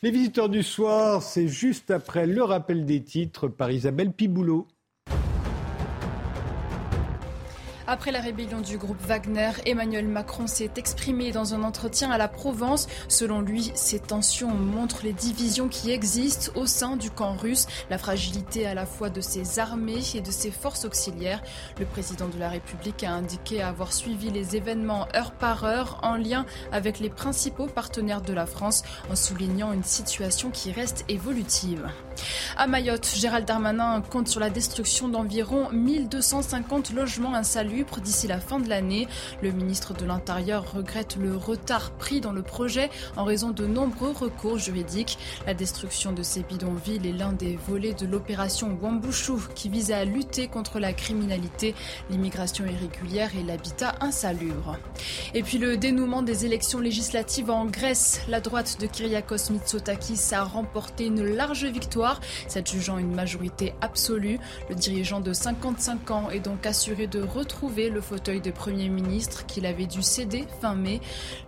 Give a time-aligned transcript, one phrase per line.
[0.00, 4.68] Les visiteurs du soir, c'est juste après le rappel des titres par Isabelle Piboulot.
[7.90, 12.28] Après la rébellion du groupe Wagner, Emmanuel Macron s'est exprimé dans un entretien à la
[12.28, 12.86] Provence.
[13.08, 17.96] Selon lui, ces tensions montrent les divisions qui existent au sein du camp russe, la
[17.96, 21.42] fragilité à la fois de ses armées et de ses forces auxiliaires.
[21.78, 26.16] Le président de la République a indiqué avoir suivi les événements heure par heure en
[26.16, 31.88] lien avec les principaux partenaires de la France, en soulignant une situation qui reste évolutive.
[32.56, 38.58] À Mayotte, Gérald Darmanin compte sur la destruction d'environ 1250 logements insalubres d'ici la fin
[38.58, 39.06] de l'année.
[39.42, 44.10] Le ministre de l'Intérieur regrette le retard pris dans le projet en raison de nombreux
[44.10, 45.18] recours juridiques.
[45.46, 50.04] La destruction de ces bidonvilles est l'un des volets de l'opération Wambushu qui vise à
[50.04, 51.74] lutter contre la criminalité,
[52.10, 54.78] l'immigration irrégulière et l'habitat insalubre.
[55.34, 58.22] Et puis le dénouement des élections législatives en Grèce.
[58.28, 62.07] La droite de Kyriakos Mitsotakis a remporté une large victoire
[62.46, 64.38] cette jugeant une majorité absolue.
[64.68, 69.46] Le dirigeant de 55 ans est donc assuré de retrouver le fauteuil de Premier ministre
[69.46, 71.00] qu'il avait dû céder fin mai.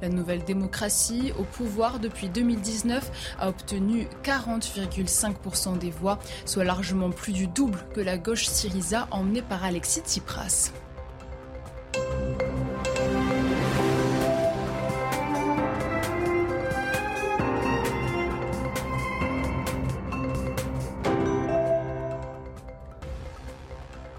[0.02, 7.32] La nouvelle démocratie, au pouvoir depuis 2019, a obtenu 40,5% des voix, soit largement plus
[7.32, 10.72] du double que la gauche Syriza emmenée par Alexis Tsipras.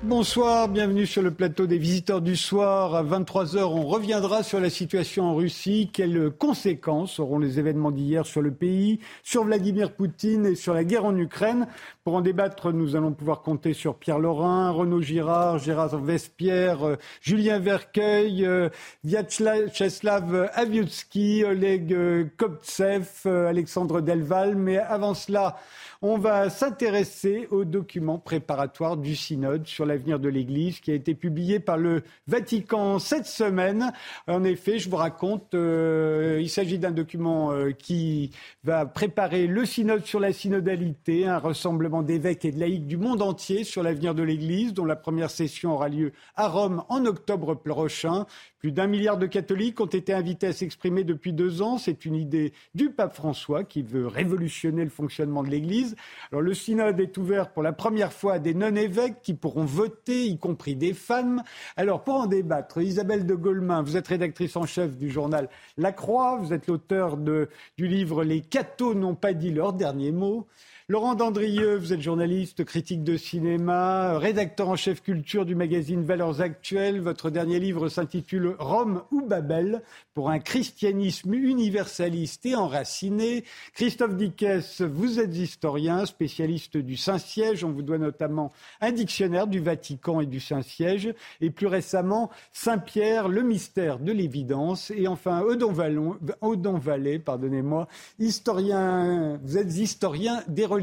[0.04, 2.96] Bonsoir, bienvenue sur le plateau des visiteurs du soir.
[2.96, 5.92] À 23h, on reviendra sur la situation en Russie.
[5.94, 10.84] Quelles conséquences auront les événements d'hier sur le pays, sur Vladimir Poutine et sur la
[10.84, 11.68] guerre en Ukraine?
[12.04, 16.96] Pour en débattre, nous allons pouvoir compter sur Pierre Laurin, Renaud Girard, Gérard Vespierre, euh,
[17.22, 18.70] Julien Vercueil, euh,
[19.04, 24.56] Vyacheslav Aviutsky, Oleg euh, Koptsev, Alexandre Delval.
[24.56, 25.58] Mais avant cela,
[26.02, 31.14] on va s'intéresser au document préparatoire du synode sur l'avenir de l'Église qui a été
[31.14, 33.94] publié par le Vatican cette semaine.
[34.28, 38.32] En effet, je vous raconte, euh, il s'agit d'un document euh, qui
[38.64, 43.22] va préparer le synode sur la synodalité, un rassemblement d'évêques et de laïcs du monde
[43.22, 47.54] entier sur l'avenir de l'Église, dont la première session aura lieu à Rome en octobre
[47.54, 48.26] prochain.
[48.62, 51.80] Plus d'un milliard de catholiques ont été invités à s'exprimer depuis deux ans.
[51.80, 55.96] C'est une idée du pape François qui veut révolutionner le fonctionnement de l'Église.
[56.32, 60.28] Alors le synode est ouvert pour la première fois à des non-évêques qui pourront voter,
[60.28, 61.42] y compris des femmes.
[61.76, 65.92] Alors pour en débattre, Isabelle de Golemin, vous êtes rédactrice en chef du journal La
[65.92, 67.48] Croix, vous êtes l'auteur du
[67.80, 70.46] livre Les cathos n'ont pas dit leur dernier mot.
[70.92, 76.42] Laurent Dandrieux, vous êtes journaliste, critique de cinéma, rédacteur en chef culture du magazine Valeurs
[76.42, 77.00] Actuelles.
[77.00, 83.46] Votre dernier livre s'intitule Rome ou Babel pour un christianisme universaliste et enraciné.
[83.74, 87.64] Christophe Dickès, vous êtes historien, spécialiste du Saint-Siège.
[87.64, 88.52] On vous doit notamment
[88.82, 91.14] un dictionnaire du Vatican et du Saint-Siège.
[91.40, 94.92] Et plus récemment, Saint-Pierre, le mystère de l'évidence.
[94.92, 97.88] Et enfin, Odon, Vallée, pardonnez-moi,
[98.20, 100.81] historien, vous êtes historien des religions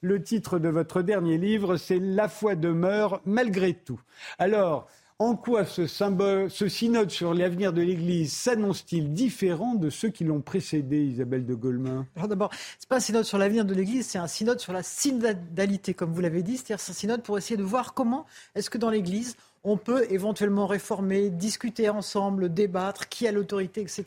[0.00, 4.00] le titre de votre dernier livre, c'est La foi demeure malgré tout.
[4.38, 4.88] Alors,
[5.18, 11.04] en quoi ce, synode sur l'avenir de l'Église s'annonce-t-il différent de ceux qui l'ont précédé,
[11.04, 12.06] Isabelle de Golemin?
[12.16, 14.74] Alors d'abord, ce n'est pas un synode sur l'avenir de l'Église, c'est un synode sur
[14.74, 18.68] la synodalité, comme vous l'avez dit, c'est-à-dire un synode pour essayer de voir comment est-ce
[18.68, 19.36] que dans l'Église,
[19.68, 24.04] on peut éventuellement réformer, discuter ensemble, débattre, qui a l'autorité, etc.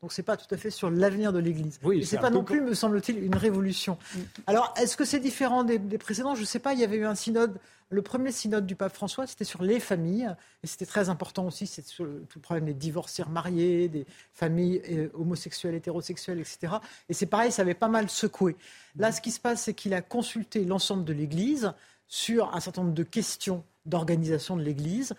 [0.00, 1.78] Donc ce n'est pas tout à fait sur l'avenir de l'Église.
[1.82, 3.98] Oui, Et ce n'est pas non plus, me semble-t-il, une révolution.
[4.14, 4.20] Mm.
[4.46, 6.34] Alors, est-ce que c'est différent des, précédents?
[6.34, 6.72] Je ne sais pas.
[6.72, 7.58] Il y avait eu un synode,
[7.90, 10.34] le premier synode du pape François, c'était sur les familles.
[10.64, 14.06] Et c'était très important aussi, c'est sur le, tout le problème des divorcés mariés, des
[14.32, 16.76] familles euh, homosexuelles, hétérosexuelles, etc.
[17.10, 18.56] Et c'est pareil, ça avait pas mal secoué.
[18.96, 21.74] Là, ce qui se passe, c'est qu'il a consulté l'ensemble de l'Église
[22.08, 25.14] sur un certain nombre de questions d'organisation de l'Église.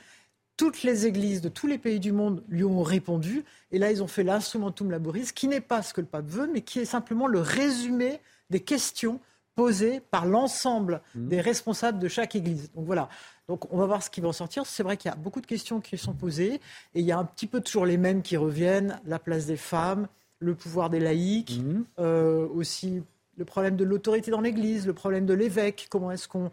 [0.55, 3.43] Toutes les églises de tous les pays du monde lui ont répondu.
[3.71, 6.47] Et là, ils ont fait l'instrumentum laboris, qui n'est pas ce que le pape veut,
[6.51, 9.19] mais qui est simplement le résumé des questions
[9.55, 11.27] posées par l'ensemble mmh.
[11.27, 12.71] des responsables de chaque église.
[12.73, 13.09] Donc voilà.
[13.47, 14.65] Donc on va voir ce qui va en sortir.
[14.65, 17.17] C'est vrai qu'il y a beaucoup de questions qui sont posées et il y a
[17.17, 20.07] un petit peu toujours les mêmes qui reviennent la place des femmes,
[20.39, 21.83] le pouvoir des laïcs, mmh.
[21.99, 23.03] euh, aussi
[23.35, 26.51] le problème de l'autorité dans l'Église, le problème de l'évêque, comment est-ce qu'on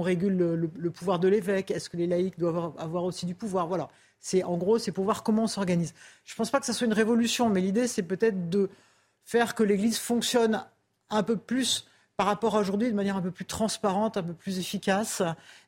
[0.00, 3.88] régule le, pouvoir de l'évêque, est-ce que les laïcs doivent avoir aussi du pouvoir, voilà.
[4.20, 5.94] C'est en gros, c'est pour voir comment on s'organise.
[6.24, 8.70] Je ne pense pas que ça soit une révolution, mais l'idée c'est peut-être de
[9.24, 10.64] faire que l'Église fonctionne
[11.10, 11.86] un peu plus
[12.16, 15.22] par rapport à aujourd'hui de manière un peu plus transparente, un peu plus efficace,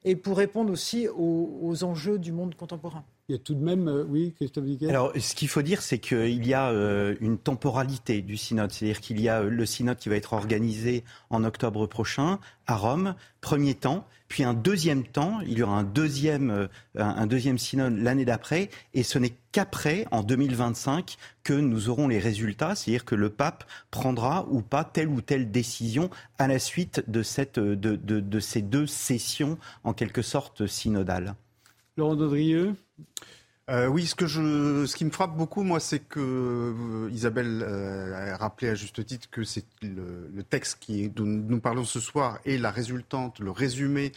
[0.05, 3.05] et pour répondre aussi aux enjeux du monde contemporain.
[3.29, 5.83] Il y a tout de même, euh, oui, Christophe Diquet Alors, ce qu'il faut dire,
[5.83, 8.71] c'est qu'il y a euh, une temporalité du synode.
[8.71, 12.39] C'est-à-dire qu'il y a euh, le synode qui va être organisé en octobre prochain
[12.69, 17.59] à Rome, premier temps, puis un deuxième temps, il y aura un deuxième, un deuxième
[17.59, 23.05] synode l'année d'après, et ce n'est qu'après, en 2025, que nous aurons les résultats, c'est-à-dire
[23.05, 23.63] que le pape
[23.93, 28.41] prendra ou pas telle ou telle décision à la suite de, cette, de, de, de
[28.41, 31.37] ces deux sessions, en quelque sorte, synodales.
[31.97, 32.75] Laurent Dodrieux
[33.69, 37.65] euh, oui, ce, que je, ce qui me frappe beaucoup, moi, c'est que euh, Isabelle
[37.67, 41.99] euh, a rappelé à juste titre que c'est le, texte qui, dont nous parlons ce
[41.99, 44.13] soir est la résultante, le résumé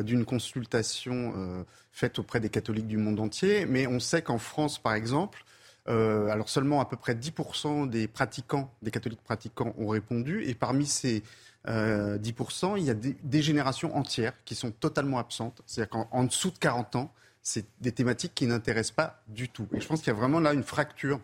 [0.00, 3.64] d'une consultation faite auprès des catholiques du monde entier.
[3.66, 5.44] Mais on sait qu'en France, par exemple,
[5.86, 10.44] alors seulement à peu près 10% des pratiquants, des catholiques pratiquants ont répondu.
[10.44, 11.22] Et parmi ces
[11.66, 15.62] 10%, il y a des, des, générations entières qui sont totalement absentes.
[15.64, 17.14] C'est-à-dire qu'en dessous de 40 ans,
[17.48, 19.66] c'est des thématiques qui n'intéressent pas du tout.
[19.72, 21.18] Et je pense qu'il y a vraiment là une fracture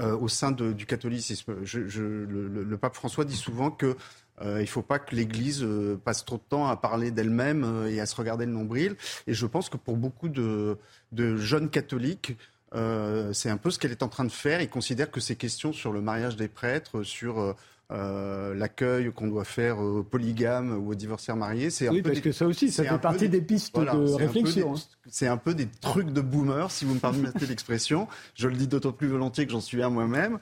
[0.00, 1.54] euh, au sein du catholicisme.
[1.62, 3.94] le, pape François dit souvent qu'il
[4.42, 8.00] euh, ne faut pas que l'Église euh, passe trop de temps à parler d'elle-même et
[8.00, 8.96] à se regarder le nombril.
[9.28, 10.76] Et je pense que pour beaucoup de
[11.12, 12.36] jeunes catholiques,
[12.72, 14.60] c'est un peu ce qu'elle est en train de faire.
[14.60, 17.54] Ils considèrent que ces questions sur le mariage des prêtres, sur
[17.92, 21.70] euh, l'accueil qu'on doit faire aux polygames ou aux divorcés mariés.
[21.70, 24.74] C'est oui, parce que ça aussi, ça fait partie des, pistes de réflexion.
[24.74, 24.80] Hein.
[25.08, 28.08] C'est un peu des trucs de boomer, si vous me permettez l'expression.
[28.34, 30.38] Je le dis d'autant plus volontiers que j'en suis un moi-même.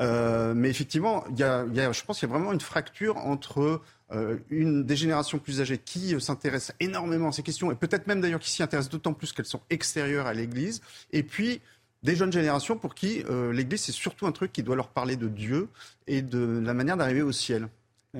[0.00, 3.16] Euh, mais effectivement, y a, y a, je pense qu'il y a vraiment une fracture
[3.18, 3.80] entre
[4.12, 8.20] euh, une des générations plus âgées qui s'intéressent énormément à ces questions, et peut-être même
[8.20, 10.80] d'ailleurs qui s'y intéressent d'autant plus qu'elles sont extérieures à l'Église,
[11.12, 11.60] et puis
[12.04, 15.16] des jeunes générations pour qui euh, l'Église, c'est surtout un truc qui doit leur parler
[15.16, 15.68] de Dieu
[16.06, 17.68] et de la manière d'arriver au ciel.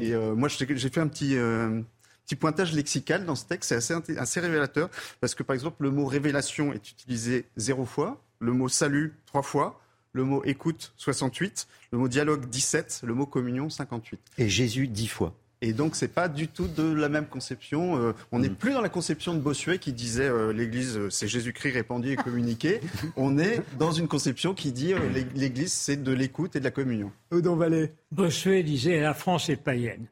[0.00, 1.80] Et euh, moi, j'ai fait un petit, euh,
[2.24, 4.88] petit pointage lexical dans ce texte, c'est assez, assez révélateur,
[5.20, 9.42] parce que par exemple, le mot révélation est utilisé zéro fois, le mot salut trois
[9.42, 9.80] fois,
[10.12, 14.18] le mot écoute 68, le mot dialogue 17, le mot communion 58.
[14.38, 15.34] Et Jésus dix fois.
[15.66, 17.96] Et donc, c'est pas du tout de la même conception.
[17.96, 18.54] Euh, on n'est mm.
[18.54, 22.16] plus dans la conception de Bossuet qui disait euh, l'Église, euh, c'est Jésus-Christ répandu et
[22.16, 22.82] communiqué.
[23.16, 24.92] on est dans une conception qui dit
[25.34, 27.10] l'Église, c'est de l'écoute et de la communion.
[27.30, 27.92] Odon Vallée.
[28.12, 30.06] Bossuet disait la France est païenne.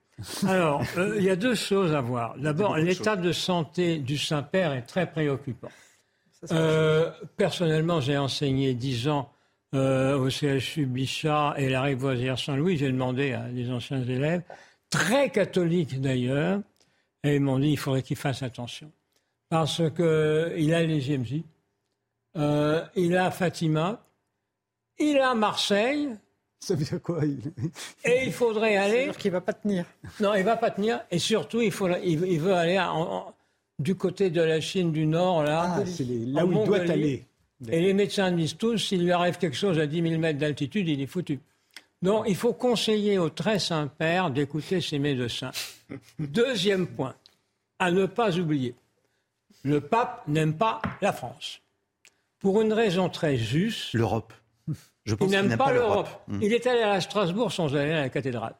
[0.46, 0.82] Alors,
[1.18, 2.34] il y a deux choses à voir.
[2.38, 5.68] D'abord, l'état de santé du Saint-Père est très préoccupant.
[7.36, 9.30] personnellement, j'ai enseigné dix ans
[9.74, 12.78] au CHU Bichat et la Rivoisière Saint-Louis.
[12.78, 14.42] J'ai demandé à des anciens élèves
[14.92, 16.60] très catholiques d'ailleurs,
[17.24, 18.92] et ils m'ont dit qu'il faudrait qu'il fasse attention.
[19.48, 21.42] Parce qu'il a les GMJ,
[22.36, 24.04] euh, il a Fatima,
[24.98, 26.08] il a Marseille.
[26.60, 27.24] Ça veut dire quoi
[28.04, 28.92] Et il faudrait aller.
[28.92, 29.84] C'est-à-dire qu'il ne va pas tenir.
[30.20, 31.00] Non, il ne va pas tenir.
[31.10, 32.80] Et surtout, il, faut, il, veut aller
[33.80, 35.78] du côté de la Chine du Nord, là.
[35.78, 37.26] Ah, c'est là où il doit aller.
[37.68, 40.88] Et les médecins disent tous s'il lui arrive quelque chose à 10 000 mètres d'altitude,
[40.88, 41.40] il est foutu.
[42.02, 45.52] Non, il faut conseiller au très Saint-Père d'écouter ses médecins.
[46.18, 47.14] Deuxième point,
[47.78, 48.74] à ne pas oublier,
[49.62, 51.60] le pape n'aime pas la France.
[52.40, 53.94] Pour une raison très juste.
[53.94, 54.32] L'Europe.
[55.04, 56.08] Je pense il n'aime pas, l'Europe.
[56.28, 56.40] Hmm.
[56.42, 58.54] Il est allé à Strasbourg sans aller à la cathédrale.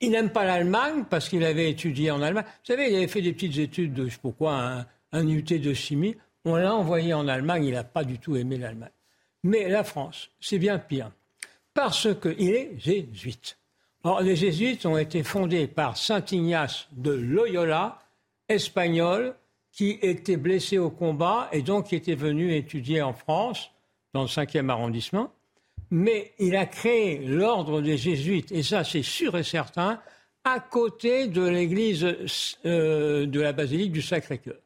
[0.00, 2.44] Il n'aime pas l'Allemagne parce qu'il avait étudié en Allemagne.
[2.44, 5.28] Vous savez, il avait fait des petites études de, je sais pas quoi, un, un
[5.28, 6.16] UT de chimie.
[6.44, 8.90] On l'a envoyé en Allemagne, il n'a pas du tout aimé l'Allemagne.
[9.42, 11.10] Mais la France, c'est bien pire
[11.74, 13.58] parce qu'il est jésuite.
[14.04, 17.98] Or, les jésuites ont été fondés par Saint Ignace de Loyola,
[18.48, 19.34] espagnol,
[19.72, 23.70] qui était blessé au combat et donc qui était venu étudier en France,
[24.12, 25.32] dans le 5e arrondissement.
[25.90, 30.00] Mais il a créé l'ordre des jésuites, et ça c'est sûr et certain,
[30.44, 32.06] à côté de l'église
[32.66, 34.60] euh, de la basilique du Sacré-Cœur.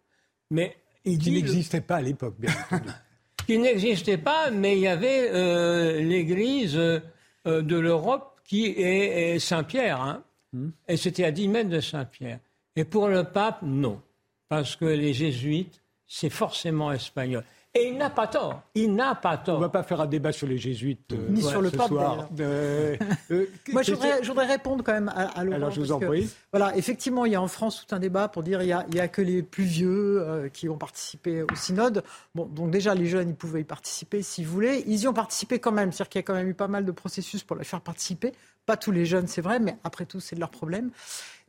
[0.51, 2.91] Mais il n'existait pas à l'époque, bien entendu.
[3.49, 7.01] qui n'existait pas, mais il y avait euh, l'église euh,
[7.47, 10.03] de l'Europe qui est, Saint-Pierre.
[10.03, 10.23] Hein.
[10.53, 10.69] Hmm.
[10.87, 12.41] Et c'était à 10 mètres de Saint-Pierre.
[12.77, 14.03] Et pour le pape, non.
[14.51, 17.43] Parce que les jésuites, c'est forcément espagnol.
[17.75, 18.63] Et il n'a pas tort.
[18.75, 19.57] Il n'a pas tort.
[19.57, 21.13] On ne va pas faire un débat sur les jésuites.
[21.13, 21.93] Euh, Ni sur le pape.
[21.93, 22.97] Euh,
[23.31, 25.57] euh, Moi, je voudrais, répondre quand même à, Laurent.
[25.57, 26.29] Alors, je vous en prie.
[26.51, 29.03] Voilà, effectivement, il y a en France tout un débat pour dire qu'il n'y a,
[29.03, 32.03] a, que les plus vieux qui ont participé au synode.
[32.35, 34.83] Bon, donc déjà, les jeunes, ils pouvaient y participer s'ils voulaient.
[34.87, 35.93] Ils y ont participé quand même.
[35.93, 38.33] C'est-à-dire qu'il y a quand même eu pas mal de processus pour les faire participer.
[38.65, 40.91] Pas tous les jeunes, c'est vrai, mais après tout, c'est de leur problème.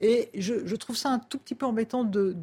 [0.02, 2.36] Et je, trouve ça un tout petit peu embêtant de,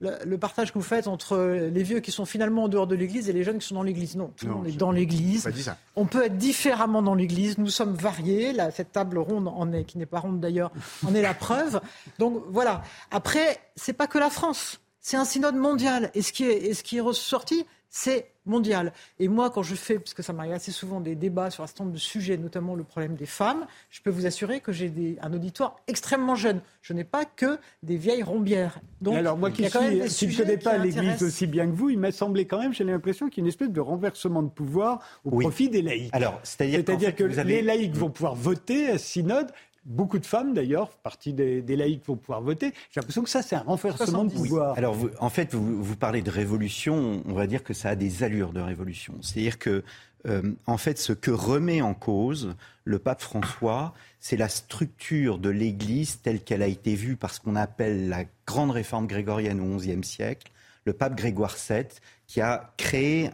[0.00, 1.38] le partage que vous faites entre
[1.72, 3.82] les vieux qui sont finalement en dehors de l'Église et les jeunes qui sont dans
[3.82, 4.16] l'Église.
[4.16, 5.48] Non, tout le monde est dans l'Église.
[5.96, 7.56] On peut être différemment dans l'Église.
[7.58, 8.54] Nous sommes variés.
[8.74, 10.70] cette table ronde, en est, qui n'est pas ronde d'ailleurs,
[11.06, 11.80] en est la preuve.
[12.18, 12.82] Donc voilà.
[13.10, 14.80] Après, c'est pas que la France.
[15.00, 16.10] C'est un synode mondial.
[16.14, 18.92] Et ce qui est, et ce qui est ressorti, c'est mondial.
[19.20, 21.66] Et moi, quand je fais, parce que ça m'arrive assez souvent, des débats sur un
[21.66, 25.18] certain nombre de sujets, notamment le problème des femmes, je peux vous assurer que j'ai
[25.20, 26.62] un auditoire extrêmement jeune.
[26.80, 28.80] Je n'ai pas que des vieilles rombières.
[29.02, 29.68] Donc, alors moi qui,
[30.08, 32.82] suis, ne connais pas l'Église aussi bien que vous, il m'a semblé quand même, j'ai
[32.82, 36.10] l'impression qu'il y a une espèce de renversement de pouvoir au profit des laïcs.
[36.14, 39.52] Alors, c'est-à-dire, que les laïcs vont pouvoir voter à synode,
[39.84, 42.72] Beaucoup de femmes, d'ailleurs, partie des, laïcs vont pouvoir voter.
[42.90, 44.78] J'ai l'impression que ça, c'est un renversement de pouvoir.
[44.78, 47.22] Alors, en fait, vous, parlez de révolution.
[47.26, 49.14] On va dire que ça a des allures de révolution.
[49.22, 49.82] C'est-à-dire que,
[50.28, 55.48] euh, en fait, ce que remet en cause le pape François, c'est la structure de
[55.48, 59.76] l'Église telle qu'elle a été vue par ce qu'on appelle la grande réforme grégorienne au
[59.76, 60.52] XIe siècle,
[60.84, 61.86] le pape Grégoire VII,
[62.32, 63.30] qui a créé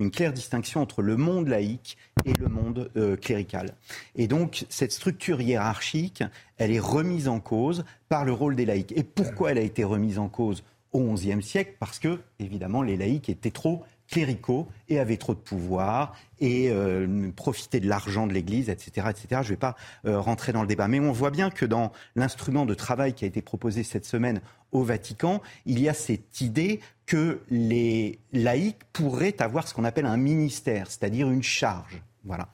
[0.00, 3.76] une claire distinction entre le monde laïque et le monde euh, clérical.
[4.16, 6.24] Et donc, cette structure hiérarchique,
[6.56, 8.92] elle est remise en cause par le rôle des laïcs.
[8.96, 11.76] Et pourquoi elle a été remise en cause au XIe siècle?
[11.78, 17.30] Parce que, évidemment, les laïcs étaient trop cléricaux et avaient trop de pouvoir et euh,
[17.36, 19.26] profitaient de l'argent de l'Église, etc., etc.
[19.30, 21.92] Je ne vais pas euh, rentrer dans le débat, mais on voit bien que dans
[22.16, 24.40] l'instrument de travail qui a été proposé cette semaine
[24.72, 30.06] au Vatican, il y a cette idée que les laïcs pourraient avoir ce qu'on appelle
[30.06, 32.02] un ministère, c'est-à-dire une charge.
[32.24, 32.48] Voilà.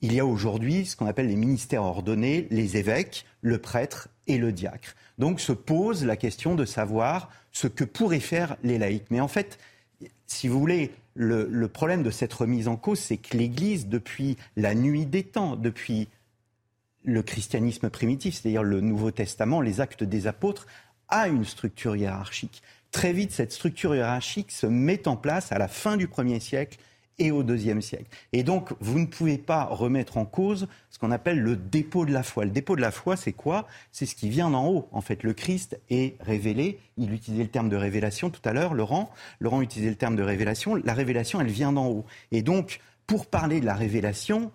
[0.00, 4.38] Il y a aujourd'hui ce qu'on appelle les ministères ordonnés, les évêques, le prêtre et
[4.38, 4.94] le diacre.
[5.18, 9.10] Donc se pose la question de savoir ce que pourraient faire les laïcs.
[9.10, 9.58] Mais en fait,
[10.28, 14.74] si vous voulez, le, problème de cette remise en cause, c'est que l'Église, depuis la
[14.74, 16.08] nuit des temps, depuis
[17.02, 20.66] le christianisme primitif, c'est-à-dire le Nouveau Testament, les actes des apôtres,
[21.08, 22.62] a une structure hiérarchique.
[22.92, 26.78] Très vite, cette structure hiérarchique se met en place à la fin du premier siècle
[27.18, 28.06] et au deuxième siècle.
[28.32, 32.12] Et donc, vous ne pouvez pas remettre en cause ce qu'on appelle le dépôt de
[32.12, 32.44] la foi.
[32.44, 33.66] Le dépôt de la foi, c'est quoi?
[33.92, 34.88] C'est ce qui vient d'en haut.
[34.92, 36.78] En fait, le Christ est révélé.
[36.96, 39.10] Il utilisait le terme de révélation tout à l'heure, Laurent.
[39.40, 40.76] Laurent utilisait le terme de révélation.
[40.76, 42.04] La révélation, elle vient d'en haut.
[42.30, 44.52] Et donc, pour parler de la révélation,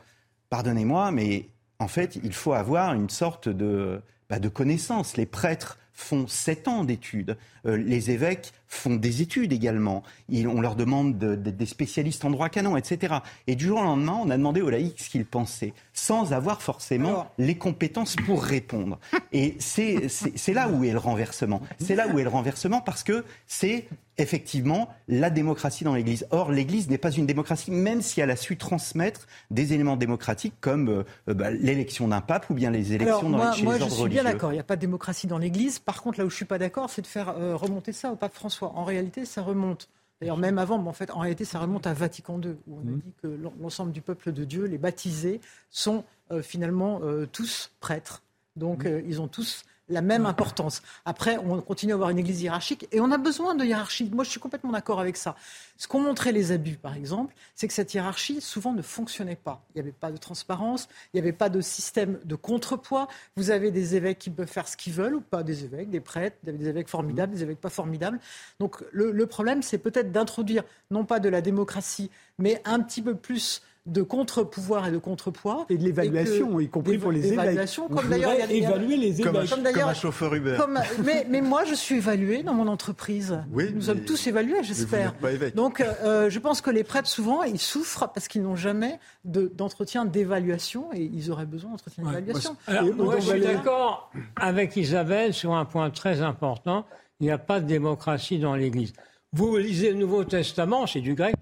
[0.50, 5.18] pardonnez-moi, mais en fait, il faut avoir une sorte de, bah, de connaissance.
[5.18, 7.38] Les prêtres font sept ans d'études.
[7.66, 10.04] Euh, les évêques font des études également.
[10.32, 13.16] on leur demande des spécialistes en droit canon, etc.
[13.48, 16.62] Et du jour au lendemain, on a demandé aux laïcs ce qu'ils pensaient, sans avoir
[16.62, 19.00] forcément les compétences pour répondre.
[19.32, 21.62] Et c'est là où est le renversement.
[21.80, 23.88] C'est là où est le renversement parce que c'est
[24.18, 26.28] effectivement la démocratie dans l'Église.
[26.32, 30.54] Or, l'Église n'est pas une démocratie, même si elle a su transmettre des éléments démocratiques
[30.62, 33.78] comme euh, euh, bah, l'élection d'un pape ou bien les élections dans moi, chez moi,
[33.78, 35.80] les je suis bien d'accord, il n'y a pas de démocratie dans l'Église.
[35.80, 38.12] Par contre, là où je ne suis pas d'accord, c'est de faire euh, remonter ça
[38.12, 38.63] au pape François.
[38.64, 39.90] En réalité, ça remonte.
[40.22, 42.88] D'ailleurs, même avant, mais en fait, en réalité, ça remonte à Vatican II, où on
[42.88, 43.00] a mmh.
[43.00, 46.04] dit que l'ensemble du peuple de Dieu, les baptisés, sont
[46.42, 47.02] finalement
[47.34, 48.24] tous prêtres.
[48.56, 49.04] Donc, mmh.
[49.06, 50.82] ils ont tous la même importance.
[51.06, 54.10] Après, on continue à avoir une église hiérarchique et on a besoin de hiérarchie.
[54.14, 55.36] Moi, je suis complètement d'accord avec ça.
[55.78, 59.64] Ce qu'ont montré les abus, par exemple, c'est que cette hiérarchie, souvent, ne fonctionnait pas.
[59.70, 63.08] Il n'y avait pas de transparence, il n'y avait pas de système de contrepoids.
[63.36, 66.00] Vous avez des évêques qui peuvent faire ce qu'ils veulent ou pas des évêques, des
[66.00, 68.20] prêtres, des évêques formidables, des évêques pas formidables.
[68.60, 73.02] Donc, le, le problème, c'est peut-être d'introduire, non pas de la démocratie, mais un petit
[73.02, 75.66] peu plus de contre-pouvoir et de contre-poids.
[75.70, 77.90] Et de l'évaluation, y compris pour les évaluations.
[77.90, 80.58] Comme d'ailleurs, évaluer les comme, comme, comme, un chauffeur Uber.
[81.04, 83.40] mais, mais, moi, je suis évalué dans mon entreprise.
[83.52, 85.14] Oui, Nous sommes tous évalués, j'espère.
[85.56, 90.06] Donc, euh, je pense que les prêtres, souvent, ils souffrent parce qu'ils n'ont jamais d'entretien
[90.06, 92.56] d'évaluation et ils auraient besoin d'entretien d'évaluation.
[92.96, 96.86] Moi, je suis d'accord avec Isabelle sur un point très important.
[97.20, 98.94] Il n'y a pas de démocratie dans l'Église.
[99.36, 101.34] Vous lisez le Nouveau Testament, c'est du grec.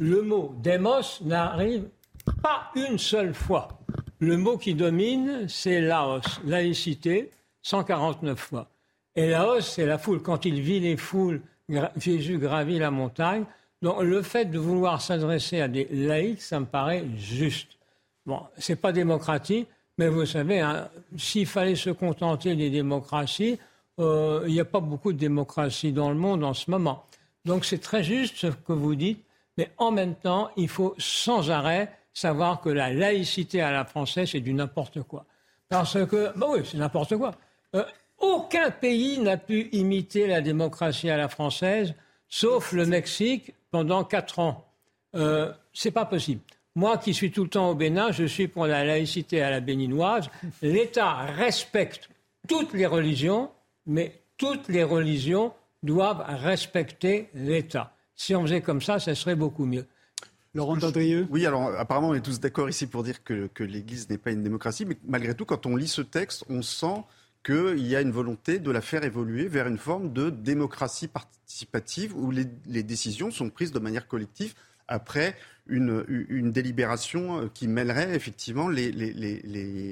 [0.00, 1.84] Le mot démos n'arrive
[2.42, 3.68] pas une seule fois.
[4.18, 7.30] Le mot qui domine, c'est laos, laïcité,
[7.62, 8.68] 149 fois.
[9.14, 10.22] Et laos, c'est la foule.
[10.22, 11.40] Quand il vit les foules,
[11.96, 13.44] Jésus gravit la montagne.
[13.80, 17.78] Donc le fait de vouloir s'adresser à des laïcs, ça me paraît juste.
[18.24, 23.60] Bon, c'est pas démocratique, mais vous savez, hein, s'il fallait se contenter des démocraties,
[24.00, 27.04] euh, il n'y a pas beaucoup de démocratie dans le monde en ce moment.
[27.46, 29.24] Donc c'est très juste ce que vous dites,
[29.56, 34.30] mais en même temps, il faut sans arrêt savoir que la laïcité à la française,
[34.32, 35.24] c'est du n'importe quoi.
[35.68, 37.32] Parce que, bah oui, c'est n'importe quoi.
[37.74, 37.84] Euh,
[38.18, 41.94] aucun pays n'a pu imiter la démocratie à la française,
[42.28, 44.66] sauf le Mexique pendant quatre ans.
[45.14, 46.40] Euh, c'est pas possible.
[46.74, 49.60] Moi qui suis tout le temps au Bénin, je suis pour la laïcité à la
[49.60, 50.28] béninoise.
[50.62, 52.10] L'État respecte
[52.48, 53.50] toutes les religions,
[53.86, 57.94] mais toutes les religions doivent respecter l'État.
[58.14, 59.86] Si on faisait comme ça, ça serait beaucoup mieux.
[60.54, 61.26] Laurent Tendrieux?
[61.30, 64.30] Oui, alors apparemment on est tous d'accord ici pour dire que, que l'Église n'est pas
[64.30, 67.04] une démocratie, mais malgré tout, quand on lit ce texte, on sent
[67.44, 72.16] qu'il y a une volonté de la faire évoluer vers une forme de démocratie participative
[72.16, 74.54] où les, décisions sont prises de manière collective
[74.88, 75.36] après
[75.68, 78.90] une, délibération qui mêlerait effectivement les,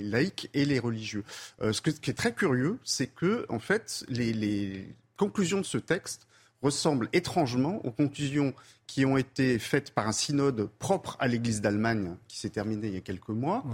[0.03, 1.25] laïcs et les religieux.
[1.62, 6.26] Euh, ce, qui est très curieux, c'est que en fait les conclusions de ce texte
[6.62, 8.54] ressemblent étrangement aux conclusions
[8.87, 12.94] qui ont été faites par un synode propre à l'Église d'Allemagne, qui s'est terminé il
[12.94, 13.64] y a quelques mois,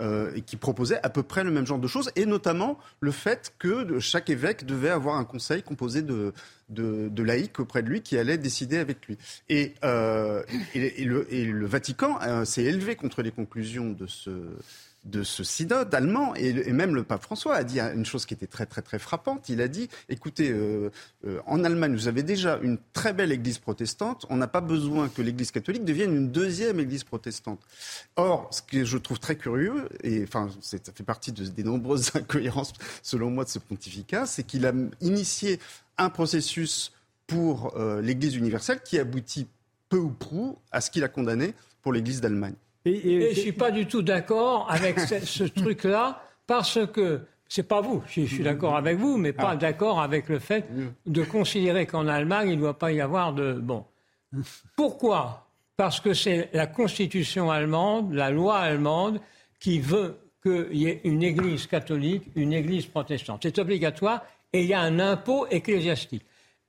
[0.00, 3.10] euh, et qui proposait à peu près le même genre de choses, et notamment le
[3.10, 6.32] fait que chaque évêque devait avoir un conseil composé de,
[6.68, 9.18] de, laïcs auprès de lui qui allait décider avec lui.
[9.48, 10.42] Et, euh,
[10.74, 14.30] et, le, et le, Vatican euh, s'est élevé contre les conclusions de ce
[15.06, 18.46] de ce synode allemand, et, même le pape François a dit une chose qui était
[18.46, 19.48] très très très frappante.
[19.48, 20.90] Il a dit, écoutez, euh,
[21.26, 25.08] euh, en Allemagne, vous avez déjà une très belle église protestante, on n'a pas besoin
[25.08, 27.60] que l'église catholique devienne une deuxième église protestante.
[28.16, 32.72] Or, ce que je trouve très curieux, et enfin, ça fait partie des nombreuses incohérences,
[33.02, 35.60] selon moi, de ce pontificat, c'est qu'il a initié
[35.98, 36.92] un processus
[37.26, 39.46] pour euh, l'église universelle qui aboutit
[39.88, 42.54] peu ou prou à ce qu'il a condamné pour l'église d'Allemagne.
[42.86, 47.80] Et, je ne suis pas du tout d'accord avec ce, truc-là, parce que c'est pas
[47.80, 49.56] vous, je, suis d'accord avec vous, mais pas ah.
[49.56, 50.66] d'accord avec le fait
[51.06, 53.54] de considérer qu'en Allemagne, il ne doit pas y avoir de.
[53.54, 53.84] Bon.
[54.76, 55.48] Pourquoi?
[55.76, 59.20] Parce que c'est la constitution allemande, la loi allemande,
[59.60, 63.40] qui veut qu'il y ait une église catholique, une église protestante.
[63.42, 66.24] C'est obligatoire et il y a un impôt ecclésiastique.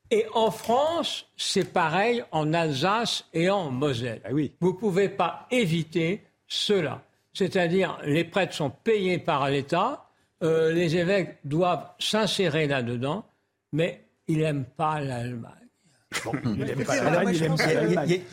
[0.10, 4.22] Et en France, c'est pareil en Alsace et en Moselle.
[4.24, 4.54] Ah oui.
[4.62, 7.04] Vous ne pouvez pas éviter cela.
[7.34, 10.10] C'est-à-dire, les prêtres sont payés par l'État,
[10.44, 13.26] euh, les évêques doivent s'insérer là-dedans,
[13.74, 15.57] mais ils n'aiment pas l'Allemagne.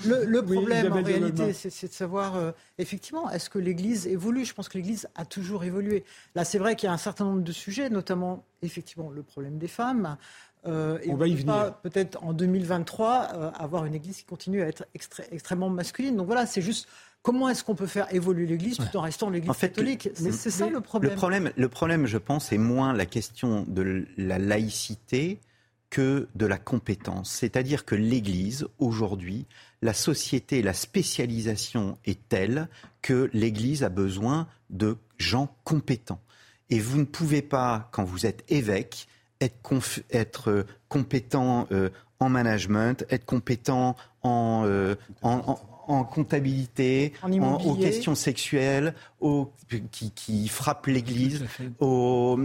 [0.04, 4.44] Le, problème, en réalité, c'est de savoir, euh, effectivement, est-ce que l'Église évolue?
[4.44, 6.04] Je pense que l'Église a toujours évolué.
[6.34, 9.58] Là, c'est vrai qu'il y a un certain nombre de sujets, notamment, effectivement, le problème
[9.58, 10.16] des femmes,
[10.66, 11.74] euh, on, va y venir.
[11.82, 14.86] Peut-être en 2023 euh, avoir une Église qui continue à être
[15.30, 16.16] extrêmement masculine.
[16.16, 16.88] Donc voilà, c'est juste
[17.22, 20.08] comment est-ce qu'on peut faire évoluer l'Église tout en restant l'Église catholique?
[20.20, 21.10] Mais c'est ça le problème.
[21.10, 21.50] le problème.
[21.56, 25.40] Le problème, je pense, est moins la question de la laïcité
[25.94, 27.30] que de la compétence.
[27.30, 29.46] C'est-à-dire que l'Église, aujourd'hui,
[29.80, 32.68] la société, la spécialisation est telle
[33.00, 36.20] que l'Église a besoin de gens compétents.
[36.68, 39.06] Et vous ne pouvez pas, quand vous êtes évêque,
[39.40, 39.72] être,
[40.10, 44.96] être euh, compétent euh, en management, être compétent en, euh,
[46.04, 49.50] comptabilité, en, aux questions sexuelles, aux,
[49.90, 51.44] qui, qui frappent l'Église,
[51.80, 52.36] en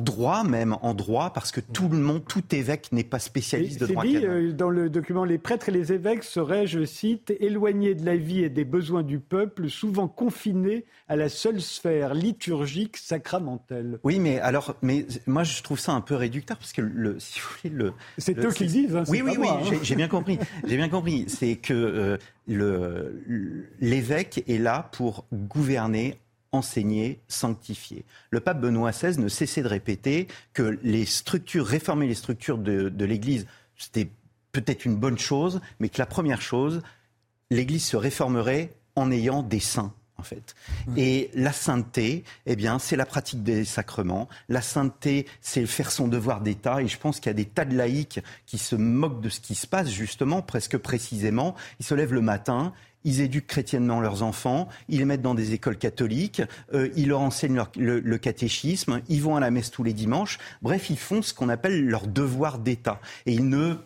[0.00, 3.86] droit même, en droit, parce que tout le monde, tout évêque n'est pas spécialiste de
[3.86, 4.04] droit.
[4.04, 8.04] Dit, euh, dans le document, les prêtres et les évêques seraient, je cite, éloignés de
[8.04, 13.98] la vie et des besoins du peuple, souvent confinés à la seule sphère liturgique sacramentelle.
[14.02, 17.40] Oui, mais alors, mais moi je trouve ça un peu réducteur parce que le, si
[17.40, 17.92] vous voulez, le.
[18.18, 18.96] C'est eux qui le disent.
[18.96, 19.78] Hein, oui, oui, oui, hein.
[19.82, 20.38] j'ai bien compris.
[20.66, 21.24] J'ai bien compris.
[21.28, 22.16] C'est que euh,
[23.80, 26.18] l'évêque est là pour gouverner
[26.52, 28.04] enseigner, sanctifier.
[28.30, 32.88] Le pape Benoît XVI ne cessait de répéter que les structures, réformer les structures de,
[32.88, 34.08] de l'Église, c'était
[34.52, 36.82] peut-être une bonne chose, mais que la première chose,
[37.50, 40.54] l'Église se réformerait en ayant des saints en fait.
[40.96, 44.28] Et la sainteté, eh bien, c'est la pratique des sacrements.
[44.48, 46.82] La sainteté, c'est faire son devoir d'État.
[46.82, 49.40] Et je pense qu'il y a des tas de laïcs qui se moquent de ce
[49.40, 51.54] qui se passe, justement, presque précisément.
[51.78, 52.72] Ils se lèvent le matin,
[53.04, 56.42] ils éduquent chrétiennement leurs enfants, ils les mettent dans des écoles catholiques,
[56.74, 60.38] euh, ils leur enseignent le, le, catéchisme, ils vont à la messe tous les dimanches.
[60.62, 63.00] Bref, ils font ce qu'on appelle leur devoir d'État.
[63.26, 63.76] Et ils ne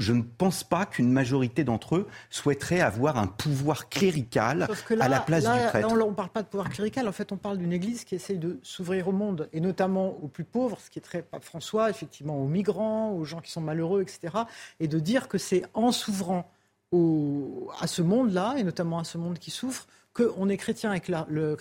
[0.00, 4.66] je ne pense pas qu'une majorité d'entre eux souhaiterait avoir un pouvoir clérical
[4.98, 5.88] à la place du prêtre.
[5.92, 8.38] on ne parle pas de pouvoir clérical, en fait, on parle d'une Église qui essaye
[8.38, 11.90] de s'ouvrir au monde, et notamment aux plus pauvres, ce qui est très Pape François,
[11.90, 14.38] effectivement aux migrants, aux gens qui sont malheureux, etc.
[14.80, 16.50] Et de dire que c'est en s'ouvrant
[16.92, 21.12] à ce monde-là, et notamment à ce monde qui souffre, qu'on est chrétien et que
[21.28, 21.56] le,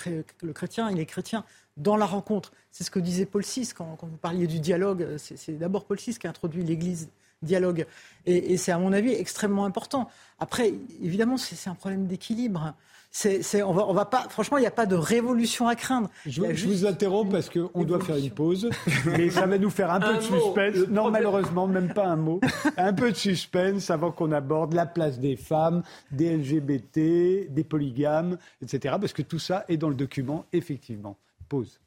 [0.54, 1.44] chrétien, il est chrétien
[1.78, 2.52] dans la rencontre.
[2.72, 5.18] C'est ce que disait Paul VI quand, quand vous parliez du dialogue.
[5.18, 7.10] C'est d'abord Paul VI qui a introduit l'Église
[7.42, 7.86] dialogue.
[8.26, 10.10] Et, c'est, à mon avis, extrêmement important.
[10.40, 12.74] Après, évidemment, c'est un problème d'équilibre.
[13.12, 16.12] C'est, on va, on va pas, franchement, il n'y a pas de révolution à craindre.
[16.28, 18.70] Je, vous interromps parce qu'on doit faire une pause.
[19.18, 20.88] Et ça va nous faire un, peu de suspense.
[20.90, 22.40] Non, malheureusement, même pas un mot.
[22.78, 28.38] Un peu de suspense avant qu'on aborde la place des femmes, des LGBT, des polygames,
[28.62, 28.96] etc.
[29.02, 31.18] Parce que tout ça est dans le document, effectivement.
[31.48, 31.80] Pause.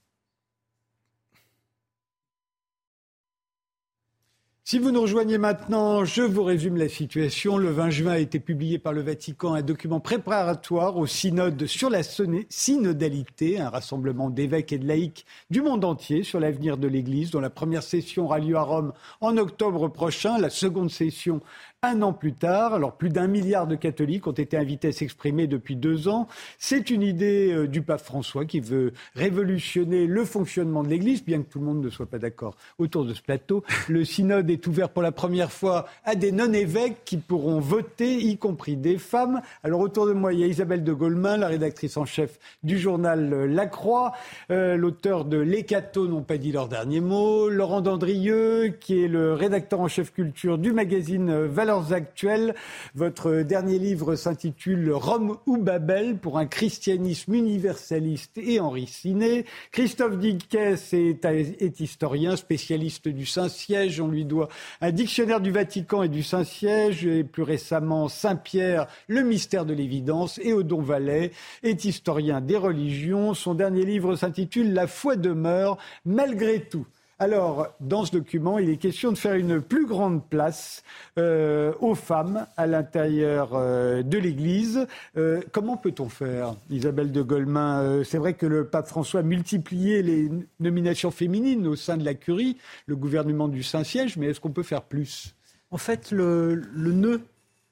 [4.72, 7.58] Si vous nous rejoignez maintenant, je vous résume la situation.
[7.58, 11.90] Le 20 juin a été publié par le Vatican un document préparatoire au synode sur
[11.90, 17.30] la synodalité, un rassemblement d'évêques et de laïcs du monde entier sur l'avenir de l'Église,
[17.32, 20.38] dont la première session aura lieu à Rome en octobre prochain.
[20.38, 21.42] La seconde session
[21.84, 22.74] un an plus tard.
[22.74, 26.28] Alors plus d'un milliard de catholiques ont été invités à s'exprimer depuis deux ans.
[26.56, 31.42] C'est une idée euh, du pape François qui veut révolutionner le fonctionnement de l'Église, bien
[31.42, 33.64] que tout le monde ne soit pas d'accord autour de ce plateau.
[33.88, 38.38] Le synode est ouvert pour la première fois à des non-évêques qui pourront voter, y
[38.38, 39.42] compris des femmes.
[39.64, 42.78] Alors autour de moi, il y a Isabelle de Golemin, la rédactrice en chef du
[42.78, 44.12] journal euh, La Croix,
[44.52, 49.08] euh, l'auteur de Les cathos n'ont pas dit leur dernier mot, Laurent Dandrieux, qui est
[49.08, 52.54] le rédacteur en chef culture du magazine Valeurs actuelles.
[52.94, 59.46] Votre dernier livre s'intitule Rome ou Babel pour un christianisme universaliste et enraciné.
[59.70, 64.00] Christophe Dickès est, est historien, spécialiste du Saint-Siège.
[64.00, 64.48] On lui doit
[64.80, 70.38] un dictionnaire du Vatican et du Saint-Siège et plus récemment Saint-Pierre, le mystère de l'évidence.
[70.42, 71.32] Et Odon Vallet
[71.62, 73.34] est historien des religions.
[73.34, 76.86] Son dernier livre s'intitule La foi demeure malgré tout.
[77.22, 80.82] Alors, dans ce document, il est question de faire une plus grande place
[81.20, 84.88] euh, aux femmes à l'intérieur euh, de l'Église.
[85.16, 90.02] Euh, comment peut-on faire, Isabelle de Golemin C'est vrai que le pape François a multiplié
[90.02, 92.56] les nominations féminines au sein de la curie,
[92.86, 95.36] le gouvernement du Saint-Siège, mais est-ce qu'on peut faire plus?
[95.70, 97.20] En fait, le nœud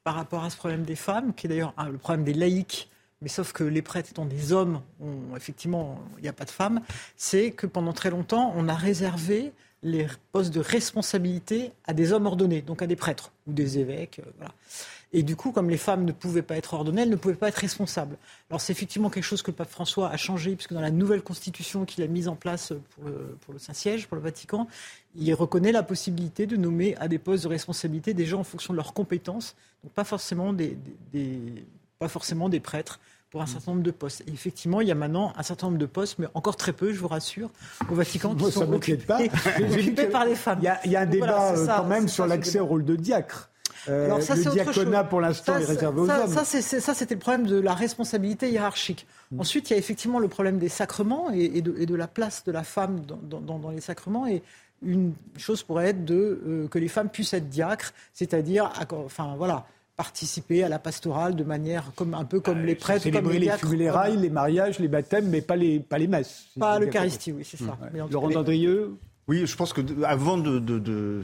[0.05, 2.90] par rapport à ce problème des femmes, qui est d'ailleurs le problème des laïcs,
[3.23, 4.81] mais sauf que les prêtres étant des hommes,
[5.37, 6.81] effectivement, il n'y a pas de femmes,
[7.17, 9.53] c'est que pendant très longtemps, on a réservé
[9.83, 14.21] les postes de responsabilité à des hommes ordonnés, donc à des prêtres ou des évêques.
[14.21, 14.47] Euh.
[15.13, 17.49] Et du coup, comme les femmes ne pouvaient pas être ordonnées, elles ne pouvaient pas
[17.49, 18.17] être responsables.
[18.49, 21.23] Alors c'est effectivement quelque chose que le pape François a changé, puisque dans la nouvelle
[21.23, 24.69] constitution qu'il a mise en place pour le, Saint-Siège, pour le Vatican,
[25.17, 28.73] il reconnaît la possibilité de nommer à des postes de responsabilité des gens en fonction
[28.73, 30.77] de leurs compétences, donc pas forcément des
[32.01, 34.23] pas forcément des prêtres pour un certain nombre de postes.
[34.27, 36.93] Et effectivement, il y a maintenant un certain nombre de postes, mais encore très peu,
[36.93, 37.51] je vous rassure,
[37.89, 39.21] au Vatican, qui sont occupés, pas.
[39.61, 40.61] occupés par les femmes.
[40.63, 43.51] Il y a, un débat euh, quand même sur l'accès au rôle de diacre.
[43.89, 46.29] Euh, Alors ça, le diaconat, pour l'instant, est réservé aux hommes.
[46.29, 49.07] Ça, c'était le problème de la responsabilité hiérarchique.
[49.31, 49.41] Mm.
[49.41, 52.65] Ensuite, il y a effectivement le problème des sacrements et, de, la place de la
[52.65, 54.27] femme dans, les sacrements.
[54.27, 54.43] Et
[54.83, 59.67] une chose pourrait être de, euh, que les femmes puissent être diacres, c'est-à-dire, enfin voilà,
[60.01, 63.39] participer à la pastorale de manière comme un peu comme ah, les prêtres, comme les,
[63.39, 66.47] les funérailles, les mariages, les baptêmes, mais pas les pas les messes.
[66.59, 67.77] Pas l'Eucharistie, oui, c'est ça.
[68.11, 68.97] Laurent Dandrieux,
[69.31, 71.23] oui, je pense que avant de,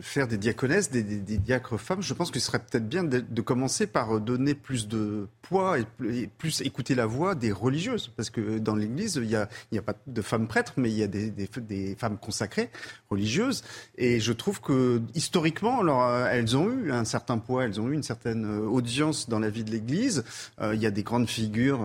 [0.00, 4.20] faire des diaconesses, des, diacres femmes, je pense qu'il serait peut-être bien de, commencer par
[4.20, 9.16] donner plus de poids et, plus écouter la voix des religieuses, parce que dans l'Église,
[9.16, 12.70] il n'y a, a, pas de femmes prêtres, mais il y a des, femmes consacrées,
[13.10, 13.64] religieuses,
[13.96, 17.94] et je trouve que historiquement, alors, elles ont eu un certain poids, elles ont eu
[17.94, 20.22] une certaine euh, audience dans la vie de l'Église.
[20.60, 21.80] Euh, il y a des grandes figures,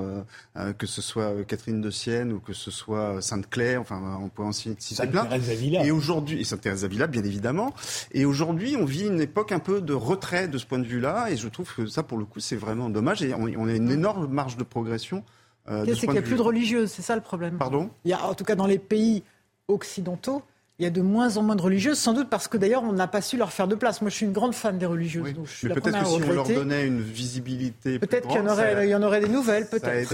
[0.56, 4.30] euh, que ce soit Catherine de Sienne ou que ce soit Sainte Claire, enfin, on
[4.30, 5.28] peut en citer plein.
[5.84, 7.74] Et aujourd'hui, et Avila, bien évidemment.
[8.12, 11.32] Et aujourd'hui, on vit une époque un peu de retrait de ce point de vue-là.
[11.32, 13.24] Et je trouve que ça, pour le coup, c'est vraiment dommage.
[13.24, 15.24] Et on, a une énorme marge de progression.
[15.70, 17.58] Euh, c'est qu'il n'y a plus de religieuses, c'est ça le problème?
[17.58, 17.90] Pardon?
[18.04, 19.24] Il y a, en tout cas, dans les pays
[19.70, 20.44] occidentaux,
[20.80, 22.94] il y a de moins en moins de religieuses, sans doute parce que d'ailleurs on
[22.94, 24.02] n'a pas su leur faire de place.
[24.02, 25.34] Moi je suis une grande fan des religieuses.
[25.34, 28.00] Donc je suis Mais peut-être que si on leur donnait une visibilité.
[28.00, 30.10] Peut-être qu'il y, en aurait, il y en aurait des nouvelles, peut-être.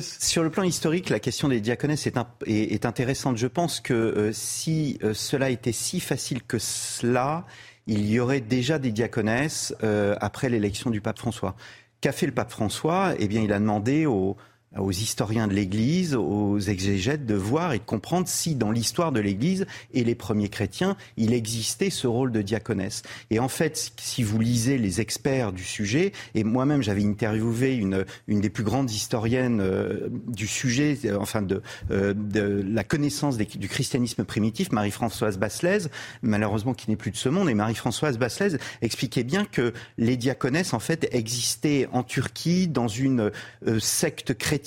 [0.00, 3.36] Sur le plan historique, la question des diaconesses est, est, intéressante.
[3.36, 7.44] Je pense que euh, si euh, cela était si facile que cela,
[7.88, 11.56] il y aurait déjà des diaconesses euh, après l'élection du pape François.
[12.00, 13.14] Qu'a fait le pape François?
[13.18, 14.36] Eh bien, il a demandé aux
[14.78, 19.18] aux historiens de l'Église, aux exégètes de voir et de comprendre si dans l'histoire de
[19.18, 23.02] l'Église et les premiers chrétiens, il existait ce rôle de diaconesse.
[23.30, 28.04] Et en fait, si vous lisez les experts du sujet, et moi-même j'avais interviewé une,
[28.28, 33.36] une des plus grandes historiennes euh, du sujet, euh, enfin de, euh, de la connaissance
[33.38, 35.88] du christianisme primitif, Marie-Françoise Basselès,
[36.22, 40.74] malheureusement qui n'est plus de ce monde, et Marie-Françoise Basselès expliquait bien que les diaconesses
[40.74, 43.32] en fait existaient en Turquie dans une
[43.80, 44.59] secte chrétienne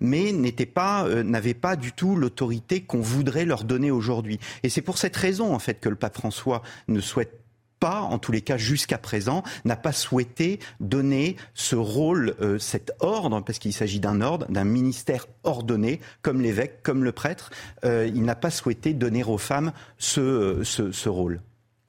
[0.00, 4.38] mais n'était pas, euh, n'avait pas du tout l'autorité qu'on voudrait leur donner aujourd'hui.
[4.62, 7.40] Et c'est pour cette raison, en fait, que le pape François ne souhaite
[7.78, 12.92] pas, en tous les cas jusqu'à présent, n'a pas souhaité donner ce rôle, euh, cet
[13.00, 17.50] ordre, parce qu'il s'agit d'un ordre, d'un ministère ordonné, comme l'évêque, comme le prêtre,
[17.84, 21.40] euh, il n'a pas souhaité donner aux femmes ce rôle.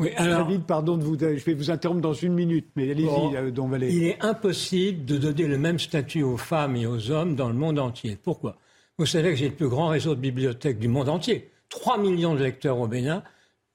[0.02, 3.36] Oui, alors, vite, pardon de vous, je vais vous interrompre dans une minute, mais allez-y,
[3.36, 3.94] euh, Don Valet.
[3.94, 7.54] Il est impossible de donner le même statut aux femmes et aux hommes dans le
[7.54, 8.18] monde entier.
[8.22, 8.58] Pourquoi?
[8.98, 11.52] Vous savez que j'ai le plus grand réseau de bibliothèques du monde entier.
[11.70, 13.24] 3 millions de lecteurs au Bénin.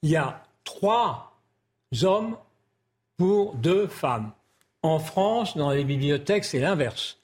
[0.01, 1.39] Il y a trois
[2.03, 2.35] hommes
[3.17, 4.31] pour deux femmes.
[4.83, 7.19] En France, dans les bibliothèques, c'est l'inverse.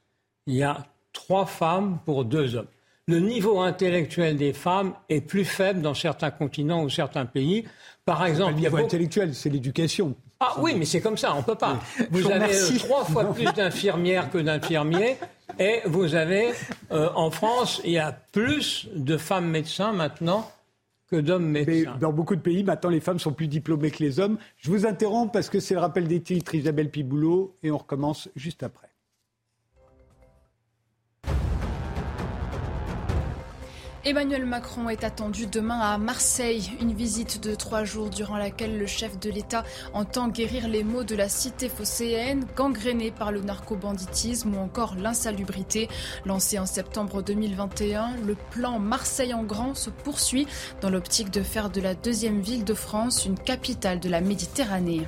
[0.48, 2.68] Il y a trois femmes pour deux hommes.
[3.08, 7.66] Le niveau intellectuel des femmes est plus faible dans certains continents ou certains pays.
[8.06, 10.16] Par exemple, le niveau intellectuel, c'est l'éducation.
[10.40, 11.80] Ah oui, mais c'est comme ça, on ne peut pas.
[12.12, 15.18] Vous avez euh, trois fois plus d'infirmières que d'infirmiers.
[15.60, 16.54] Et vous avez,
[16.92, 20.50] euh, en France, il y a plus de femmes médecins maintenant
[21.12, 21.98] que d'hommes médecins.
[22.00, 24.38] dans beaucoup de pays, maintenant, les femmes sont plus diplômées que les hommes.
[24.58, 28.30] Je vous interromps parce que c'est le rappel des titres, Isabelle Piboulot, et on recommence
[28.36, 28.93] juste après.
[34.06, 38.86] Emmanuel Macron est attendu demain à Marseille, une visite de trois jours durant laquelle le
[38.86, 39.64] chef de l'État
[39.94, 45.88] entend guérir les maux de la cité phocéenne, gangrénée par le narcobanditisme ou encore l'insalubrité.
[46.26, 50.48] Lancé en septembre 2021, le plan Marseille en grand se poursuit
[50.82, 55.04] dans l'optique de faire de la deuxième ville de France une capitale de la Méditerranée.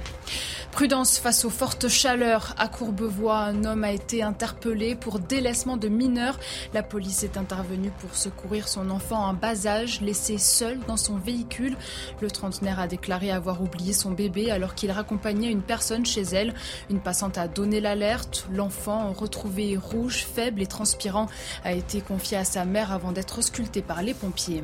[0.76, 2.54] Prudence face aux fortes chaleurs.
[2.58, 6.38] À Courbevoie, un homme a été interpellé pour délaissement de mineurs.
[6.74, 11.18] La police est intervenue pour secourir son enfant en bas âge, laissé seul dans son
[11.18, 11.78] véhicule.
[12.22, 16.54] Le trentenaire a déclaré avoir oublié son bébé alors qu'il raccompagnait une personne chez elle.
[16.90, 18.48] Une passante a donné l'alerte.
[18.52, 21.28] L'enfant, retrouvé rouge, faible et transpirant,
[21.64, 24.64] a été confié à sa mère avant d'être ausculté par les pompiers.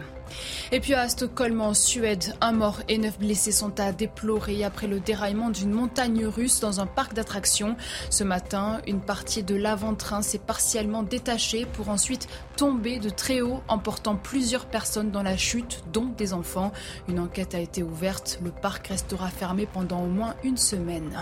[0.72, 4.88] Et puis à Stockholm, en Suède, un mort et neuf blessés sont à déplorer après
[4.88, 7.76] le déraillement d'une montagne russe dans un parc d'attractions.
[8.10, 13.62] Ce matin, une partie de l'avant-train s'est partiellement détachée pour ensuite tomber de très haut,
[13.67, 16.72] emportant plusieurs personnes dans la chute, dont des enfants.
[17.08, 18.39] Une enquête a été ouverte.
[18.44, 21.17] Le parc restera fermé pendant au moins une semaine.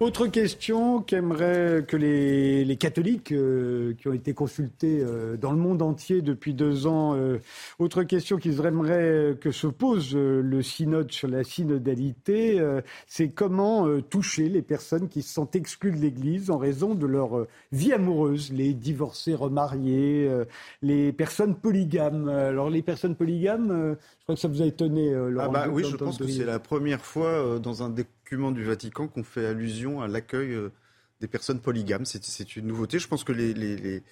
[0.00, 5.82] Autre question qu'aimerait que les, catholiques euh, qui ont été consultés euh, dans le monde
[5.82, 7.36] entier depuis deux ans, euh,
[7.78, 12.62] autre question qu'ils aimeraient que se pose le synode sur la synodalité,
[13.06, 17.46] c'est comment toucher les personnes qui se sentent exclues de l'Église en raison de leur
[17.70, 20.30] vie amoureuse, les divorcés remariés,
[20.80, 22.28] les personnes polygames.
[22.28, 23.96] Alors les personnes polygames,
[24.30, 25.46] crois que ça vous a étonné, Laurent.
[25.48, 27.90] Ah bah, oui, je pense que c'est la première fois dans un
[28.52, 30.70] du Vatican qu'on fait allusion à l'accueil euh,
[31.20, 32.04] des personnes polygames.
[32.04, 32.98] C'est une nouveauté.
[32.98, 34.02] Je pense que les, les, les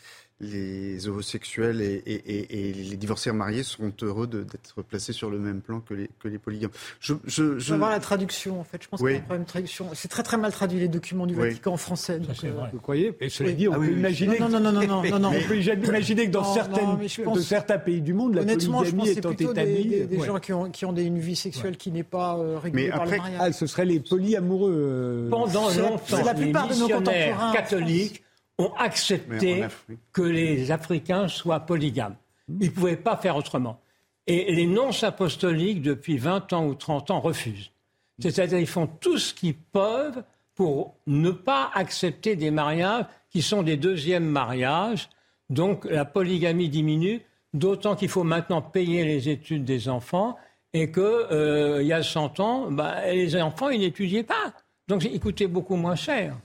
[0.41, 5.81] homosexuels et, et, et, les divorcés mariés seront heureux d'être placés sur le même plan
[5.81, 6.71] que les, que les polygames.
[7.01, 7.75] Je, je, je...
[7.75, 8.83] voir la traduction, en fait.
[8.83, 9.89] Je pense qu'il y a un problème de traduction.
[9.95, 12.21] C'est très très mal traduit les documents du Vatican en français.
[12.21, 12.53] Donc, euh...
[12.73, 13.13] Vous croyez?
[13.21, 14.39] Et cela dit, on ah peut imaginer.
[14.39, 15.31] Non, non, non, non, non, non, non.
[15.31, 17.37] On peut imaginer que dans certaines, pense...
[17.39, 20.71] de certains pays du monde, la Honnêtement, polygamie étant établie, des, des, gens qui ont,
[20.71, 23.41] qui ont des, une vie sexuelle qui n'est pas euh, régulée par le mariage.
[23.41, 24.75] Ah, ce seraient les polyamoureux.
[24.77, 25.31] Euh...
[25.31, 28.23] Pendant longtemps, la plupart de nos contemporains catholiques
[28.59, 29.65] ont accepté
[30.13, 32.17] que les Africains soient polygames.
[32.61, 33.81] Ils ne pouvaient pas faire autrement.
[34.27, 37.71] Et les nonces apostoliques, depuis 20 ans ou 30 ans, refusent.
[38.19, 40.23] C'est-à-dire qu'ils font tout ce qu'ils peuvent
[40.55, 45.09] pour ne pas accepter des mariages qui sont des deuxièmes mariages.
[45.51, 47.23] Donc la polygamie diminue,
[47.55, 50.37] d'autant qu'il faut maintenant payer les études des enfants
[50.73, 54.53] et qu'il euh, y a 100 ans, bah, les enfants, ils n'étudiaient pas.
[54.89, 56.37] Donc ils coûtaient beaucoup moins cher.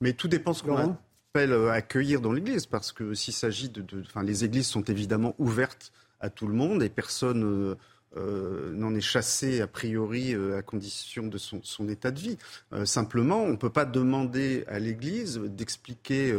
[0.00, 0.96] Mais tout dépend ce qu'on a
[1.34, 5.34] appelle à accueillir dans l'Église, parce que s'il s'agit de, enfin, les Églises sont évidemment
[5.38, 5.90] ouvertes
[6.20, 7.74] à tout le monde et personne
[8.18, 12.38] euh, n'en est chassé a priori euh, à condition de son, état de vie.
[12.74, 16.34] Euh, simplement, on ne peut pas demander à l'Église d'expliquer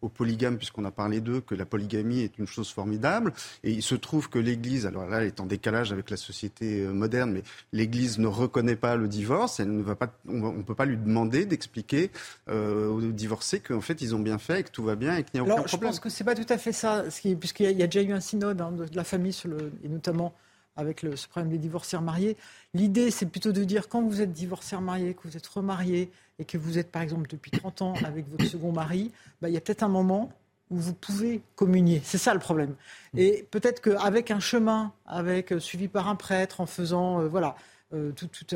[0.00, 3.32] aux polygames, puisqu'on a parlé d'eux, que la polygamie est une chose formidable.
[3.62, 6.86] Et il se trouve que l'Église, alors là, elle est en décalage avec la société
[6.86, 9.60] moderne, mais l'Église ne reconnaît pas le divorce.
[9.60, 12.10] Elle ne va pas, on ne peut pas lui demander d'expliquer
[12.48, 15.40] aux divorcés qu'en fait ils ont bien fait, et que tout va bien et qu'il
[15.40, 15.70] n'y a aucun problème.
[15.70, 17.04] Je pense que c'est pas tout à fait ça,
[17.38, 20.34] puisqu'il y, a déjà eu un synode hein, de, la famille, sur le, et notamment
[20.78, 22.36] avec le, ce problème des divorcés remariés.
[22.72, 26.44] L'idée, c'est plutôt de dire quand vous êtes divorcé remarié, que vous êtes remarié et
[26.44, 29.10] que vous êtes, par exemple, depuis 30 ans avec votre second mari,
[29.42, 30.32] bah, il y a peut-être un moment
[30.70, 32.00] où vous pouvez communier.
[32.04, 32.76] C'est ça le problème.
[33.12, 33.18] Mm.
[33.18, 37.56] Et peut-être qu'avec un chemin, avec euh, suivi par un prêtre, en faisant euh, voilà
[37.92, 38.46] euh, tout, tout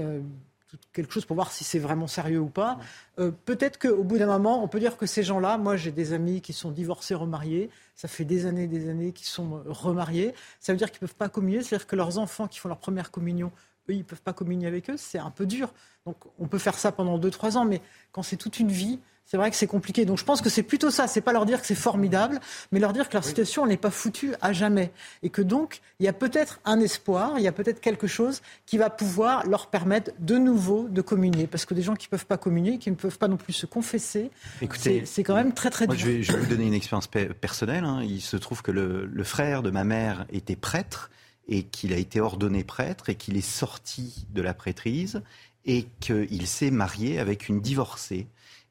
[0.93, 2.79] quelque chose pour voir si c'est vraiment sérieux ou pas.
[3.19, 6.13] Euh, peut-être qu'au bout d'un moment, on peut dire que ces gens-là, moi j'ai des
[6.13, 7.71] amis qui sont divorcés, remariés,
[8.03, 11.15] ça fait des années des années qu'ils sont remariés, ça veut dire qu'ils ne peuvent
[11.15, 13.53] pas communier, c'est-à-dire que leurs enfants qui font leur première communion,
[13.89, 15.73] eux, ils ne peuvent pas communier avec eux, c'est un peu dur.
[16.07, 19.37] Donc on peut faire ça pendant 2-3 ans, mais quand c'est toute une vie, c'est
[19.37, 20.05] vrai que c'est compliqué.
[20.05, 21.07] Donc je pense que c'est plutôt ça.
[21.07, 22.41] C'est pas leur dire que c'est formidable,
[22.71, 24.91] mais leur dire que leur situation n'est pas foutue à jamais.
[25.23, 28.43] Et que donc, il y a peut-être un espoir, il y a peut-être quelque chose
[28.67, 31.47] qui va pouvoir leur permettre de nouveau de communier.
[31.47, 33.53] Parce que des gens qui ne peuvent pas communier, qui ne peuvent pas non plus
[33.53, 34.31] se confesser,
[34.75, 35.97] c'est quand même très très dur.
[35.97, 37.85] je, vais, vous donner une expérience personnelle.
[37.85, 38.03] Hein.
[38.03, 41.11] Il se trouve que le, le frère de ma mère était prêtre
[41.49, 45.23] et qu'il a été ordonné prêtre et qu'il est sorti de la prêtrise
[45.65, 48.27] et qu'il s'est marié avec une divorcée.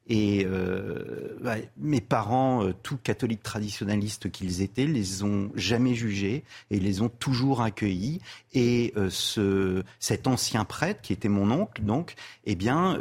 [0.08, 1.30] Et euh,
[1.76, 7.08] mes parents, euh, tout catholiques traditionnalistes qu'ils étaient, les ont jamais jugés et les ont
[7.08, 8.20] toujours accueillis.
[8.52, 12.98] Et euh, ce, cet ancien prêtre, qui était mon oncle, donc, eh bien,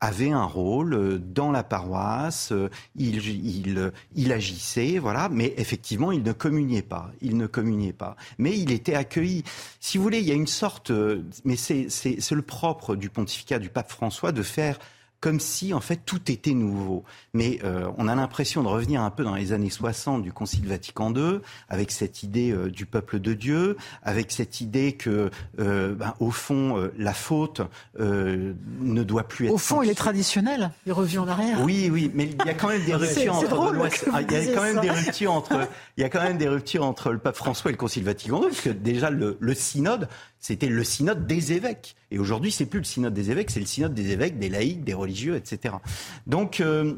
[0.00, 6.12] avait un rôle euh, dans la paroisse, euh, il, il, il, agissait, voilà, mais effectivement,
[6.12, 8.16] il ne communiait pas, il ne communiait pas.
[8.38, 9.42] Mais il était accueilli.
[9.80, 13.58] Si vous voulez, il y a une sorte, euh, mais c'est le propre du pontificat
[13.58, 14.78] du pape François de faire
[15.20, 17.04] comme si en fait tout était nouveau.
[17.32, 20.66] Mais euh, on a l'impression de revenir un peu dans les années 60 du Concile
[20.66, 25.94] Vatican II, avec cette idée euh, du peuple de Dieu, avec cette idée que, euh,
[25.94, 27.62] ben, au fond, la faute
[27.98, 29.54] ne doit plus être.
[29.54, 30.70] Au fond, il est traditionnel.
[30.86, 31.60] Il revient en arrière.
[31.62, 33.74] Oui, oui, mais il y a quand même des ruptures entre.
[34.20, 35.68] il y a quand même des ruptures entre.
[35.96, 38.42] Il y a quand même des ruptures entre le pape François et le Concile Vatican
[38.42, 40.08] II, parce que déjà le, le synode
[40.46, 41.96] c'était le synode des évêques.
[42.12, 44.84] Et aujourd'hui, c'est plus le synode des évêques, c'est le synode des évêques, des laïcs,
[44.84, 45.74] des religieux, etc.
[46.28, 46.94] Donc, euh,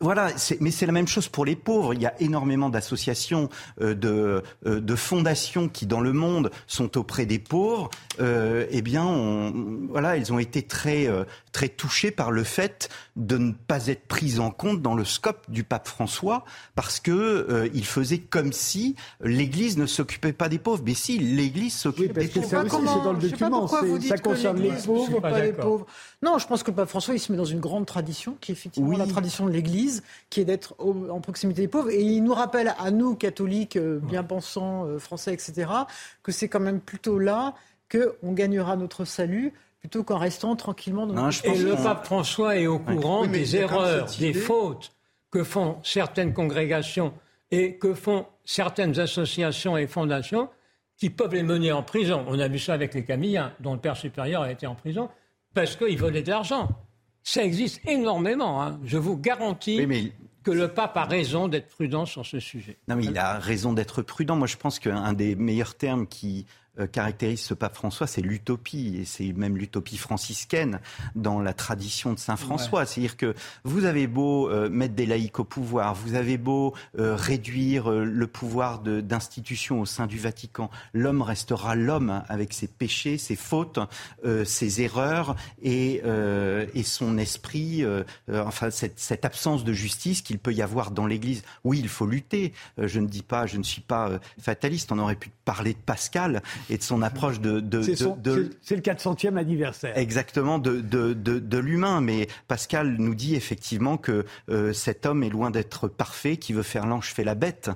[0.00, 0.28] voilà,
[0.60, 1.92] mais c'est la même chose pour les pauvres.
[1.92, 3.50] Il y a énormément d'associations,
[3.82, 7.90] euh, de, euh, de, fondations qui, dans le monde, sont auprès des pauvres.
[8.18, 9.52] Euh, eh bien, on,
[9.90, 14.06] voilà, elles ont été très, euh, très touchées par le fait de ne pas être
[14.06, 18.96] prises en compte dans le scope du pape François, parce que il faisait comme si
[19.22, 20.82] l'Église ne s'occupait pas des pauvres.
[20.86, 22.46] Mais si, l'Église s'occupe des pauvres.
[22.48, 23.68] C'est dans le document.
[23.68, 25.86] Ça concerne les pauvres, pas les pauvres.
[26.22, 28.52] Non, je pense que le pape François, il se met dans une grande tradition, qui
[28.52, 31.90] est effectivement la tradition de l'Église, qui est d'être en proximité des pauvres.
[31.90, 35.70] Et il nous rappelle, à nous, catholiques, euh, bien pensants, euh, français, etc.,
[36.22, 37.54] que c'est quand même plutôt là
[37.90, 42.66] qu'on gagnera notre salut plutôt qu'en restant tranquillement dans notre Et le pape François est
[42.66, 44.92] au courant des erreurs, des fautes
[45.30, 47.14] que font certaines congrégations
[47.50, 50.50] et que font certaines associations et fondations
[50.98, 52.24] qui peuvent les mener en prison.
[52.28, 55.08] On a vu ça avec les Camillens, dont le père supérieur a été en prison
[55.54, 56.68] parce qu'ils volaient de l'argent.
[57.22, 58.62] Ça existe énormément.
[58.62, 58.80] Hein.
[58.84, 62.78] Je vous garantis que le pape a raison d'être prudent sur ce sujet.
[62.88, 64.36] Non, mais il a raison d'être prudent.
[64.36, 66.46] Moi, je pense qu'un des meilleurs termes qui
[66.92, 70.80] caractérise ce pape François, c'est l'utopie, et c'est même l'utopie franciscaine
[71.14, 72.86] dans la tradition de Saint François.
[72.86, 77.14] C'est-à-dire que vous avez beau euh, mettre des laïcs au pouvoir, vous avez beau euh,
[77.16, 83.36] réduire le pouvoir d'institutions au sein du Vatican, l'homme restera l'homme avec ses péchés, ses
[83.36, 83.78] fautes,
[84.44, 86.02] ses erreurs et,
[86.74, 87.84] et son esprit,
[88.28, 91.42] enfin cette, cette, absence de justice qu'il peut y avoir dans l'Église.
[91.64, 92.52] Oui, il faut lutter.
[92.78, 94.92] je ne dis pas, je ne suis pas fataliste.
[94.92, 97.62] On aurait pu parler de Pascal et de son approche de...
[97.82, 99.96] c'est le 400e anniversaire.
[99.96, 102.00] Exactement, de, de l'humain.
[102.00, 106.62] Mais Pascal nous dit effectivement que euh, cet homme est loin d'être parfait, qui veut
[106.62, 107.70] faire l'ange fait la bête.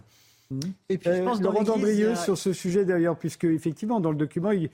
[0.51, 0.61] Mmh.
[0.89, 4.17] Et puis, je euh, pense Laurent Dandrieux, sur ce sujet d'ailleurs, puisque effectivement, dans le
[4.17, 4.71] document, il,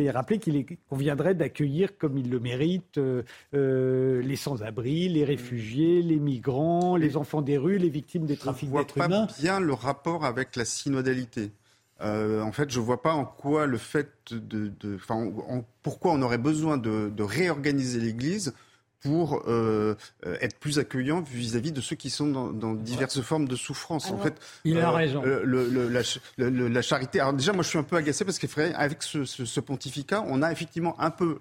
[0.00, 6.18] est rappelé qu'il conviendrait d'accueillir, comme il le mérite, euh, les sans-abri, les réfugiés, les
[6.18, 9.06] migrants, les enfants des rues, les victimes des trafics d'êtres humains.
[9.08, 11.50] Je vois pas bien le rapport avec la synodalité.
[12.04, 15.32] Euh, en fait, je ne vois pas en quoi le fait de, enfin,
[15.82, 18.54] pourquoi on aurait besoin de, réorganiser l'Église
[19.00, 19.96] pour euh,
[20.40, 24.10] être plus accueillant vis-à-vis de ceux qui sont dans, diverses formes de souffrance.
[24.10, 25.22] en fait, il a euh, raison.
[26.38, 27.20] la, charité.
[27.20, 30.52] Alors déjà, moi, je suis un peu agacé parce qu'avec ce, ce, pontificat, on a
[30.52, 31.38] effectivement un peu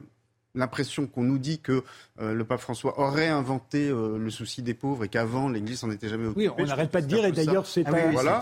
[0.55, 1.83] l'impression qu'on nous dit que
[2.21, 5.91] euh, le pape François aurait inventé euh, le souci des pauvres et qu'avant l'Église n'en
[5.91, 6.49] était jamais occupée.
[6.49, 8.41] Oui, on n'arrête pas de dire, et d'ailleurs c'est ah voilà.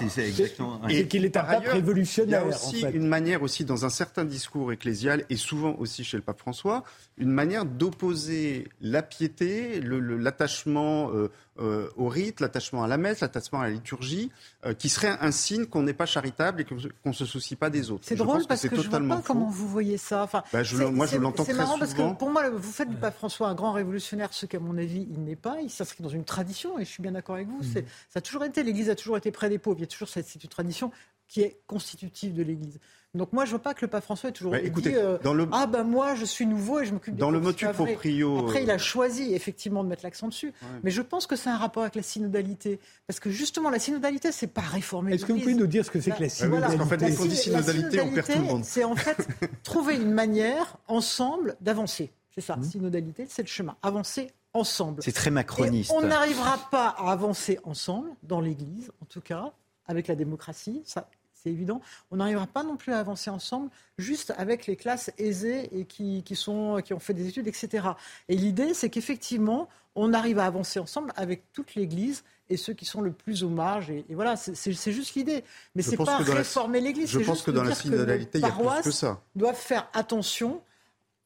[0.89, 2.43] et qu'il est un pape révolutionnaire.
[2.45, 6.04] Il y a aussi une manière aussi dans un certain discours ecclésial et souvent aussi
[6.04, 6.84] chez le pape François,
[7.21, 11.29] une manière d'opposer la piété, l'attachement euh,
[11.60, 14.31] euh, au rite, l'attachement à la messe, l'attachement à la liturgie,
[14.65, 17.69] euh, qui serait un signe qu'on n'est pas charitable et qu'on ne se soucie pas
[17.69, 18.03] des autres.
[18.07, 20.23] C'est drôle parce que, je ne vois pas comment vous voyez ça.
[20.23, 23.15] Enfin, bah, moi, je l'entends très marrant parce que pour moi, vous faites du pape
[23.15, 25.62] François un grand révolutionnaire, ce qu'à mon avis, il n'est pas.
[25.62, 27.60] Il s'inscrit dans une tradition et je suis bien d'accord avec vous.
[27.60, 27.84] Mm.
[28.10, 29.77] Ça a toujours été, l'Église a toujours été près des pauvres.
[29.77, 30.91] Il y a toujours cette, cette tradition
[31.27, 32.79] qui est constitutive de l'Église.
[33.13, 35.17] Donc moi, je vois pas que le pape François ait toujours bah, dit euh,
[35.52, 38.39] ah ben moi je suis nouveau et je m'occupe dans le motu proprio.
[38.39, 41.58] Après, il a choisi effectivement de mettre l'accent dessus, mais je pense que c'est un
[41.58, 45.13] rapport avec la synodalité parce que justement la synodalité, c'est pas réformer.
[45.13, 47.28] Est-ce que vous pouvez nous dire ce que c'est que la synodalité Parce qu'en fait,
[47.28, 48.63] dit synodalité, on perd tout le monde.
[48.63, 49.28] C'est en fait
[49.63, 52.12] trouver une manière ensemble d'avancer.
[52.34, 52.63] C'est ça, mmh.
[52.63, 53.75] synodalité, c'est le chemin.
[53.83, 55.04] Avancer ensemble.
[55.04, 55.92] C'est très macroniste.
[55.94, 59.52] on n'arrivera pas à avancer ensemble, dans l'Église en tout cas,
[59.88, 60.81] avec la démocratie.
[60.85, 61.10] Ça,
[61.42, 61.81] c'est évident.
[62.12, 66.23] On n'arrivera pas non plus à avancer ensemble juste avec les classes aisées et qui,
[66.35, 67.89] sont, qui ont fait des études, etc.
[68.29, 72.85] Et l'idée, c'est qu'effectivement, on arrive à avancer ensemble avec toute l'Église et ceux qui
[72.85, 73.89] sont le plus aux marges.
[73.89, 75.44] Et, voilà, c'est juste l'idée.
[75.75, 77.10] Mais c'est pas réformer l'Église.
[77.10, 79.21] Je pense que dans la synodalité, il y a plus que ça.
[79.35, 80.62] doivent faire attention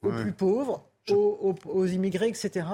[0.04, 2.66] aux plus pauvres, aux, immigrés, etc.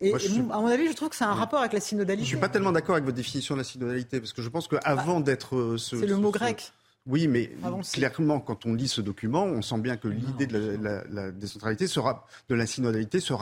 [0.00, 2.24] Et, à mon avis, je trouve que c'est un rapport avec la synodalité.
[2.24, 4.48] Je ne suis pas tellement d'accord avec votre définition de la synodalité, parce que je
[4.48, 5.56] pense qu'avant bah, d'être...
[5.56, 6.72] Euh, c'est le mot grec.
[7.08, 7.50] Oui, mais
[7.92, 10.78] clairement, quand on lit ce document, on sent bien que l'idée de
[11.10, 13.32] la, décentralité, de la synodalité, se,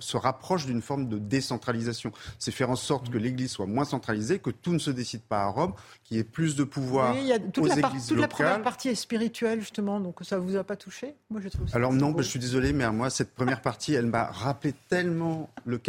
[0.00, 2.12] se rapproche d'une forme de décentralisation.
[2.38, 5.44] C'est faire en sorte que l'Église soit moins centralisée, que tout ne se décide pas
[5.44, 5.72] à Rome,
[6.04, 8.62] qu'il y ait plus de pouvoir oui, il y a toute la Toute la première
[8.62, 11.14] partie est spirituelle, justement, donc ça ne vous a pas touché?
[11.30, 14.24] Moi, je trouve Alors non, je suis désolé, mais moi, cette première partie, elle m'a
[14.24, 15.80] rappelé tellement le,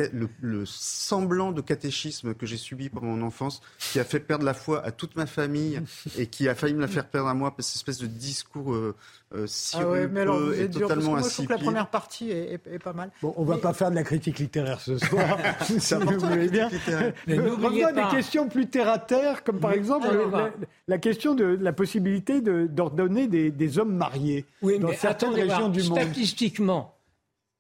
[0.42, 4.54] le, semblant de catéchisme que j'ai subi pendant mon enfance, qui a fait perdre la
[4.54, 5.82] foi à toute ma famille
[6.18, 8.96] et qui a failli me la faire perdre à moi, cette espèce de discours euh,
[9.36, 12.80] euh, ah ouais, mais alors, et totalement moi, Je trouve que la première partie est,
[12.80, 13.12] pas mal.
[13.22, 15.38] Bon, on ne va pas faire de la critique littéraire ce soir.
[15.66, 16.70] si vous voulez bien.
[17.28, 20.08] Revenons à des questions plus terre à terre, comme par exemple
[20.88, 26.00] la, question de la possibilité d'ordonner des, hommes mariés dans certaines régions du monde.
[26.00, 26.96] Statistiquement,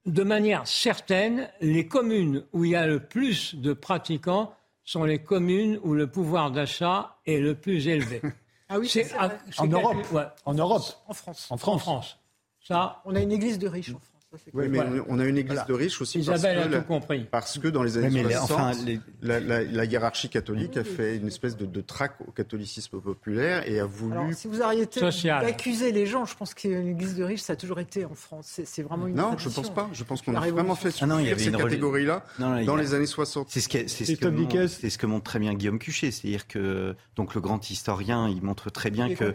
[0.05, 4.53] de manière certaine, les communes où il y a le plus de pratiquants
[4.85, 8.21] sont les communes où le pouvoir d'achat est le plus élevé.
[8.69, 9.13] Ah oui, c'est
[9.57, 9.97] en, Europe.
[10.45, 10.83] en Europe.
[11.07, 11.47] En France.
[11.49, 12.19] En France.
[12.59, 14.16] Ça, on a une église de riches en France.
[14.53, 17.25] Oui, mais on a une église de riches aussi parce, que, a tout compris.
[17.31, 18.77] parce que dans les années 60,
[19.21, 23.85] la, hiérarchie catholique a fait une espèce de, de traque au catholicisme populaire et a
[23.85, 24.13] voulu...
[24.13, 27.55] Alors, si vous arrêtez d'accuser les gens, je pense qu'une église de riches, ça a
[27.55, 28.59] toujours été en France.
[28.65, 29.89] C'est vraiment une Non, je ne pense pas.
[29.93, 32.93] Je pense qu'on a vraiment fait ah non, il y avait cette catégorie-là dans les
[32.93, 33.47] années 60.
[33.49, 36.11] C'est ce, que, ce, ce que montre très bien Guillaume Cuchet.
[36.11, 39.33] C'est-à-dire que donc, le grand historien, il montre très bien que...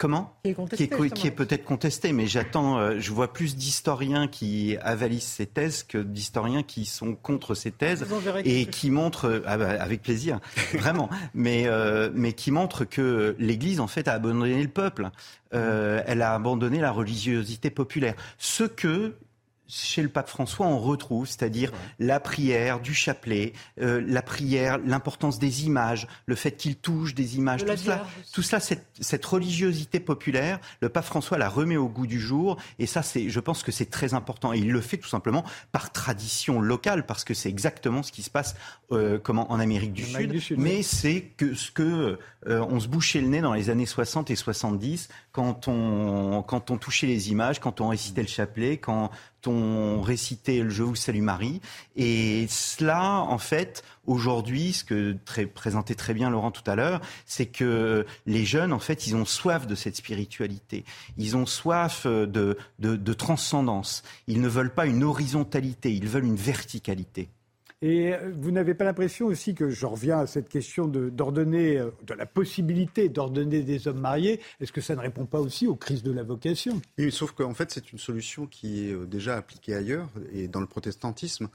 [0.00, 0.84] Comment Qui
[1.26, 5.98] est, peut-être contesté, mais j'attends, euh, je vois plus d'historiens qui avalisent ces thèses que
[5.98, 8.06] d'historiens qui sont contre ces thèses
[8.46, 10.40] et qui montrent, euh, ah bah, avec plaisir,
[10.72, 15.10] vraiment, mais, euh, mais qui montrent que l'Église, en fait, a abandonné le peuple.
[15.52, 18.14] elle a abandonné la religiosité populaire.
[18.38, 19.16] Ce que
[19.70, 25.38] chez le pape François, on retrouve, c'est-à-dire la prière du chapelet, euh, la prière, l'importance
[25.38, 30.58] des images, le fait qu'il touche des images, tout cela, tout cela cette, religiosité populaire,
[30.80, 33.72] le pape François la remet au goût du jour, et ça, c'est, je pense que
[33.72, 34.52] c'est très important.
[34.52, 38.22] Et il le fait tout simplement par tradition locale, parce que c'est exactement ce qui
[38.22, 38.56] se passe
[38.92, 43.20] euh, comment, en Amérique du, Sud, mais c'est que ce que euh, on se bouchait
[43.20, 47.60] le nez dans les années 60 et 70 quand on, quand on touchait les images,
[47.60, 49.10] quand on récitait le chapelet, quand
[49.46, 51.60] on récitait le Je vous salue Marie.
[51.96, 55.16] Et cela, en fait, aujourd'hui, ce que
[55.54, 59.24] présentait très bien Laurent tout à l'heure, c'est que les jeunes, en fait, ils ont
[59.24, 60.84] soif de cette spiritualité.
[61.16, 64.02] Ils ont soif de, de, de transcendance.
[64.26, 67.28] Ils ne veulent pas une horizontalité, ils veulent une verticalité.
[67.82, 71.80] Et euh, vous n'avez pas l'impression aussi que, je reviens à cette question d'ordonner, de,
[71.80, 75.66] euh, de, la possibilité d'ordonner des hommes mariés, est-ce que ça ne répond pas aussi
[75.66, 76.80] aux crises de la vocation?
[76.98, 80.60] Oui, sauf qu'en fait, c'est une solution qui est euh, déjà appliquée ailleurs et dans
[80.60, 81.48] le protestantisme.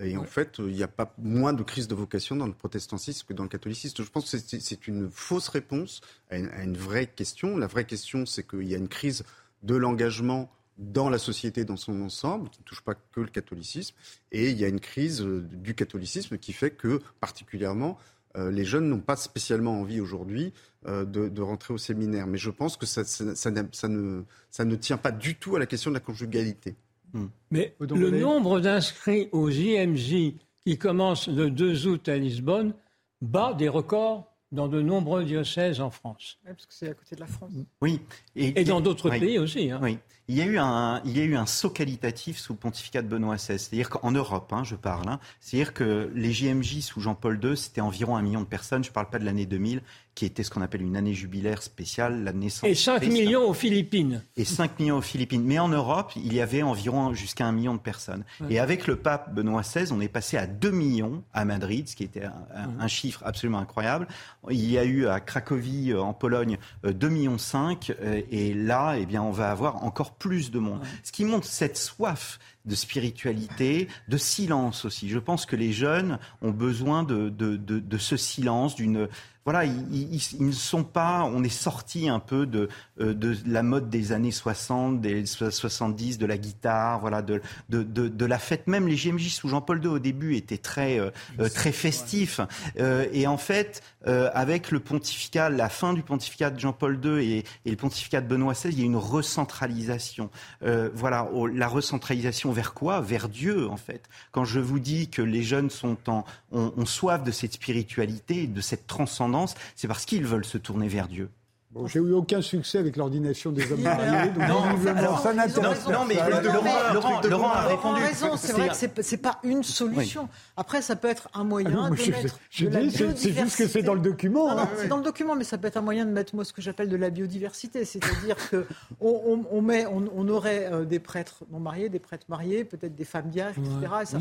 [0.00, 3.26] Et en fait, il n'y a pas moins de crise de vocation dans le protestantisme
[3.26, 4.04] que dans le catholicisme.
[4.04, 7.56] Je pense que c'est une fausse réponse à une, à une, vraie question.
[7.56, 9.24] La vraie question, c'est qu'il y a une crise
[9.64, 13.94] de l'engagement dans la société dans son ensemble, qui ne touche pas que le catholicisme.
[14.32, 17.98] Et il y a une crise euh, du catholicisme qui fait que, particulièrement,
[18.36, 20.52] euh, les jeunes n'ont pas spécialement envie aujourd'hui
[20.86, 22.26] euh, de, rentrer au séminaire.
[22.26, 25.66] Mais je pense que ça, ça, ne, ça, ne, tient pas du tout à la
[25.66, 26.76] question de la conjugalité.
[27.12, 27.26] Hmm.
[27.50, 32.74] Mais le nombre d'inscrits aux JMJ qui commence le 2 août à Lisbonne
[33.22, 36.38] bat des records dans de nombreux diocèses en France.
[36.44, 37.52] Oui, parce que c'est à côté de la France.
[37.82, 38.00] Oui.
[38.34, 39.70] Et, dans d'autres pays aussi.
[39.70, 39.80] Hein.
[39.82, 39.98] Oui.
[40.30, 43.00] Il y, a eu un, il y a eu un saut qualitatif sous le pontificat
[43.00, 43.58] de Benoît XVI.
[43.58, 47.80] C'est-à-dire qu'en Europe, hein, je parle, hein, c'est-à-dire que les JMJ sous Jean-Paul II, c'était
[47.80, 48.84] environ un million de personnes.
[48.84, 49.80] Je ne parle pas de l'année 2000,
[50.18, 52.68] qui était ce qu'on appelle une année jubilaire spéciale, la naissance.
[52.68, 54.20] Et 5 millions aux Philippines.
[54.36, 55.44] Et 5 millions aux Philippines.
[55.44, 58.24] Mais en Europe, il y avait environ jusqu'à un million de personnes.
[58.50, 61.94] Et avec le pape Benoît XVI, on est passé à 2 millions à Madrid, ce
[61.94, 64.08] qui était un, chiffre absolument incroyable.
[64.50, 67.92] Il y a eu à Cracovie, euh, en Pologne, 2 euh, millions 5.
[68.00, 70.80] Euh, et là, eh bien, on va avoir encore plus de monde.
[71.04, 75.08] Ce qui montre cette soif de spiritualité, de silence aussi.
[75.08, 79.08] Je pense que les jeunes ont besoin de, de, de, de ce silence, d'une
[79.48, 81.22] voilà, ils, ne sont pas.
[81.24, 82.68] On est sorti un peu de,
[83.00, 87.40] euh, de la mode des années 60, des 70, de la guitare, voilà, de,
[87.70, 88.66] de, de, la fête.
[88.66, 91.08] Même les GMJ sous Jean-Paul II au début étaient très, euh,
[91.40, 92.42] euh, très festifs.
[92.76, 97.70] et en fait, avec le pontificat, la fin du pontificat de Jean-Paul II et, et,
[97.70, 100.28] le pontificat de Benoît XVI, il y a une recentralisation.
[100.60, 103.00] voilà, la recentralisation vers quoi?
[103.00, 104.10] Vers Dieu, en fait.
[104.30, 108.60] Quand je vous dis que les jeunes sont en, ont soif de cette spiritualité, de
[108.60, 109.37] cette transcendance,
[109.76, 111.30] c'est parce qu'ils veulent se tourner vers Dieu.
[111.70, 116.06] Bon, j'ai eu aucun succès avec l'ordination des hommes mariés, donc non, ça n'intéresse Non,
[116.06, 118.00] mais Laurent, Laurent, a répondu.
[118.00, 120.30] raison, c'est vrai que c'est pas une solution.
[120.56, 123.82] Après, ça peut être un moyen ah de mettre je dis, C'est juste que c'est
[123.82, 124.50] dans le document.
[124.58, 124.66] Hein.
[124.76, 126.62] C'est dans le document, mais ça peut être un moyen de mettre moi ce que
[126.62, 128.66] j'appelle de la biodiversité, c'est-à-dire que
[129.00, 133.04] on, on, met, on, aurait euh, des prêtres non mariés, des prêtres mariés, peut-être des
[133.04, 133.92] femmes diages, etc.
[134.02, 134.18] Et ça,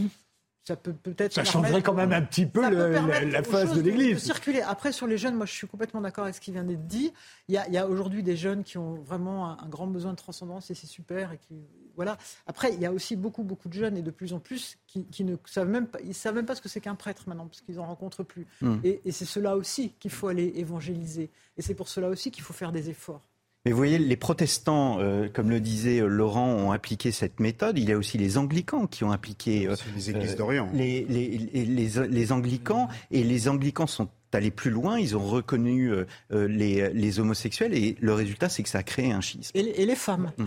[0.68, 1.32] ça peut peut-être.
[1.32, 4.18] Ça changerait quand même un petit peu la, phase de l'Église.
[4.18, 4.59] circuler.
[4.59, 7.13] Après, sur les jeunes, moi, je suis complètement d'accord avec ce qui vient d'être dit.
[7.47, 10.74] Il y a, aujourd'hui des jeunes qui ont vraiment un, grand besoin de transcendance et
[10.74, 11.32] c'est super.
[11.32, 11.55] Et qui,
[11.95, 12.18] voilà.
[12.47, 15.24] Après, il y a aussi beaucoup, beaucoup de jeunes et de plus en plus qui,
[15.24, 17.61] ne savent même pas, ils savent même pas ce que c'est qu'un prêtre maintenant parce
[17.61, 18.45] qu'ils en rencontrent plus.
[18.59, 18.80] Hmm.
[18.84, 21.30] Et, et c'est cela aussi qu'il faut aller évangéliser.
[21.55, 23.24] Et c'est pour cela aussi qu'il faut faire des efforts.
[23.66, 27.78] Mais vous voyez, les protestants, euh, comme le disait euh, Laurent, ont appliqué cette méthode.
[27.78, 29.68] Il y a aussi les anglicans qui ont appliqué.
[29.68, 30.70] Euh, les églises d'Orient.
[30.74, 32.88] Les, les, anglicans.
[33.12, 34.99] Et les anglicans sont allés plus loin.
[34.99, 35.91] Ils ont reconnu
[36.32, 37.74] les, homosexuels.
[37.74, 39.51] Et le résultat, c'est que ça a créé un schisme.
[39.53, 40.32] Et, les femmes.
[40.38, 40.45] Mm.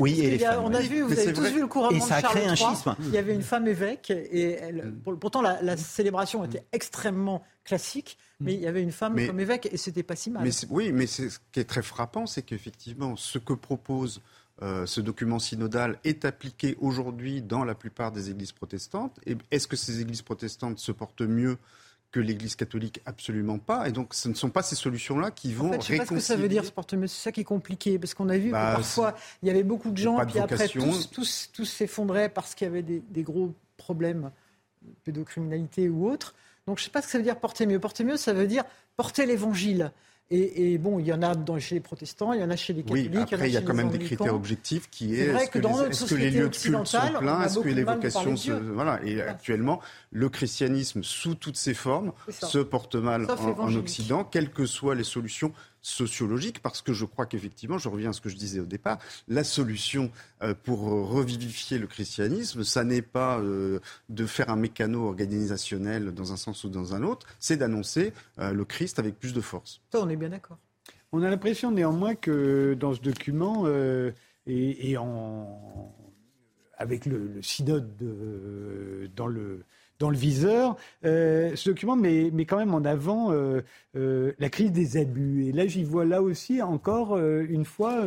[0.00, 2.22] Oui, et les On a vu, vous avez tous vu le couronnement et ça a
[2.22, 2.94] créé un schisme.
[3.00, 5.18] Il y avait une femme évêque et elle, mm.
[5.18, 8.54] pourtant la, célébration était extrêmement classique, mais mm.
[8.54, 10.44] il y avait une femme comme évêque et c'était pas si mal.
[10.44, 11.22] Mais oui, mais ce
[11.52, 14.20] qui est très frappant, c'est qu'effectivement, ce que propose
[14.62, 19.18] euh, ce document synodal est appliqué aujourd'hui dans la plupart des églises protestantes.
[19.50, 21.58] Est-ce que ces églises protestantes se portent mieux
[22.14, 23.88] que l'Église catholique absolument pas.
[23.88, 26.06] Et donc, ce ne sont pas ces solutions-là qui vont en fait, je sais pas
[26.06, 27.08] ce que ça veut dire, porte mieux.
[27.08, 29.64] C'est ça qui est compliqué, parce qu'on a vu que bah, parfois il y avait
[29.64, 33.24] beaucoup de gens, puis après tous, tous, tous s'effondraient parce qu'il y avait des, des,
[33.24, 34.30] gros problèmes,
[35.02, 36.36] pédocriminalité ou autres.
[36.68, 37.80] Donc, je ne sais pas ce que ça veut dire porter mieux.
[37.80, 38.62] Porter mieux, ça veut dire
[38.96, 39.90] porter l'Évangile.
[40.30, 42.72] Et, bon, il y en a dans, chez les protestants, il y en a chez
[42.72, 43.10] les catholiques.
[43.14, 46.30] Oui, après, il y a, quand même des critères objectifs qui est, est-ce que, les,
[46.30, 48.52] lieux de culte sont pleins, est-ce que les vocations se...
[48.52, 54.50] Voilà, et actuellement, le christianisme, sous toutes ses formes, se porte mal en, Occident, quelles
[54.50, 55.52] que soient les solutions
[55.84, 58.98] sociologiques, parce que je crois qu'effectivement, je reviens à ce que je disais au départ,
[59.28, 60.10] la solution
[60.42, 66.32] euh, pour revivifier le christianisme, ça n'est pas euh, de faire un mécano organisationnel dans
[66.32, 69.82] un sens ou dans un autre, c'est d'annoncer euh, le Christ avec plus de force.
[69.92, 70.58] Ça, on est bien d'accord.
[71.12, 73.66] On a l'impression néanmoins que dans ce document,
[74.46, 75.94] et, en,
[76.76, 79.64] avec le, le synode de, dans le
[80.04, 80.76] dans le viseur.
[81.06, 83.62] Euh, ce document met, quand même en avant euh,
[83.96, 85.46] euh, la crise des abus.
[85.46, 88.04] Et là, j'y vois là aussi encore une fois,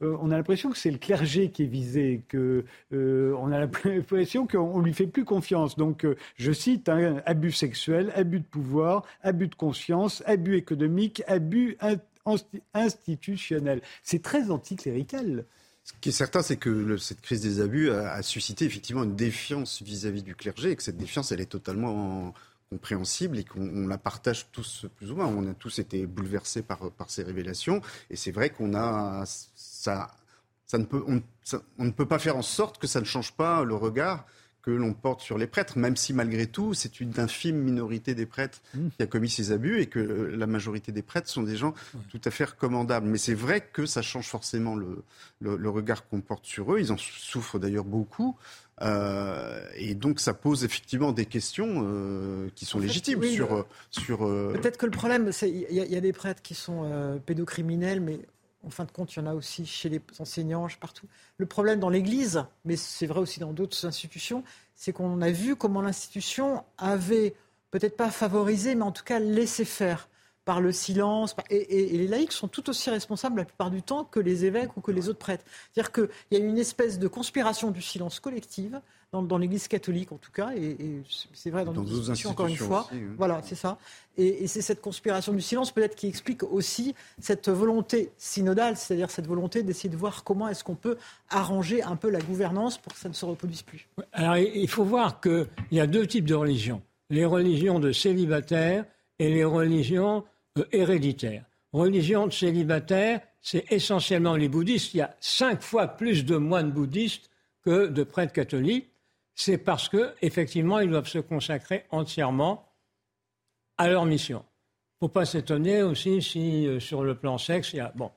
[0.00, 4.80] on a l'impression que c'est le clergé qui est visé, que on a l'impression qu'on
[4.80, 5.76] lui fait plus confiance.
[5.76, 11.78] Donc, je cite hein, abus sexuels, abus de pouvoir, abus de conscience, abus économique, abus
[12.74, 13.80] institutionnel.
[14.02, 15.46] C'est très anticlérical.
[15.88, 19.80] Ce qui est certain, c'est que cette crise des abus a, suscité effectivement une défiance
[19.82, 22.34] vis-à-vis du clergé et que cette défiance, elle est totalement
[22.68, 25.26] compréhensible et qu'on la partage tous plus ou moins.
[25.26, 26.78] On a tous été bouleversés par,
[27.08, 27.80] ces révélations
[28.10, 30.10] et c'est vrai qu'on a ça,
[30.66, 33.64] ça ne peut, on ne peut pas faire en sorte que ça ne change pas
[33.64, 34.26] le regard
[34.62, 38.26] que l'on porte sur les prêtres, même si malgré tout, c'est une infime minorité des
[38.26, 38.88] prêtres mmh.
[38.96, 41.74] qui a commis ces abus et que euh, la majorité des prêtres sont des gens
[42.10, 43.06] tout à fait recommandables.
[43.06, 45.04] Mais c'est vrai que ça change forcément le,
[45.40, 46.80] le, regard qu'on porte sur eux.
[46.80, 48.36] Ils en souffrent d'ailleurs beaucoup.
[48.80, 53.66] Euh, et donc ça pose effectivement des questions euh, qui sont légitimes sur...
[53.90, 58.20] sur Peut-être que le problème, c'est il y, a des prêtres qui sont pédocriminels, mais
[58.64, 61.06] en fin de compte, il y en a aussi chez les enseignants, partout.
[61.36, 64.42] Le problème dans l'Église, mais c'est vrai aussi dans d'autres institutions,
[64.74, 67.34] c'est qu'on a vu comment l'institution avait
[67.70, 70.08] peut-être pas favorisé, mais en tout cas laissé faire
[70.44, 71.36] par le silence.
[71.50, 74.80] Et, les laïcs sont tout aussi responsables la plupart du temps que les évêques ou
[74.80, 75.44] que les autres prêtres.
[75.72, 78.80] C'est-à-dire qu'il y a une espèce de conspiration du silence collective
[79.12, 80.76] dans, l'Église catholique en tout cas, et,
[81.32, 82.88] c'est vrai dans, d'autres institutions, encore une fois.
[83.16, 83.78] Voilà, c'est ça.
[84.18, 89.26] Et, c'est cette conspiration du silence peut-être qui explique aussi cette volonté synodale, c'est-à-dire cette
[89.26, 90.98] volonté d'essayer de voir comment est-ce qu'on peut
[91.30, 93.88] arranger un peu la gouvernance pour que ça ne se reproduise plus.
[94.12, 96.82] Alors il faut voir qu'il y a deux types de religions.
[97.08, 98.84] Les religions de célibataires
[99.18, 100.24] et les religions
[100.58, 101.44] euh, héréditaires.
[101.72, 104.92] Religion de célibataires, c'est essentiellement les bouddhistes.
[104.94, 107.30] Il y a cinq fois plus de moines bouddhistes
[107.62, 108.90] que de prêtres catholiques
[109.38, 112.72] c'est parce qu'effectivement, ils doivent se consacrer entièrement
[113.76, 114.44] à leur mission.
[114.98, 117.92] Faut pas s'étonner aussi si, euh, sur le plan sexe, il y a.
[117.94, 118.10] Bon.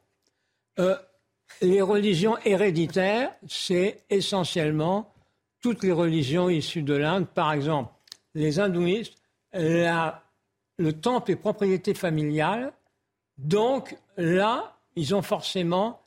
[0.80, 0.96] Euh,
[1.62, 5.14] les religions héréditaires, c'est essentiellement
[5.62, 7.28] toutes les religions issues de l'Inde.
[7.28, 7.94] Par exemple,
[8.34, 9.22] les hindouistes,
[9.54, 12.74] le temple est propriété familiale.
[13.38, 16.02] Donc là, ils ont forcément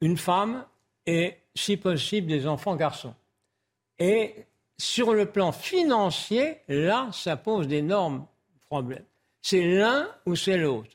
[0.00, 0.64] une femme
[1.06, 3.14] et, si possible, des enfants garçons.
[3.98, 4.34] Et
[4.78, 8.26] sur le plan financier, là, ça pose d'énormes
[8.68, 9.04] problèmes.
[9.42, 10.90] C'est l'un ou c'est l'autre,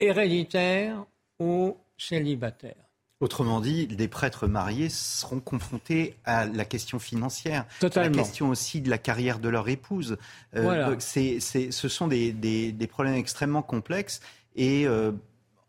[0.00, 1.04] héréditaire
[1.38, 2.74] ou célibataire.
[3.20, 8.14] Autrement dit, des prêtres mariés seront confrontés à la question financière, Totalement.
[8.14, 10.18] la question aussi de la carrière de leur épouse.
[10.54, 14.20] Euh, ce sont des, problèmes extrêmement complexes
[14.54, 15.12] et euh,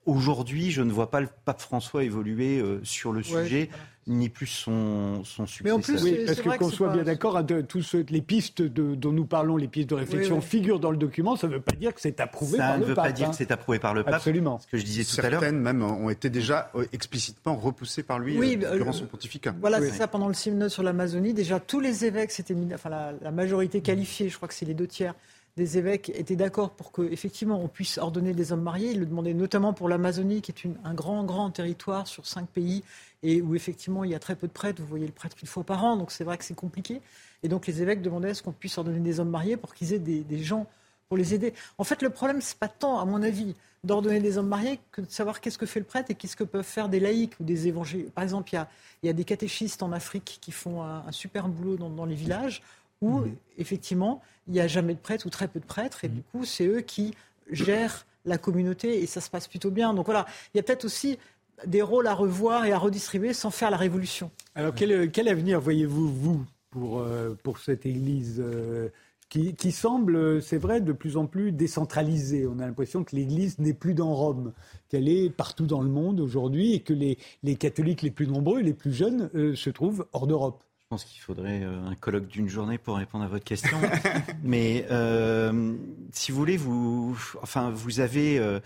[0.06, 3.70] aujourd'hui, je ne vois pas le pape François évoluer euh, sur le sujet
[4.08, 5.66] ni plus son, son successeur.
[5.66, 9.12] Mais en plus, oui, parce que qu'on soit bien d'accord, tous les pistes de, dont
[9.12, 11.94] nous parlons, les pistes de réflexion figurent dans le document, ça ne veut pas dire
[11.94, 12.80] que c'est approuvé par le pape.
[12.80, 13.32] Ça ne veut pas dire hein.
[13.32, 14.16] que c'est approuvé par le pape.
[14.16, 14.60] Absolument.
[14.60, 15.42] Ce que je disais tout à l'heure.
[15.42, 19.54] Certaines même ont été déjà euh, explicitement repoussées par lui oui, euh, durant son pontificat.
[19.60, 22.32] Voilà, c'est ça, pendant le synode sur l'Amazonie, déjà tous les évêques
[22.74, 25.14] enfin la, la majorité qualifiée, je crois que c'est les deux tiers,
[25.58, 28.92] des évêques étaient d'accord pour qu'effectivement on puisse ordonner des hommes mariés.
[28.92, 32.84] Ils le demandaient notamment pour l'Amazonie, qui est un grand, grand territoire sur cinq pays
[33.24, 34.82] et où effectivement il y a très peu de prêtres.
[34.82, 37.02] Vous voyez le prêtre une fois par an, donc c'est vrai que c'est compliqué.
[37.44, 39.94] Et donc les évêques demandaient à ce qu'on puisse ordonner des hommes mariés pour qu'ils
[39.94, 40.68] aient des, gens
[41.08, 41.54] pour les aider.
[41.78, 45.02] En fait, le problème, c'est pas tant, à mon avis, d'ordonner des hommes mariés que
[45.02, 47.44] de savoir qu'est-ce que fait le prêtre et qu'est-ce que peuvent faire des laïcs ou
[47.44, 48.12] des évangéliques.
[48.12, 52.06] Par exemple, il y a, des catéchistes en Afrique qui font un, super boulot dans,
[52.06, 52.62] les villages
[53.02, 53.36] où, mmh.
[53.58, 56.44] effectivement, il n'y a jamais de prêtres ou très peu de prêtres, et du coup,
[56.44, 57.14] c'est eux qui
[57.52, 59.94] gèrent la communauté, et ça se passe plutôt bien.
[59.94, 61.18] Donc voilà, il y a peut-être aussi
[61.66, 64.32] des rôles à revoir et à redistribuer sans faire la révolution.
[64.56, 68.90] Alors quel, quel avenir voyez-vous, vous, pour, euh, pour cette Église euh,
[69.30, 72.48] qui, qui, semble, c'est vrai, de plus en plus décentralisée?
[72.48, 74.54] On a l'impression que l'Église n'est plus dans Rome,
[74.90, 78.62] qu'elle est partout dans le monde aujourd'hui et que les, les, catholiques les plus nombreux,
[78.62, 80.64] les plus jeunes, euh, se trouvent hors d'Europe.
[80.88, 83.78] Je pense qu'il faudrait euh, un colloque d'une journée pour répondre à votre question.
[84.42, 85.74] Mais euh,
[86.14, 88.62] si vous voulez, vous, enfin, vous avez euh,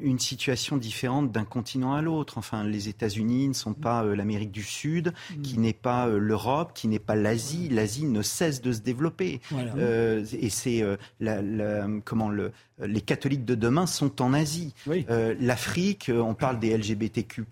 [0.00, 2.38] une situation différente d'un continent à l'autre.
[2.38, 5.12] Enfin, les États-Unis ne sont pas l'Amérique du Sud,
[5.42, 7.68] qui n'est pas l'Europe, qui n'est pas l'Asie.
[7.68, 9.40] L'Asie ne cesse de se développer.
[9.78, 10.84] et c'est
[11.20, 14.74] la, comment le, les catholiques de demain sont en Asie.
[15.08, 17.44] L'Afrique, on parle des LGBTQ+.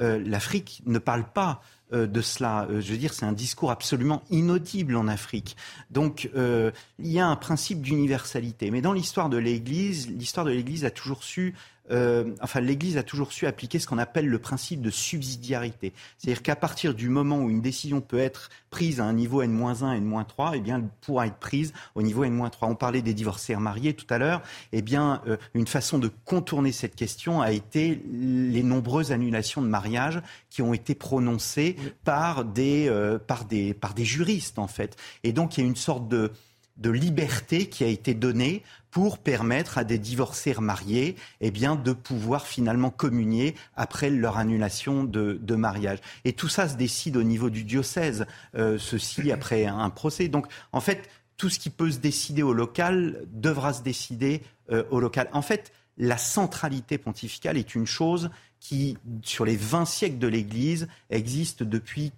[0.00, 2.66] L'Afrique ne parle pas euh, de cela.
[2.70, 5.56] Euh, je veux dire, c'est un discours absolument inaudible en Afrique.
[5.90, 8.70] Donc, euh, il y a un principe d'universalité.
[8.70, 11.54] Mais dans l'histoire de l'Église, l'histoire de l'Église a toujours su
[11.90, 15.92] euh, enfin, l'Église a toujours su appliquer ce qu'on appelle le principe de subsidiarité.
[16.18, 19.96] C'est-à-dire qu'à partir du moment où une décision peut être prise à un niveau N-1,
[19.96, 22.50] N-3, eh bien, elle pourra être prise au niveau N-3.
[22.62, 24.42] On parlait des divorcés mariés tout à l'heure.
[24.72, 29.68] Eh bien, euh, une façon de contourner cette question a été les nombreuses annulations de
[29.68, 30.20] mariage
[30.50, 34.96] qui ont été prononcées par des, euh, par des, par des juristes, en fait.
[35.22, 36.32] Et donc, il y a une sorte de
[36.76, 41.92] de liberté qui a été donnée pour permettre à des divorcés mariés eh bien, de
[41.92, 45.98] pouvoir finalement communier après leur annulation de, mariage.
[46.24, 50.28] Et tout ça se décide au niveau du diocèse, euh, ceci après un procès.
[50.28, 54.84] Donc en fait, tout ce qui peut se décider au local devra se décider euh,
[54.90, 55.28] au local.
[55.32, 60.88] En fait, la centralité pontificale est une chose qui, sur les 20 siècles de l'Église,
[61.10, 62.12] existe depuis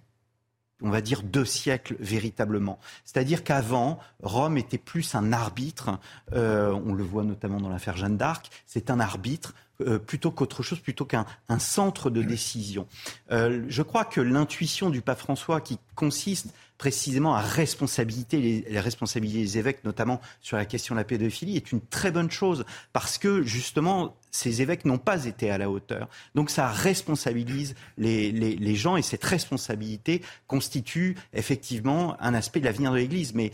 [0.81, 2.79] on va dire, deux siècles véritablement.
[3.03, 5.99] C'est-à-dire qu'avant, Rome était plus un arbitre,
[6.33, 10.63] euh, on le voit notamment dans l'affaire Jeanne d'Arc, c'est un arbitre euh, plutôt qu'autre
[10.63, 11.25] chose, plutôt qu'un
[11.59, 12.87] centre de décision.
[13.31, 16.47] Euh, je crois que l'intuition du pape François qui consiste
[16.77, 21.55] précisément à responsabiliser les, les responsabiliser les évêques, notamment sur la question de la pédophilie,
[21.57, 25.69] est une très bonne chose parce que justement ces évêques n'ont pas été à la
[25.69, 26.07] hauteur.
[26.35, 32.65] Donc ça responsabilise les, les, les gens et cette responsabilité constitue effectivement un aspect de
[32.65, 33.33] l'avenir de l'Église.
[33.33, 33.51] Mais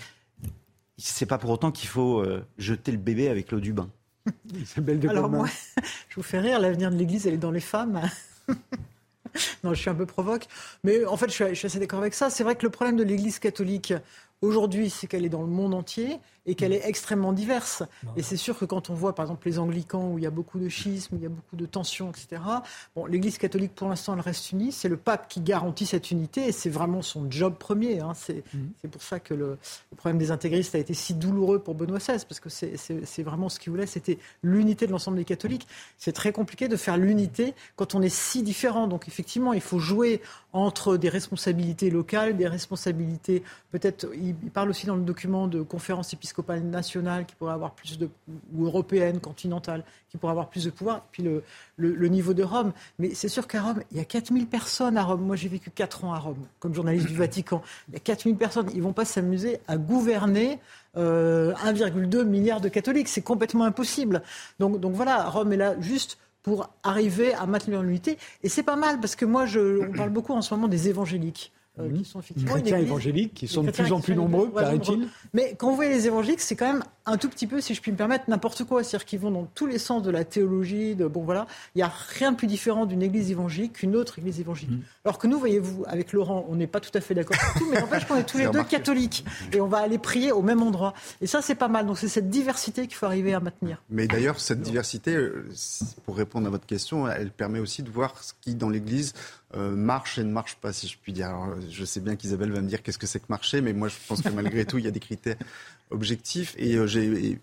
[0.98, 3.90] c'est pas pour autant qu'il faut euh, jeter le bébé avec l'eau du bain.
[4.56, 5.48] Isabelle de Alors moi,
[6.10, 8.02] je vous fais rire, l'avenir de l'Église, elle est dans les femmes.
[9.64, 10.48] non, je suis un peu provoque.
[10.84, 12.30] Mais en fait, je suis assez d'accord avec ça.
[12.30, 13.94] C'est vrai que le problème de l'Église catholique
[14.42, 17.84] aujourd'hui, c'est qu'elle est dans le monde entier et qu'elle est extrêmement diverse.
[18.18, 20.32] Et c'est sûr que quand on voit, par exemple, les anglicans, où il y a
[20.32, 22.42] beaucoup de schisme, où il y a beaucoup de tensions, etc.,
[22.96, 24.72] bon, l'Église catholique, pour l'instant, elle reste unie.
[24.72, 28.02] C'est le pape qui garantit cette unité et c'est vraiment son job premier.
[28.02, 28.14] Hein.
[28.54, 28.72] Mhm.
[28.82, 29.58] C'est pour ça que le,
[29.96, 33.60] problème des intégristes a été si douloureux pour Benoît XVI, parce que c'est vraiment ce
[33.60, 35.68] qu'il voulait, c'était l'unité de l'ensemble des catholiques.
[35.98, 38.88] C'est très compliqué de faire l'unité quand on est si différent.
[38.88, 40.22] Donc, effectivement, il faut jouer
[40.52, 46.14] entre des responsabilités locales, des responsabilités, peut-être, il, parle aussi dans le document de conférence
[46.14, 46.33] épiscopale
[46.64, 48.10] nationale qui pourrait avoir plus de,
[48.56, 51.44] ou européenne, continentale, qui pourrait avoir plus de pouvoir, puis le,
[51.78, 52.72] le, niveau de Rome.
[53.00, 55.22] Mais c'est sûr qu'à Rome, il y a 4000 personnes à Rome.
[55.22, 57.62] Moi, j'ai vécu 4 ans à Rome, comme journaliste du Vatican.
[57.90, 58.70] Il y a 4000 personnes.
[58.74, 60.60] Ils vont pas s'amuser à gouverner
[60.98, 63.10] euh, 1,2 milliard de catholiques.
[63.10, 64.22] C'est complètement impossible.
[64.60, 68.18] Donc, donc voilà, Rome est là juste pour arriver à maintenir l'unité.
[68.44, 70.90] Et c'est pas mal, parce que moi, je, on parle beaucoup en ce moment des
[70.90, 71.52] évangéliques.
[71.80, 75.08] Euh, qui sont effectivement les chrétiens évangéliques, qui sont de plus en plus nombreux, paraît-il.
[75.34, 77.82] Mais quand vous voyez les évangéliques, c'est quand même un tout petit peu, si je
[77.82, 78.84] puis me permettre, n'importe quoi.
[78.84, 81.48] C'est-à-dire qu'ils vont dans tous les sens de la théologie, de bon voilà.
[81.74, 84.78] Il n'y a rien de plus différent d'une église évangélique qu'une autre église évangélique.
[84.78, 84.84] Mm.
[85.06, 87.68] Alors que nous, voyez-vous, avec Laurent, on n'est pas tout à fait d'accord sur tout,
[87.72, 90.62] mais n'empêche qu'on est tous les deux catholiques et on va aller prier au même
[90.62, 90.94] endroit.
[91.22, 91.88] Et ça, c'est pas mal.
[91.88, 93.82] Donc c'est cette diversité qu'il faut arriver à maintenir.
[93.90, 95.50] Mais d'ailleurs, cette diversité, euh,
[96.06, 99.14] pour répondre à votre question, elle permet aussi de voir ce qui dans l'église
[99.56, 101.28] euh, marche et ne marche pas, si je puis dire.
[101.28, 103.88] Alors, je sais bien qu'Isabelle va me dire qu'est-ce que c'est que marcher, mais moi
[103.88, 105.38] je pense que malgré tout, il y a des critères
[105.92, 106.56] objectifs.
[106.58, 107.40] Et euh, j'ai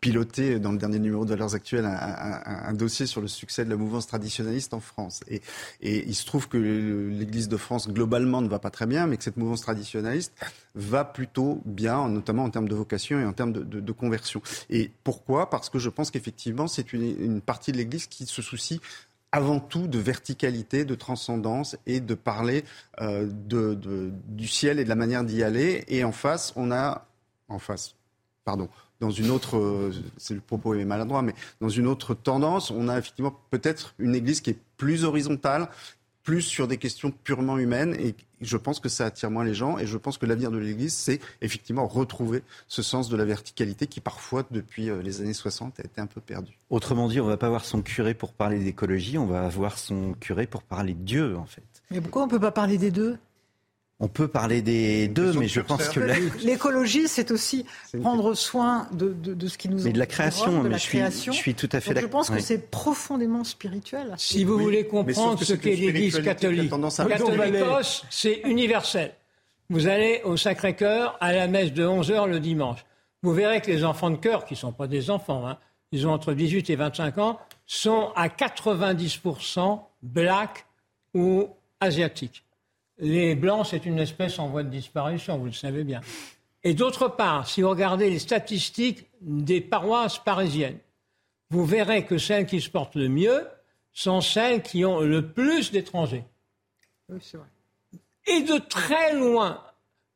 [0.00, 3.76] piloté dans le dernier numéro de Valeurs Actuelles un, dossier sur le succès de la
[3.76, 5.20] mouvance traditionnaliste en France.
[5.28, 5.40] Et,
[5.80, 9.24] il se trouve que l'Église de France globalement ne va pas très bien, mais que
[9.24, 10.32] cette mouvance traditionnaliste
[10.74, 14.42] va plutôt bien, notamment en termes de vocation et en termes de, conversion.
[14.70, 15.50] Et pourquoi?
[15.50, 18.80] Parce que je pense qu'effectivement, c'est une partie de l'Église qui se soucie
[19.32, 22.64] avant tout de verticalité, de transcendance et de parler
[23.00, 23.28] euh,
[24.28, 25.84] du ciel et de la manière d'y aller.
[25.88, 27.06] Et en face, on a,
[27.48, 27.96] en face,
[28.44, 28.68] pardon,
[29.00, 32.88] dans une autre, euh, c'est le propos est maladroit, mais dans une autre tendance, on
[32.88, 35.68] a effectivement peut-être une Église qui est plus horizontale,
[36.22, 39.78] plus sur des questions purement humaines et je pense que ça attire moins les gens
[39.78, 43.86] et je pense que l'avenir de l'Église, c'est effectivement retrouver ce sens de la verticalité
[43.86, 46.58] qui parfois, depuis euh, les années 60, a été un peu perdu.
[46.70, 49.78] Autrement dit, on ne va pas avoir son curé pour parler d'écologie, on va avoir
[49.78, 51.62] son curé pour parler de Dieu, en fait.
[51.90, 53.18] Mais pourquoi on ne peut pas parler des deux?
[54.00, 56.00] On peut parler des deux, mais je pense que
[56.44, 57.64] l'écologie, c'est aussi
[58.00, 59.14] prendre soin de,
[59.46, 59.82] ce qui nous.
[59.82, 62.08] Mais de la création, mais je, suis, je suis tout à fait d'accord.
[62.08, 64.14] Je pense que c'est profondément spirituel.
[64.18, 69.12] Si vous voulez comprendre ce qu'est l'Église catholique, catholicos, c'est universel.
[69.70, 72.84] Vous allez au Sacré-Cœur à la messe de 11 h le dimanche.
[73.22, 75.58] Vous verrez que les enfants de cœur, qui ne sont pas des enfants, hein,
[75.92, 80.66] ils ont entre 18 et 25 ans, sont à 90% blacks
[81.14, 81.48] ou
[81.80, 82.44] asiatiques.
[82.98, 86.00] Les blancs, c'est une espèce en voie de disparition, vous le savez bien.
[86.64, 90.78] Et d'autre part, si vous regardez les statistiques des paroisses parisiennes,
[91.50, 93.46] vous verrez que celles qui se portent le mieux
[93.92, 96.24] sont celles qui ont le plus d'étrangers.
[97.08, 97.46] Oui, c'est vrai.
[98.26, 99.62] Et de très loin,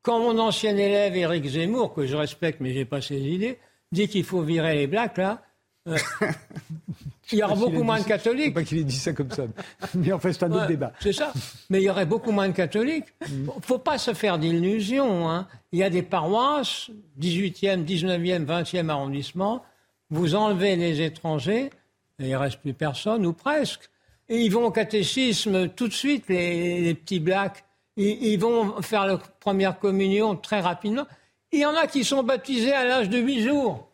[0.03, 3.59] quand mon ancien élève Éric Zemmour, que je respecte mais je n'ai pas ses idées,
[3.93, 5.43] dit qu'il faut virer les blacks là,
[5.89, 5.99] euh,
[7.33, 8.55] il y aura beaucoup moins de catholiques.
[8.55, 9.45] Pas qu'il ait dit ça comme ça.
[9.95, 10.93] Mais en fait, c'est un autre débat.
[11.01, 11.33] C'est ça.
[11.70, 13.07] Mais il y aurait beaucoup moins de catholiques.
[13.29, 13.47] Il mm.
[13.47, 15.29] ne faut pas se faire d'illusions.
[15.29, 15.49] Hein.
[15.72, 19.64] Il y a des paroisses, 18e, 19e, 20e arrondissement.
[20.11, 21.70] Vous enlevez les étrangers,
[22.20, 23.91] et il ne reste plus personne, ou presque.
[24.29, 27.64] Et ils vont au catéchisme tout de suite, les, petits blacks.
[27.97, 31.07] Ils, ils, vont faire leur première communion très rapidement.
[31.51, 33.89] Il y en a qui sont baptisés à l'âge de 8 jours.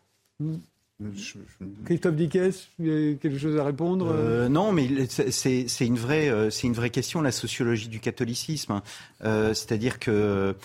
[1.85, 6.29] Christophe Dickès, il y a quelque chose à répondre euh, Non, mais c'est une, vraie,
[6.29, 8.81] euh, une vraie question, la sociologie du catholicisme.
[9.23, 10.55] Euh, c'est-à-dire que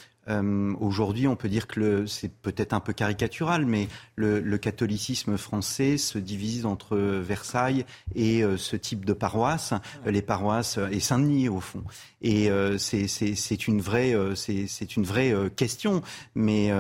[0.79, 6.19] aujourd'hui, on peut dire que c'est peut-être un peu caricatural, mais le, catholicisme français se
[6.19, 9.73] divise entre Versailles et ce type de paroisse,
[10.05, 11.83] les paroisses et Saint-Denis au fond.
[12.21, 16.03] Et c'est une vraie, c'est une vraie question,
[16.35, 16.71] mais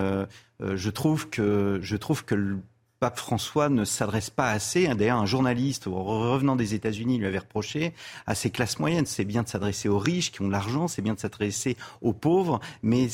[0.61, 2.61] je trouve que je trouve que
[3.01, 4.88] pape François ne s'adresse pas assez.
[4.94, 7.94] D'ailleurs, un journaliste revenant des États-Unis lui avait reproché
[8.26, 11.03] à ces classes moyennes, c'est bien de s'adresser aux riches qui ont de l'argent, c'est
[11.03, 13.09] bien de s'adresser aux pauvres, mais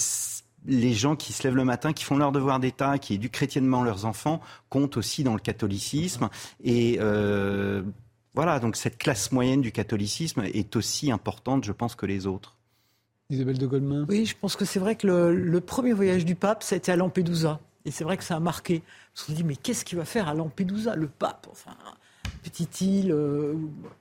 [0.67, 3.83] les gens qui se lèvent le matin, qui font leur devoir d'État, qui éduquent chrétiennement
[3.83, 6.31] leurs enfants, comptent aussi dans le catholicisme.
[6.63, 7.83] Et euh,
[8.35, 12.57] voilà, donc cette classe moyenne du catholicisme est aussi importante, je pense, que les autres.
[13.31, 16.35] Isabelle de Goldman Oui, je pense que c'est vrai que le, le premier voyage du
[16.35, 17.61] pape, ça a été à Lampedusa.
[17.85, 18.83] Et c'est vrai que ça a marqué.
[19.15, 21.77] On se dit, mais qu'est-ce qu'il va faire à Lampedusa, le pape Enfin,
[22.45, 23.11] petite île.
[23.11, 23.55] Euh,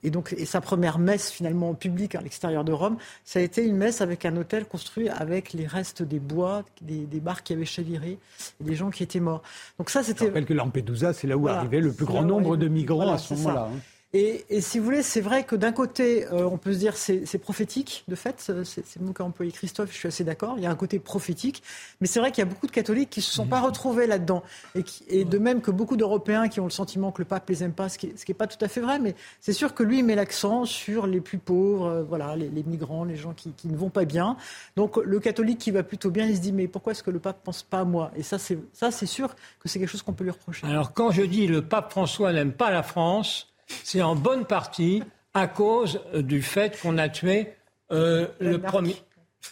[0.04, 3.66] et donc, et sa première messe finalement publique à l'extérieur de Rome, ça a été
[3.66, 7.54] une messe avec un hôtel construit avec les restes des bois, des, des barques qui
[7.54, 8.20] avaient chaviré,
[8.62, 9.42] et des gens qui étaient morts.
[9.80, 10.26] Donc ça, c'était.
[10.26, 13.18] Je rappelle que Lampedusa, c'est là où arrivait le plus grand nombre de migrants à
[13.18, 13.70] ce moment-là.
[13.74, 13.80] Hein.
[14.16, 16.96] Et, et, si vous voulez, c'est vrai que d'un côté, euh, on peut se dire
[16.98, 20.54] c'est, c'est prophétique, de fait, c'est, le mot qu'a employé Christophe, je suis assez d'accord,
[20.58, 21.64] il y a un côté prophétique,
[22.00, 24.06] mais c'est vrai qu'il y a beaucoup de catholiques qui ne se sont pas retrouvés
[24.06, 24.44] là-dedans.
[24.76, 27.64] Et, et, de même que beaucoup d'Européens qui ont le sentiment que le pape les
[27.64, 29.82] aime pas, ce qui n'est est pas tout à fait vrai, mais c'est sûr que
[29.82, 33.52] lui met l'accent sur les plus pauvres, euh, voilà, les, les, migrants, les gens qui,
[33.54, 34.38] qui, ne vont pas bien.
[34.76, 37.20] Donc le catholique qui va plutôt bien, il se dit mais pourquoi est-ce que le
[37.20, 38.12] pape pense pas à moi?
[38.16, 40.68] Et ça, c'est, ça, c'est sûr que c'est quelque chose qu'on peut lui reprocher.
[40.68, 45.04] Alors quand je dis le pape François n'aime pas la France, c'est en bonne partie
[45.34, 47.54] à cause euh, du fait qu'on a tué
[47.92, 48.96] euh, le premier,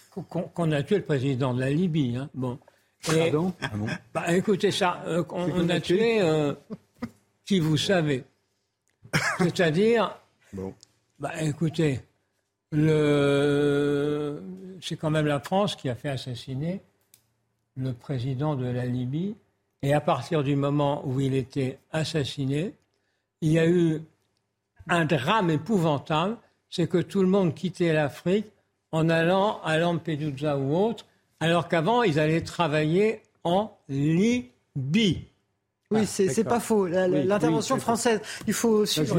[0.10, 2.16] qu'on a tué le président de la Libye.
[2.18, 2.30] Hein.
[2.34, 2.60] Bon.
[3.06, 3.54] Pardon?
[3.62, 3.70] ah
[4.14, 6.22] bah, Écoutez ça, euh, on, a tué?
[7.46, 8.24] qui vous savez.
[9.40, 10.16] C'est-à-dire,
[10.54, 10.74] bon.
[11.20, 12.00] bah, écoutez,
[12.72, 14.42] le...
[14.82, 16.82] c'est quand même la France qui a fait assassiner
[17.76, 19.36] le président de la Libye.
[19.82, 22.76] Et à partir du moment où il était assassiné,
[23.42, 24.02] il y a eu
[24.88, 26.38] un drame épouvantable,
[26.70, 28.48] c'est que tout le monde quittait l'Afrique
[28.92, 31.06] en allant à Lampedusa ou autre,
[31.40, 35.31] alors qu'avant, ils allaient travailler en Libye.
[35.92, 36.88] Oui, ah, c'est pas faux.
[36.88, 39.18] L'intervention française, il faut suivre.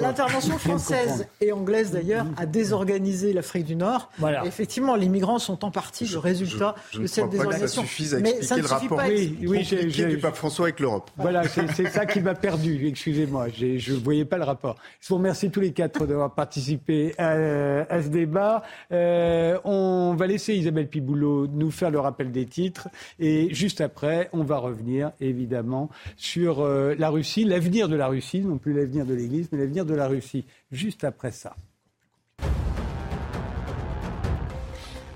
[0.00, 4.10] L'intervention française et anglaise d'ailleurs a désorganisé l'Afrique du Nord.
[4.18, 4.44] Voilà.
[4.46, 7.82] effectivement, les migrants sont en partie le résultat de cette désorganisation.
[7.82, 11.10] Pas que ça suffise à expliquer le rapport oui, oui, du pape François avec l'Europe.
[11.16, 12.86] Voilà, c'est ça qui m'a perdu.
[12.86, 14.76] Excusez-moi, je ne voyais pas le rapport.
[15.00, 17.30] Je vous remercie tous les quatre d'avoir participé à,
[17.88, 18.62] à, ce débat.
[18.92, 22.88] Euh, on va laisser Isabelle Piboulot nous faire le rappel des titres
[23.18, 28.40] et juste après, on va revenir évidemment sur euh, la Russie, l'avenir de la Russie,
[28.40, 31.56] non plus l'avenir de l'Église, mais l'avenir de la Russie, juste après ça.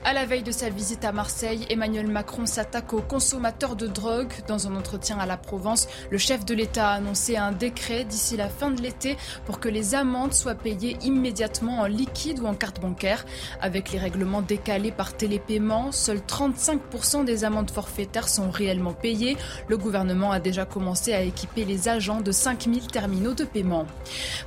[0.08, 4.32] À la veille de sa visite à Marseille, Emmanuel Macron s'attaque aux consommateurs de drogue.
[4.46, 8.38] Dans un entretien à la Provence, le chef de l'État a annoncé un décret d'ici
[8.38, 12.54] la fin de l'été pour que les amendes soient payées immédiatement en liquide ou en
[12.54, 13.26] carte bancaire.
[13.60, 19.36] Avec les règlements décalés par télépaiement, seuls 35% des amendes forfaitaires sont réellement payées.
[19.68, 23.84] Le gouvernement a déjà commencé à équiper les agents de 5000 terminaux de paiement.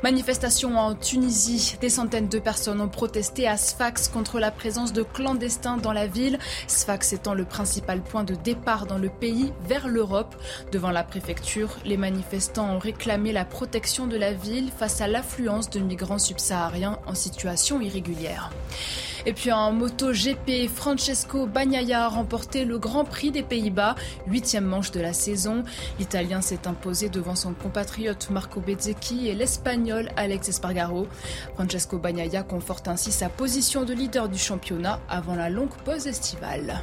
[0.01, 1.77] Manifestation en Tunisie.
[1.79, 5.50] Des centaines de personnes ont protesté à Sfax contre la présence de clandestins
[5.81, 10.35] dans la ville, Sfax étant le principal point de départ dans le pays vers l'Europe.
[10.71, 15.69] Devant la préfecture, les manifestants ont réclamé la protection de la ville face à l'affluence
[15.69, 18.51] de migrants subsahariens en situation irrégulière.
[19.25, 23.95] Et puis en moto GP, Francesco Bagnaia a remporté le Grand Prix des Pays-Bas,
[24.27, 25.63] huitième manche de la saison.
[25.99, 31.07] L'Italien s'est imposé devant son compatriote Marco Bezzecchi et l'Espagnol Alex Espargaro.
[31.53, 36.81] Francesco Bagnaia conforte ainsi sa position de leader du championnat avant la longue pause estivale.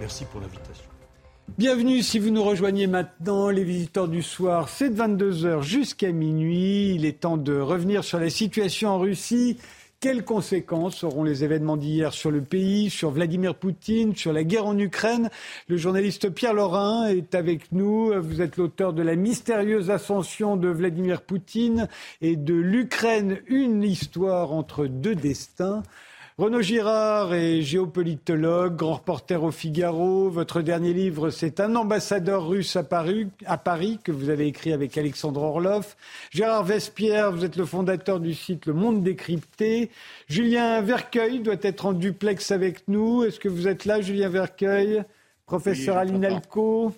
[0.00, 0.84] Merci pour l'invitation.
[1.58, 4.68] Bienvenue si vous nous rejoignez maintenant, les visiteurs du soir.
[4.68, 6.94] C'est de 22h jusqu'à minuit.
[6.94, 9.58] Il est temps de revenir sur la situation en Russie.
[10.02, 14.66] Quelles conséquences auront les événements d'hier sur le pays, sur Vladimir Poutine, sur la guerre
[14.66, 15.30] en Ukraine?
[15.68, 18.12] Le journaliste Pierre Laurin est avec nous.
[18.20, 21.86] Vous êtes l'auteur de La mystérieuse ascension de Vladimir Poutine
[22.20, 25.84] et de l'Ukraine, une histoire entre deux destins.
[26.38, 30.30] Renaud Girard est géopolitologue, grand reporter au Figaro.
[30.30, 34.72] Votre dernier livre, c'est Un ambassadeur russe à Paris, à Paris, que vous avez écrit
[34.72, 35.94] avec Alexandre Orloff.
[36.30, 39.90] Gérard Vespierre, vous êtes le fondateur du site Le Monde décrypté.
[40.26, 43.24] Julien Vercueil doit être en duplex avec nous.
[43.24, 45.04] Est-ce que vous êtes là, Julien Vercueil?
[45.44, 46.94] Professeur Alinalco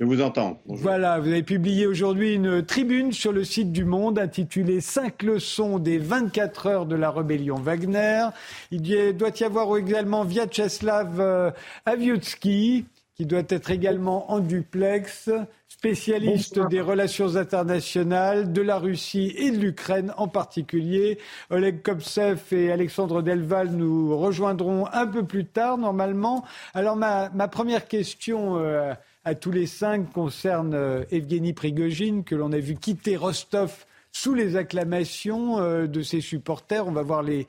[0.00, 0.60] je vous entends.
[0.66, 5.78] Voilà, vous avez publié aujourd'hui une tribune sur le site du Monde intitulée Cinq leçons
[5.78, 8.26] des 24 heures de la rébellion Wagner.
[8.72, 8.82] Il
[9.16, 11.50] doit y avoir également Vyacheslav euh,
[11.86, 15.30] Aviutsky, qui doit être également en duplex,
[15.68, 21.18] spécialiste des relations internationales, de la Russie et de l'Ukraine en particulier.
[21.50, 26.44] Oleg Kopsev et Alexandre Delval nous rejoindront un peu plus tard, normalement.
[26.74, 28.58] Alors, ma, première question.
[28.58, 28.92] Euh,
[29.24, 34.34] à tous les cinq concerne euh, Evgeny Prigogine, que l'on a vu quitter Rostov sous
[34.34, 36.86] les acclamations euh, de ses supporters.
[36.86, 37.46] On va voir les,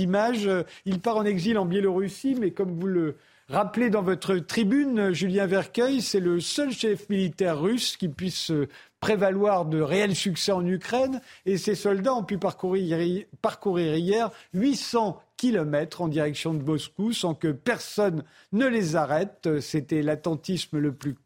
[0.00, 0.48] images.
[0.84, 3.16] Il part en exil en Biélorussie, mais comme vous le
[3.48, 8.52] rappelez dans votre tribune, Julien Vercueil, c'est le seul chef militaire russe qui puisse
[9.00, 11.20] prévaloir de réels succès en Ukraine.
[11.44, 12.98] Et ses soldats ont pu parcourir,
[13.42, 19.60] parcourir hier 800 kilomètres en direction de Moscou sans que personne ne les arrête.
[19.60, 21.16] C'était l'attentisme le plus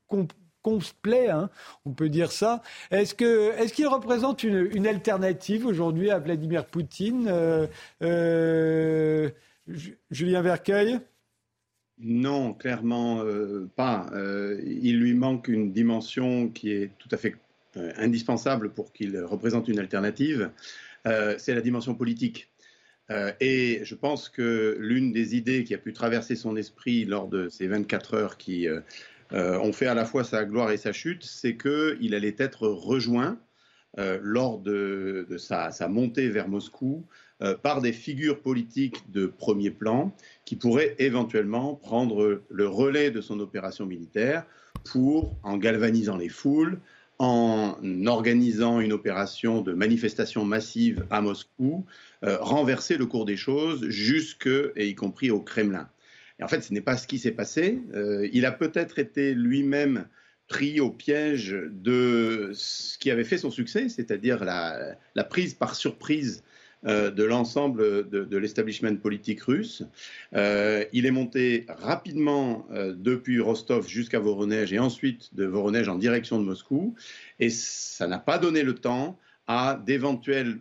[0.62, 1.48] complet, hein,
[1.86, 2.62] on peut dire ça.
[2.90, 7.66] Est-ce que est-ce qu'il représente une, alternative aujourd'hui à Vladimir Poutine, euh,
[8.02, 9.30] euh,
[10.10, 11.00] Julien Vercueil?
[12.02, 14.10] Non, clairement euh, pas.
[14.64, 17.36] il lui manque une dimension qui est tout à fait
[17.96, 20.50] indispensable pour qu'il représente une alternative.
[21.04, 22.50] C'est la dimension politique.
[23.10, 27.28] Euh, et je pense que l'une des idées qui a pu traverser son esprit lors
[27.28, 28.80] de ces 24 heures qui euh,
[29.32, 32.68] euh, ont fait à la fois sa gloire et sa chute, c'est qu'il allait être
[32.68, 33.38] rejoint
[34.22, 37.04] lors de, sa, montée vers Moscou
[37.64, 40.14] par des figures politiques de premier plan
[40.50, 44.44] qui pourraient éventuellement prendre le relais de son opération militaire
[44.82, 46.80] pour, en galvanisant les foules,
[47.20, 47.76] en
[48.06, 51.86] organisant une opération de manifestation massive à Moscou,
[52.24, 55.88] euh, renverser le cours des choses jusque, et y compris au Kremlin.
[56.40, 57.80] Et en fait, ce n'est pas ce qui s'est passé.
[57.94, 60.08] Euh, il a peut-être été lui-même
[60.48, 66.42] pris au piège de ce qui avait fait son succès, c'est-à-dire la, prise par surprise
[66.86, 69.82] euh, de l'ensemble de, l'establishment politique russe.
[70.34, 75.96] Euh, il est monté rapidement euh, depuis Rostov jusqu'à Voronezh et ensuite de Voronezh en
[75.96, 76.94] direction de Moscou.
[77.38, 80.58] Et ça n'a pas donné le temps à d'éventuelles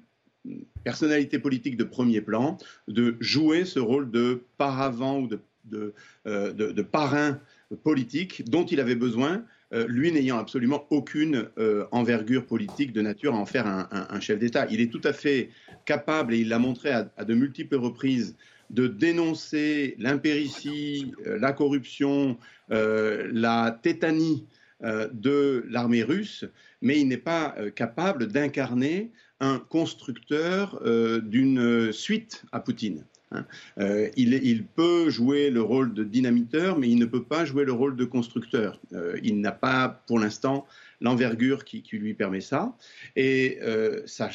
[0.84, 2.57] personnalités politiques de premier plan
[2.89, 5.30] de jouer ce rôle de paravent ou
[5.65, 5.93] de,
[6.26, 7.39] de parrain
[7.84, 13.36] politique dont il avait besoin euh, lui n'ayant absolument aucune euh, envergure politique de nature
[13.36, 14.65] à en faire un, chef d'État.
[14.72, 15.49] Il est tout à fait
[15.86, 18.36] capable, et il l'a montré à, de multiples reprises,
[18.72, 22.38] de dénoncer l'impéritie, euh, la corruption,
[22.70, 24.45] la tétanie
[24.82, 26.45] de l'armée russe,
[26.82, 30.80] mais il n'est pas capable d'incarner un constructeur
[31.24, 33.05] d'une suite à Poutine.
[33.32, 33.45] Hein.
[33.80, 37.73] Euh, il, peut jouer le rôle de dynamiteur, mais il ne peut pas jouer le
[37.73, 38.80] rôle de constructeur.
[38.93, 40.65] Euh, il n'a pas, pour l'instant,
[41.01, 42.75] l'envergure qui, lui permet ça.
[43.15, 44.30] Et euh, sa,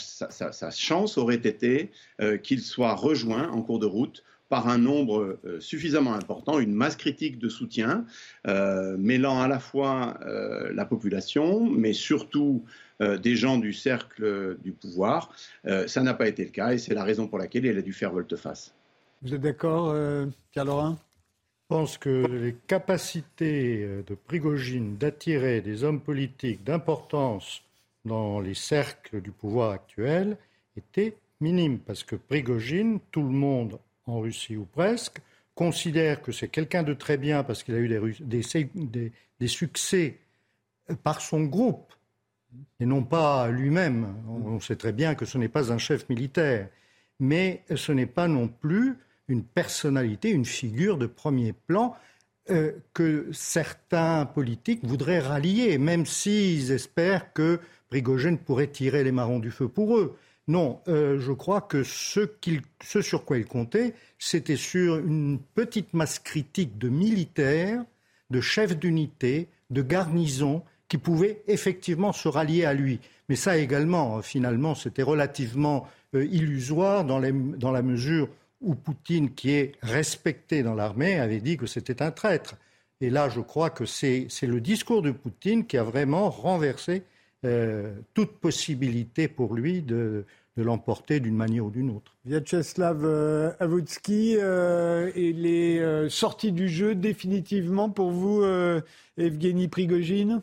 [0.70, 1.90] chance aurait été
[2.42, 7.38] qu'il soit rejoint en cours de route par un nombre suffisamment important, une masse critique
[7.38, 8.04] de soutien,
[8.46, 10.18] mêlant à la fois
[10.72, 12.64] la population, mais surtout
[13.00, 15.34] des gens du cercle du pouvoir.
[15.86, 17.92] ça n'a pas été le cas et c'est la raison pour laquelle il a dû
[17.92, 18.74] faire volte-face.
[19.24, 20.98] Vous êtes d'accord, euh, Pierre Laurin
[21.62, 27.62] Je pense que les capacités euh, de Prigogine d'attirer des hommes politiques d'importance
[28.04, 30.36] dans les cercles du pouvoir actuel
[30.76, 35.22] étaient minimes, parce que Prigogine, tout le monde en Russie ou presque,
[35.54, 37.88] considère que c'est quelqu'un de très bien parce qu'il a eu
[38.20, 39.10] des,
[39.40, 40.18] des, succès
[41.02, 41.94] par son groupe
[42.78, 44.16] et non pas lui-même.
[44.28, 46.68] On sait très bien que ce n'est pas un chef militaire,
[47.18, 48.98] mais ce n'est pas non plus
[49.28, 51.94] une personnalité, une figure de premier plan
[52.50, 57.58] euh, que certains politiques voudraient rallier, même s'ils espèrent que
[57.88, 60.16] Prigogène pourrait tirer les marrons du feu pour eux.
[60.46, 62.28] Non, euh, je crois que ce,
[63.00, 67.82] sur quoi il comptait, c'était sur une petite masse critique de militaires,
[68.28, 73.00] de chefs d'unité, de garnisons qui pouvaient effectivement se rallier à lui.
[73.30, 78.28] Mais ça également, finalement, c'était relativement euh, illusoire dans la mesure
[78.64, 82.56] où Poutine, qui est respecté dans l'armée, avait dit que c'était un traître.
[83.00, 87.02] Et là, je crois que c'est le discours de Poutine qui a vraiment renversé
[87.44, 90.24] euh, toute possibilité pour lui de,
[90.56, 92.16] l'emporter d'une manière ou d'une autre.
[92.24, 98.42] Vyacheslav euh, Avoutsky, euh, il est sorti du jeu définitivement pour vous,
[99.18, 100.42] Evgeny Prigogine?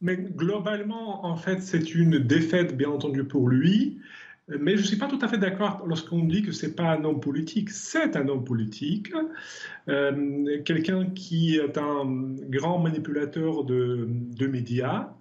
[0.00, 4.00] Mais globalement, en fait, c'est une défaite, bien entendu, pour lui.
[4.48, 6.92] Mais je ne suis pas tout à fait d'accord lorsqu'on dit que ce n'est pas
[6.92, 7.70] un homme politique.
[7.70, 9.10] C'est un homme politique,
[9.88, 12.04] euh, quelqu'un qui est un
[12.50, 14.06] grand manipulateur de,
[14.46, 15.14] médias,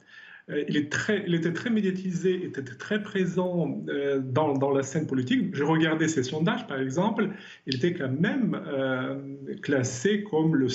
[0.50, 5.08] il, est très, il, était très médiatisé, était très présent euh, dans, dans, la scène
[5.08, 5.56] politique.
[5.56, 7.30] Je regardais ses sondages, par exemple,
[7.66, 10.68] il était quand même euh, classé comme le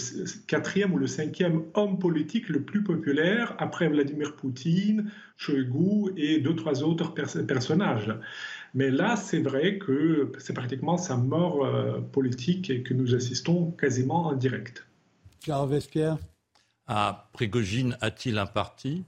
[0.46, 6.56] quatrième ou le cinquième homme politique le plus populaire après Vladimir Poutine, Shoigu et deux,
[6.56, 8.14] trois autres personnages.
[8.74, 11.66] Mais là, c'est vrai que c'est pratiquement sa mort
[12.12, 14.86] politique et que nous assistons quasiment en direct.
[15.40, 16.18] Pierre Vespierre
[16.86, 19.04] Ah, Prigogine a-t-il un parti?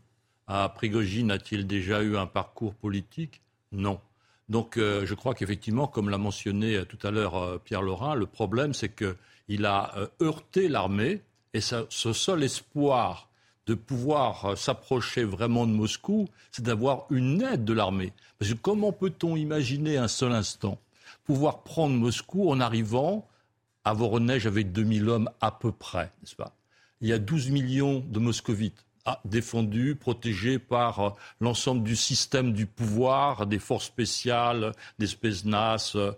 [0.51, 3.41] À Prigogine a-t-il déjà eu un parcours politique?
[3.71, 4.01] Non.
[4.49, 8.17] Donc euh, je crois qu'effectivement, comme l'a mentionné euh, tout à l'heure euh, Pierre Laurin,
[8.17, 11.23] le problème c'est qu'il a heurté l'armée
[11.55, 13.29] et ce seul espoir
[13.67, 18.13] de pouvoir s'approcher vraiment de Moscou, c'est d'avoir une aide de l'armée.
[18.39, 20.79] Parce que comment peut-on imaginer un seul instant
[21.25, 23.29] pouvoir prendre Moscou en arrivant
[23.85, 26.57] à Voronezh avec 2000 hommes à peu près, n'est-ce pas?
[27.01, 28.85] Il y a 12 millions de moscovites
[29.25, 35.93] défendu, protégé par euh, l'ensemble du système du pouvoir, des forces spéciales, des spésnas.
[35.95, 36.13] Euh,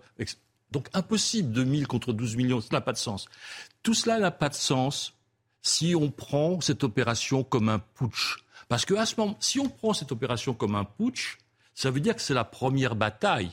[0.71, 3.25] donc impossible, 2000 contre 12 millions, ça n'a pas de sens.
[3.83, 5.13] Tout cela n'a pas de sens
[5.61, 8.37] si on prend cette opération comme un putsch.
[8.67, 11.37] Parce que à ce moment, si on prend cette opération comme un putsch,
[11.75, 13.51] ça veut dire que c'est la première bataille.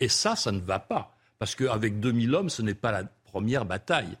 [0.00, 1.16] Et ça, ça ne va pas.
[1.38, 4.16] Parce qu'avec 2000 hommes, ce n'est pas la première bataille.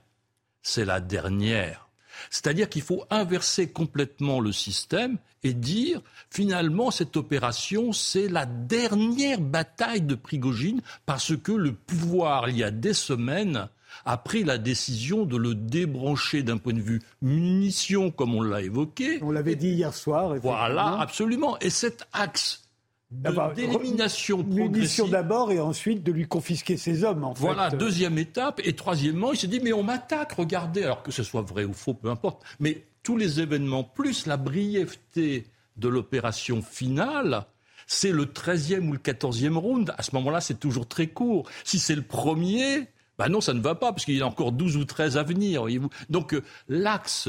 [0.62, 1.85] C'est la dernière.
[2.30, 9.40] C'est-à-dire qu'il faut inverser complètement le système et dire finalement cette opération c'est la dernière
[9.40, 13.68] bataille de Prigogine parce que le pouvoir il y a des semaines
[14.04, 18.60] a pris la décision de le débrancher d'un point de vue munitions comme on l'a
[18.60, 19.20] évoqué.
[19.22, 20.34] On l'avait dit hier soir.
[20.42, 21.58] Voilà, absolument.
[21.60, 22.65] Et cet axe
[23.10, 25.10] d'élimination progressive.
[25.10, 27.24] d'abord et ensuite de lui confisquer ses hommes.
[27.24, 28.60] En voilà, deuxième étape.
[28.64, 31.72] Et troisièmement, il s'est dit mais on m'attaque, regardez, alors que ce soit vrai ou
[31.72, 32.42] faux, peu importe.
[32.58, 35.46] Mais tous les événements, plus la brièveté
[35.76, 37.46] de l'opération finale,
[37.86, 39.94] c'est le 13e ou le 14e round.
[39.96, 41.48] À ce moment-là, c'est toujours très court.
[41.62, 42.88] Si c'est le premier,
[43.18, 45.22] ben non, ça ne va pas, parce qu'il y a encore 12 ou 13 à
[45.22, 45.90] venir, voyez-vous.
[46.10, 47.28] Donc euh, l'axe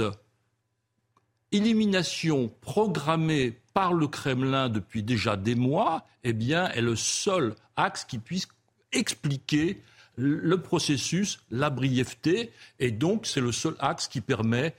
[1.51, 8.05] élimination programmée par le Kremlin depuis déjà des mois, eh bien, est le seul axe
[8.05, 8.47] qui puisse
[8.91, 9.79] expliquer
[10.15, 14.73] le processus, la brièveté, et donc c'est le seul axe qui permet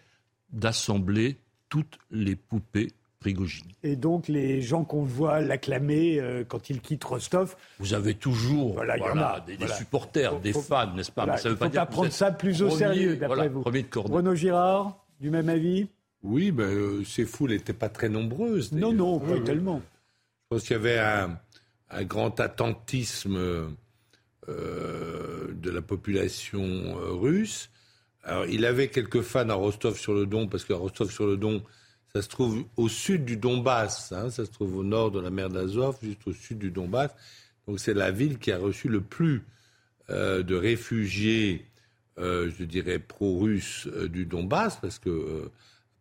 [0.51, 1.36] d'assembler
[1.68, 2.88] toutes les poupées
[3.20, 3.68] Prigogine.
[3.84, 7.57] Et donc les gens qu'on voit l'acclamer euh, quand il quitte Rostov.
[7.78, 11.36] Vous avez toujours voilà, des, supporters, des fans, n'est-ce pas?
[11.36, 13.62] Ça veut pas dire prendre ça plus au sérieux, d'après vous.
[13.62, 15.88] Renaud Girard, du même avis?
[16.22, 18.72] Oui, mais euh, ces foules n'étaient pas très nombreuses.
[18.72, 19.80] Non, non, pas tellement.
[19.80, 21.38] Je pense qu'il y avait un,
[22.04, 23.36] grand attentisme
[24.48, 27.70] euh, de la population euh, russe.
[28.24, 31.62] Alors, il avait quelques fans à Rostov-sur-le-Don, parce qu'à Rostov-sur-le-Don,
[32.12, 35.30] ça se trouve au sud du Donbass, hein, ça se trouve au nord de la
[35.30, 37.14] mer d'Azov, juste au sud du Donbass.
[37.66, 39.44] Donc c'est la ville qui a reçu le plus
[40.08, 41.66] de réfugiés,
[42.16, 45.50] je dirais, pro-russes du Donbass, parce que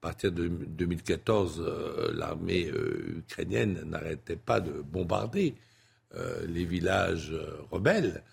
[0.07, 5.53] partir de 2014, euh, l'armée euh, ukrainienne n'arrêtait pas de bombarder
[6.15, 7.35] euh, les villages
[7.71, 8.23] rebelles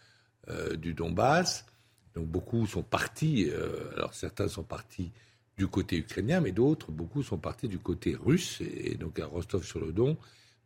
[0.76, 1.66] du Donbass.
[2.14, 3.50] Donc beaucoup sont partis,
[3.96, 5.10] alors certains sont partis
[5.56, 10.18] du côté ukrainien, mais d'autres, beaucoup sont partis du côté russe, et, donc à Rostov-sur-le-Don.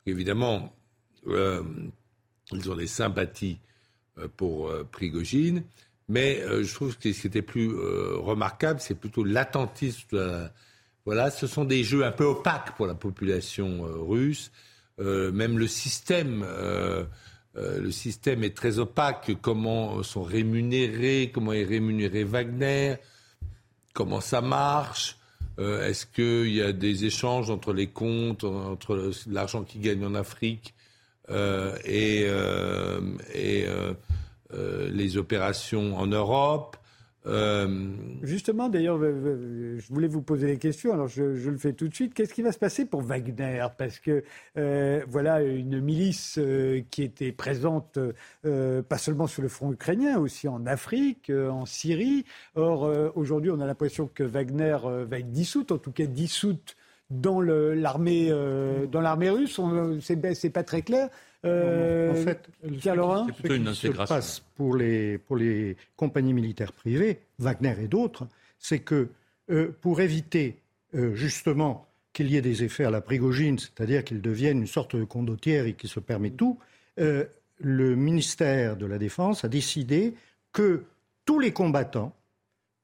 [0.04, 0.74] Évidemment,
[1.26, 3.60] ils ont des sympathies
[4.36, 5.62] pour Prigogine,
[6.08, 10.50] mais je trouve que ce qui était plus remarquable, c'est plutôt l'attentisme
[11.08, 14.52] voilà, ce sont des jeux un peu opaques pour la population euh, russe.
[15.00, 17.06] Euh, même le système, euh,
[17.54, 19.30] le système est très opaque.
[19.40, 22.96] Comment sont rémunérés, comment est rémunéré Wagner,
[23.94, 25.16] comment ça marche?
[25.56, 30.74] Est-ce qu'il y a des échanges entre les comptes, entre l'argent qu'ils gagnent en Afrique
[31.30, 32.26] et,
[33.34, 33.66] et
[34.52, 36.76] les opérations en Europe?
[37.28, 37.88] Euh,
[38.22, 42.14] Justement, d'ailleurs, je voulais vous poser des questions, alors je, le fais tout de suite.
[42.14, 43.66] Qu'est-ce qui va se passer pour Wagner?
[43.76, 44.24] Parce que
[44.56, 47.98] euh, voilà une milice euh, qui était présente
[48.42, 52.24] pas seulement sur le front ukrainien, aussi en Afrique, en Syrie.
[52.54, 56.76] Or, aujourd'hui, on a l'impression que Wagner va être dissoute, en tout cas dissoute
[57.10, 58.32] dans l'armée
[58.92, 59.60] l'armée russe.
[60.00, 61.08] C'est pas très clair.
[61.44, 67.74] Euh, en fait, ce qui se passe pour les, pour les compagnies militaires privées, Wagner
[67.80, 68.26] et d'autres,
[68.58, 69.08] c'est que
[69.50, 70.56] euh, pour éviter
[70.94, 74.96] euh, justement qu'il y ait des effets à la Prigogine, c'est-à-dire qu'ils deviennent une sorte
[74.96, 76.58] de condottière et qu'ils se permettent tout,
[76.96, 80.14] le ministère de la Défense a décidé
[80.52, 80.82] que
[81.24, 82.12] tous les combattants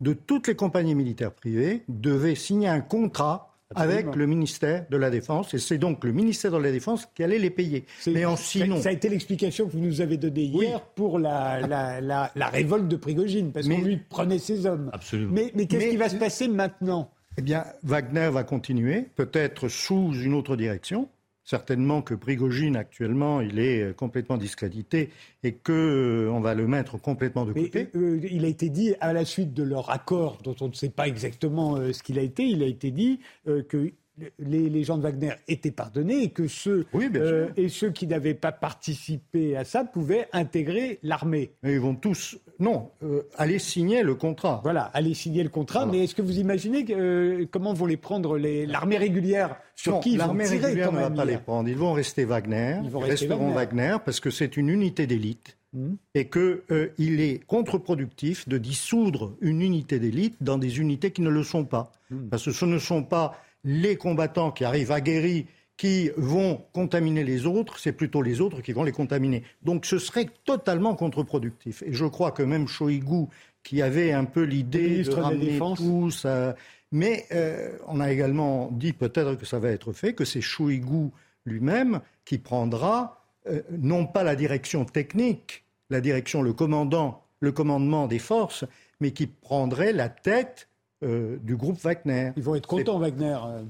[0.01, 5.11] de toutes les compagnies militaires privées devaient signer un contrat avec le ministère de la
[5.11, 5.55] Défense.
[5.55, 7.85] Et c'est donc le ministère de la Défense qui allait les payer.
[8.07, 8.81] Mais en sinon...
[8.81, 12.89] Ça a été l'explication que vous nous avez donnée hier pour la, la, la, révolte
[12.89, 14.91] de Prigogine, parce qu'on lui prenait ses hommes.
[14.93, 15.33] Absolument.
[15.33, 17.11] Mais, mais qu'est-ce qui va se passer maintenant?
[17.37, 21.09] Eh bien, Wagner va continuer, peut-être sous une autre direction.
[21.45, 25.11] Certainement que Prigogine, actuellement, il est euh, complètement discrédité
[25.43, 27.91] et qu'on euh, va le mettre complètement de côté.
[27.95, 30.89] Euh, il a été dit, à la suite de leur accord, dont on ne sait
[30.89, 33.93] pas exactement ce qu'il a été, il a été dit que
[34.39, 38.53] les, gens de Wagner étaient pardonnés et que ceux, euh, et ceux qui n'avaient pas
[38.53, 41.53] participé à ça pouvaient intégrer l'armée.
[41.65, 44.61] ils vont tous, non, euh, aller signer le contrat.
[44.63, 45.87] Voilà, aller signer le contrat.
[45.87, 49.57] Mais est-ce que vous imaginez euh, comment vont les prendre l'armée régulière?
[49.75, 51.69] Sur qui ils L'armée régulière ne va pas les prendre.
[51.69, 52.79] Ils vont rester Wagner.
[52.85, 53.97] Ils, vont resteront Wagner.
[54.05, 55.57] parce que c'est une unité d'élite.
[55.73, 55.95] Mmh.
[56.15, 61.43] Et qu'il est contre-productif de dissoudre une unité d'élite dans des unités qui ne le
[61.43, 61.91] sont pas.
[62.11, 62.29] Mmh.
[62.29, 65.47] Parce que ce ne sont pas les combattants qui arrivent aguerris
[65.77, 69.43] qui vont contaminer les autres, c'est plutôt les autres qui vont les contaminer.
[69.63, 71.83] Donc ce serait totalement contre-productif.
[71.83, 73.27] Et je crois que même Shoigu,
[73.65, 76.55] qui avait un peu l'idée de ramener tout ça,
[76.93, 81.11] mais euh, on a également dit peut-être que ça va être fait, que c'est Shoigu
[81.45, 88.07] lui-même qui prendra euh, non pas la direction technique, la direction, le commandant, le commandement
[88.07, 88.65] des forces,
[89.01, 90.69] mais qui prendrait la tête
[91.05, 92.33] euh, du groupe Wagner.
[92.37, 93.39] Ils vont être contents, Wagner.
[93.47, 93.63] Euh,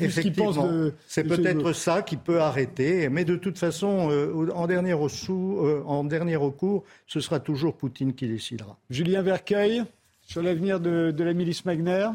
[0.00, 0.52] Effectivement,
[1.08, 6.36] c'est peut-être ça qui peut arrêter, mais de toute façon, euh, en, dernier en dernier
[6.36, 8.78] recours, ce sera toujours Poutine qui décidera.
[8.90, 9.82] Julien Vercueil,
[10.24, 12.08] sur l'avenir de, la milice Wagner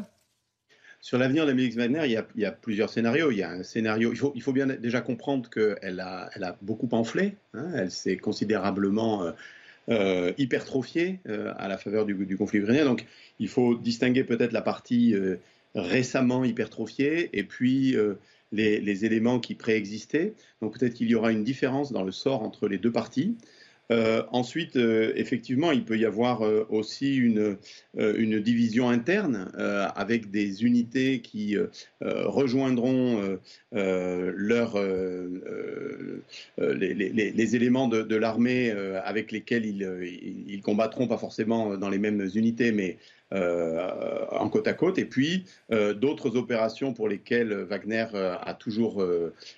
[1.00, 3.30] Sur l'avenir de Mélix Wagner, il y, a, il y, a, plusieurs scénarios.
[3.30, 4.12] Il y a un scénario.
[4.12, 7.36] Il faut, il faut bien déjà comprendre qu'elle a, elle a beaucoup enflé.
[7.52, 9.32] Hein, elle s'est considérablement euh,
[9.90, 12.84] euh, hypertrophiée euh, à la faveur du, du, conflit ukrainien.
[12.84, 13.06] Donc,
[13.38, 15.36] il faut distinguer peut-être la partie euh,
[15.74, 18.14] récemment hypertrophiée et puis euh,
[18.52, 20.34] les, éléments qui préexistaient.
[20.62, 23.36] Donc, peut-être qu'il y aura une différence dans le sort entre les deux parties.
[23.90, 27.56] Euh, ensuite, effectivement, il peut y avoir aussi une,
[27.94, 29.50] division interne
[29.94, 31.56] avec des unités qui
[32.02, 33.38] rejoindront
[33.72, 33.80] les,
[37.56, 38.70] éléments de, l'armée
[39.04, 42.98] avec lesquels ils, ils, combattront, pas forcément dans les mêmes unités, mais
[43.32, 49.04] en côte à côte, et puis euh, d'autres opérations pour lesquelles Wagner euh, a toujours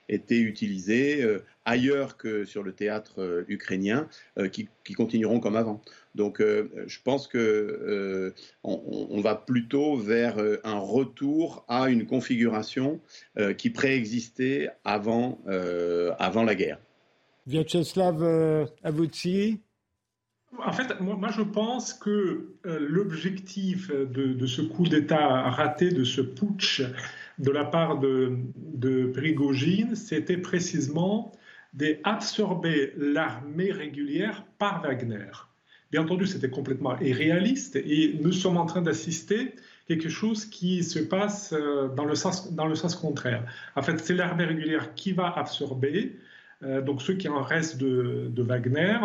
[0.08, 1.26] été utilisé
[1.64, 4.08] ailleurs que sur le théâtre ukrainien,
[4.52, 5.80] qui, continueront comme avant.
[6.14, 8.34] Donc je pense que
[8.64, 13.00] on, va plutôt vers un retour à une configuration
[13.56, 15.38] qui préexistait avant,
[16.18, 16.78] avant la guerre.
[17.46, 19.60] Vyacheslav Avutsi
[20.58, 26.20] en fait, moi, je pense que euh, l'objectif de, ce coup d'État raté, de ce
[26.20, 26.82] putsch
[27.38, 31.32] de la part de, de Prigogine, c'était précisément
[31.72, 35.30] d'absorber l'armée régulière par Wagner.
[35.90, 39.54] Bien entendu, c'était complètement irréaliste et nous sommes en train d'assister
[39.88, 43.44] quelque chose qui se passe euh, dans le sens, contraire.
[43.74, 46.16] En fait, c'est l'armée régulière qui va absorber,
[46.62, 48.98] donc ceux qui en restent de, Wagner,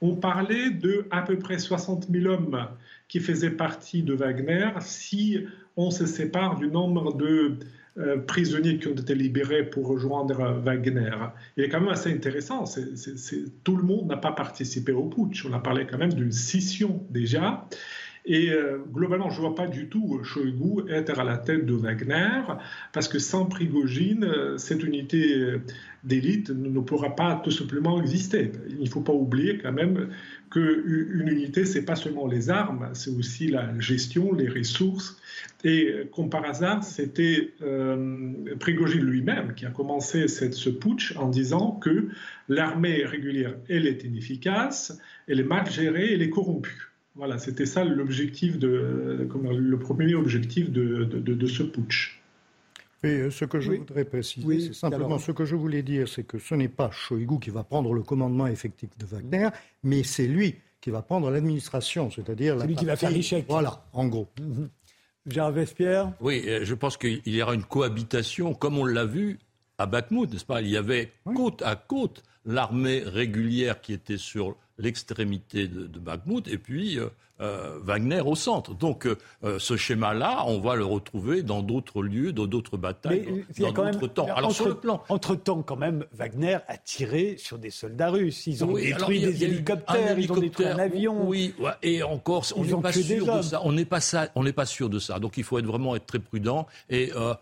[0.00, 2.66] on parlait de à peu près 60 000 hommes
[3.08, 5.40] qui faisaient partie de Wagner si
[5.76, 7.58] on se sépare du nombre de
[7.96, 11.12] euh, prisonniers qui ont été libérés pour rejoindre Wagner.
[11.56, 12.64] Il est quand même assez intéressant.
[13.62, 15.46] Tout le monde n'a pas participé au putsch.
[15.46, 17.68] On a parlé quand même d'une scission déjà.
[18.26, 21.74] Et euh, globalement, je ne vois pas du tout Shoigu être à la tête de
[21.74, 22.40] Wagner,
[22.92, 25.58] parce que sans Prigogine, euh, cette unité
[26.04, 28.52] d'élite ne pourra pas tout simplement exister.
[28.70, 30.08] Il ne faut pas oublier quand même
[30.50, 35.18] qu'une unité, ce n'est pas seulement les armes, c'est aussi la gestion, les ressources.
[35.64, 41.16] Et euh, comme par hasard, c'était euh, Prigogine lui-même qui a commencé cette, ce putsch
[41.16, 42.08] en disant que
[42.48, 46.93] l'armée régulière, elle est inefficace, elle est mal gérée, elle est corrompue.
[47.14, 52.20] Voilà, c'était ça l'objectif de, le premier objectif de, de, de, de ce putsch.
[53.04, 53.78] Et ce que je oui.
[53.78, 55.20] voudrais préciser, oui, c'est simplement alors...
[55.20, 58.02] ce que je voulais dire, c'est que ce n'est pas Shoigu qui va prendre le
[58.02, 59.48] commandement effectif de Wagner,
[59.82, 63.44] mais c'est lui qui va prendre l'administration, c'est-à-dire la lui qui va faire l'échec.
[63.48, 64.28] Voilà, en gros.
[64.40, 64.68] Mm -hmm.
[65.26, 69.38] Gérard Vespierre Oui, je pense qu'il y aura une cohabitation, comme on l'a vu
[69.78, 70.60] à Bakhmut, n'est-ce pas?
[70.60, 71.34] Il y avait oui.
[71.34, 77.08] côte à côte l'armée régulière qui était sur l'extrémité de, de Bakhmut et puis euh,
[77.40, 78.74] euh, Wagner au centre.
[78.74, 83.72] Donc euh, ce schéma-là, on va le retrouver dans d'autres lieux, dans d'autres batailles, Mais,
[83.72, 84.26] dans d'autres temps.
[84.26, 88.10] Alors entre, sur le plan, entre temps, quand même, Wagner a tiré sur des soldats
[88.10, 88.46] russes.
[88.46, 91.28] Ils ont oui, détruit alors, des hélicoptères, ils ont détruit un avion.
[91.28, 93.60] Oui, ouais, et encore, on n'est pas sûr de ça.
[93.64, 94.28] On n'est pas ça.
[94.34, 95.18] On n'est pas sûr de ça.
[95.18, 96.66] Donc il faut être vraiment être très prudent.
[96.88, 97.34] Et euh,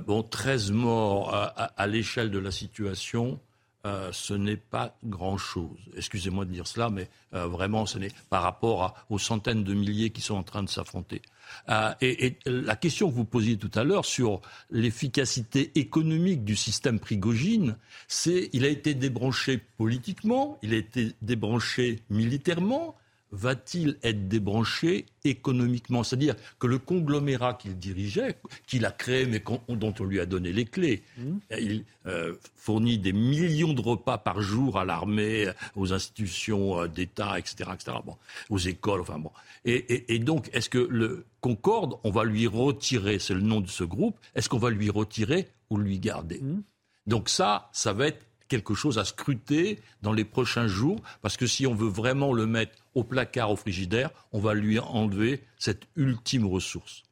[0.00, 3.38] bon, 13 morts à, à, à l'échelle de la situation.
[3.86, 5.78] Euh, ce n'est pas grand-chose.
[5.96, 10.10] Excusez-moi de dire cela, mais euh, vraiment, ce n'est par rapport aux centaines de milliers
[10.10, 11.22] qui sont en train de s'affronter.
[11.70, 16.56] Euh, et, et, la question que vous posiez tout à l'heure sur l'efficacité économique du
[16.56, 17.76] système Prigogine,
[18.06, 22.94] c'est il a été débranché politiquement, il a été débranché militairement,
[23.32, 26.02] va-t-il être débranché économiquement?
[26.02, 28.36] C'est-à-dire que le conglomérat qu'il dirigeait,
[28.66, 31.22] qu'il a créé mais dont on lui a donné les clés, mmh.
[31.58, 37.38] il euh, fournit des millions de repas par jour à l'armée, aux institutions euh, d'État,
[37.38, 38.16] etc., etc., bon,
[38.48, 39.30] aux écoles, enfin bon.
[39.64, 43.60] Et, et, et donc, est-ce que le Concorde, on va lui retirer, c'est le nom
[43.60, 46.38] de ce groupe, est-ce qu'on va lui retirer ou lui garder?
[46.40, 46.62] Mmh.
[47.06, 48.20] Donc ça, ça va être
[48.50, 52.46] quelque chose à scruter dans les prochains jours, parce que si on veut vraiment le
[52.46, 57.04] mettre au placard, au frigidaire, on va lui enlever cette ultime ressource.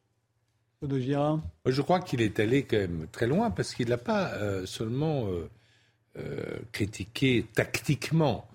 [1.66, 5.28] Je crois qu'il est allé quand même très loin, parce qu'il n'a pas euh, seulement
[5.28, 5.48] euh,
[6.18, 8.46] euh, critiqué tactiquement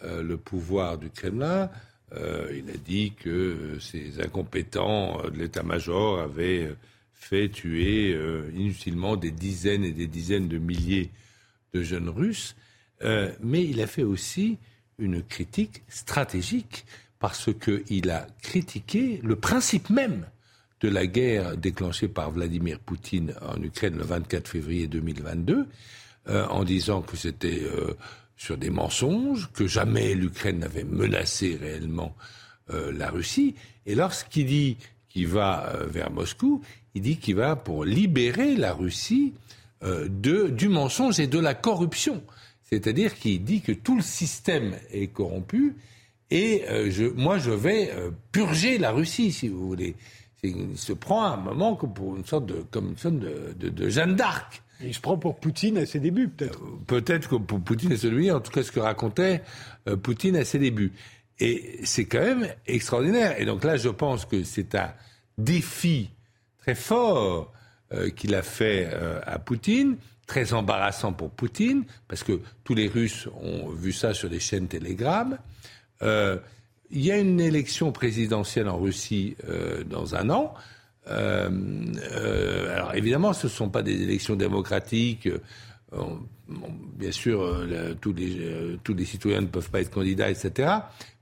[0.00, 1.68] le pouvoir du Kremlin,
[2.14, 6.72] il a dit que ces incompétents de l'état-major avaient
[7.14, 8.16] fait tuer
[8.54, 11.10] inutilement des dizaines et des dizaines de milliers
[11.74, 12.56] de jeunes Russes,
[13.02, 14.58] euh, mais il a fait aussi
[14.98, 16.84] une critique stratégique
[17.18, 20.26] parce qu'il a critiqué le principe même
[20.80, 25.66] de la guerre déclenchée par Vladimir Poutine en Ukraine le 24 février 2022,
[26.28, 27.94] euh, en disant que c'était euh,
[28.36, 32.14] sur des mensonges, que jamais l'Ukraine n'avait menacé réellement
[32.70, 33.56] euh, la Russie.
[33.86, 34.76] Et lorsqu'il dit
[35.08, 36.62] qui va vers Moscou,
[36.94, 39.32] il dit qu'il va pour libérer la Russie
[39.82, 42.22] de, du mensonge et de la corruption.
[42.64, 45.76] C'est-à-dire qu'il dit que tout le système est corrompu
[46.30, 47.92] et je, moi je vais
[48.32, 49.94] purger la Russie, si vous voulez.
[50.42, 53.88] Il se prend un moment comme pour une sorte de, comme une sorte de, de,
[53.88, 54.62] Jeanne d'Arc.
[54.80, 56.62] Il se prend pour Poutine à ses débuts, peut-être.
[56.62, 59.42] Euh, peut-être que pour Poutine à ses débuts, en tout cas ce que racontait
[59.88, 60.92] euh, Poutine à ses débuts.
[61.40, 63.40] Et c'est quand même extraordinaire.
[63.40, 64.92] Et donc là, je pense que c'est un
[65.36, 66.10] défi
[66.58, 67.57] très fort euh,
[68.16, 68.90] qu'il a fait
[69.24, 69.96] à Poutine,
[70.26, 74.68] très embarrassant pour Poutine, parce que tous les Russes ont vu ça sur les chaînes
[74.68, 75.38] Telegram.
[76.90, 80.54] Il y a une élection présidentielle en Russie euh, dans un an.
[81.08, 81.50] Euh,
[82.12, 85.28] euh, alors évidemment, ce ne sont pas des élections démocratiques.
[86.98, 87.66] bien sûr,
[88.00, 90.70] tous, les, tous les citoyens ne peuvent pas être candidats, etc.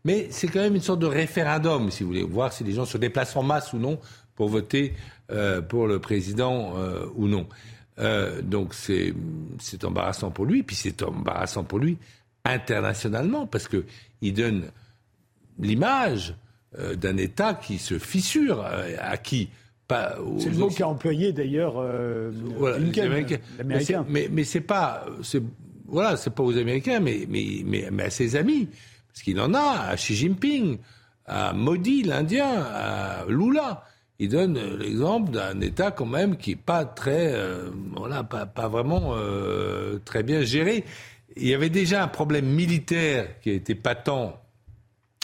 [0.04, 2.84] Mais c'est quand même une sorte de référendum, si vous voulez, voir si les gens
[2.84, 3.98] se déplacent en masse ou non
[4.36, 4.94] pour voter
[5.68, 6.74] pour le président
[7.16, 7.48] ou non.
[8.42, 9.14] donc c'est
[9.84, 11.98] embarrassant pour lui, puis c'est embarrassant pour lui
[12.44, 14.70] internationalement, parce qu'il donne
[15.58, 16.34] l'image
[16.78, 19.48] euh, d'un État qui se fissure, euh, à qui
[19.88, 23.38] c'est le mot qu'a employé d'ailleurs euh, l'Américain.
[24.08, 25.06] Mais, mais, c'est pas,
[25.86, 28.68] voilà, c'est pas aux Américains, mais, mais, mais, à ses amis,
[29.06, 30.78] parce qu'il en a, à Xi Jinping,
[31.24, 33.84] à Modi, l'Indien, à Lula.
[34.18, 37.34] Il donne l'exemple d'un État quand même qui est pas très,
[37.94, 39.14] voilà, pas, vraiment
[40.06, 40.84] très bien géré.
[41.36, 44.08] Il y avait déjà un problème militaire qui a été patent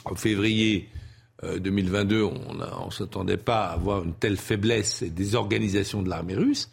[0.04, 0.90] en février
[1.42, 2.30] 2022, euh,
[2.80, 6.70] on ne s'attendait pas à avoir une telle faiblesse et désorganisation de l'armée russe.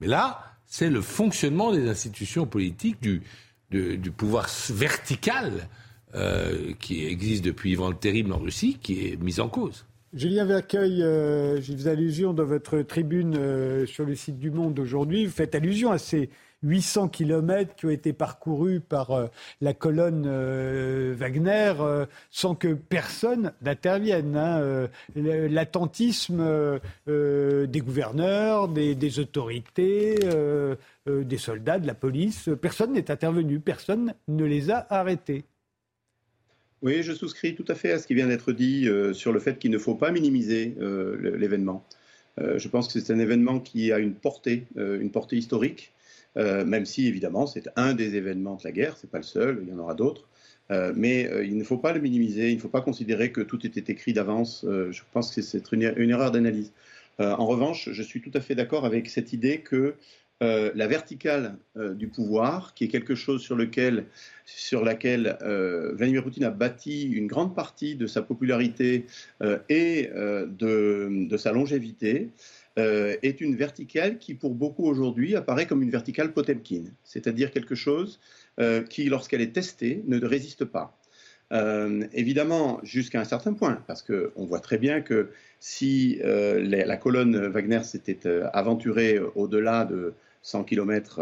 [0.00, 3.22] Mais là, c'est le fonctionnement des institutions politiques, du,
[4.16, 5.68] pouvoir vertical
[6.14, 9.86] euh, qui existe depuis Ivan le Terrible en Russie, qui est mis en cause.
[10.12, 14.76] Julien Vercueil, euh, je vous allusion dans votre tribune euh, sur le site du Monde
[14.80, 15.24] aujourd'hui.
[15.24, 16.30] Vous faites allusion à ces
[16.64, 19.28] 800 kilomètres qui ont été parcourus par euh,
[19.60, 21.74] la colonne euh, Wagner
[22.32, 24.36] sans que personne n'intervienne.
[24.36, 26.44] Hein, l'attentisme
[27.06, 30.16] des gouverneurs, des, autorités,
[31.06, 35.44] des soldats, de la police, personne n'est intervenu, personne ne les a arrêtés.
[36.82, 39.58] Oui, je souscris tout à fait à ce qui vient d'être dit sur le fait
[39.58, 40.74] qu'il ne faut pas minimiser
[41.20, 41.84] l'événement.
[42.38, 45.92] je pense que c'est un événement qui a une portée, une portée historique,
[46.36, 49.60] euh, même si évidemment c'est un des événements de la guerre, c'est pas le seul,
[49.62, 50.28] il y en aura d'autres.
[50.70, 53.40] Euh, mais euh, il ne faut pas le minimiser, il ne faut pas considérer que
[53.40, 54.64] tout était écrit d'avance.
[54.64, 56.72] je pense que c'est une, erreur d'analyse.
[57.18, 59.94] en revanche, je suis tout à fait d'accord avec cette idée que
[60.40, 64.06] la verticale du pouvoir, qui est quelque chose sur, lequel,
[64.46, 65.36] sur laquelle
[65.94, 69.04] Vladimir Poutine a bâti une grande partie de sa popularité
[69.68, 72.30] et de, sa longévité,
[72.78, 77.74] euh, est une verticale qui, pour beaucoup aujourd'hui, apparaît comme une verticale Potemkin, c'est-à-dire quelque
[77.74, 78.20] chose
[78.60, 80.96] euh, qui, lorsqu'elle est testée, ne résiste pas.
[81.52, 87.48] Euh, évidemment, jusqu'à un certain point, parce qu'on voit très bien que si la colonne
[87.48, 88.20] Wagner s'était
[88.54, 91.20] aventurée au-delà de 100 km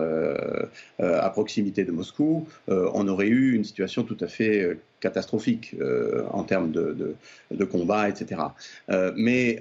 [0.98, 5.74] à proximité de Moscou, on aurait eu une situation tout à fait catastrophique
[6.30, 7.14] en termes de,
[7.50, 8.42] de, combat, etc.
[9.16, 9.60] mais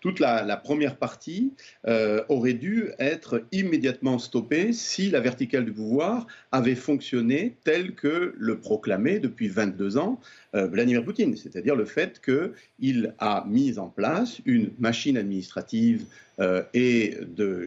[0.00, 1.52] toute la, première partie
[1.86, 8.34] euh, aurait dû être immédiatement stoppée si la verticale du pouvoir avait fonctionné tel que
[8.36, 10.20] le proclamait depuis 22 ans
[10.54, 16.06] euh, Vladimir Poutine, c'est-à-dire le fait qu'il a mis en place une machine administrative
[16.40, 17.16] euh, et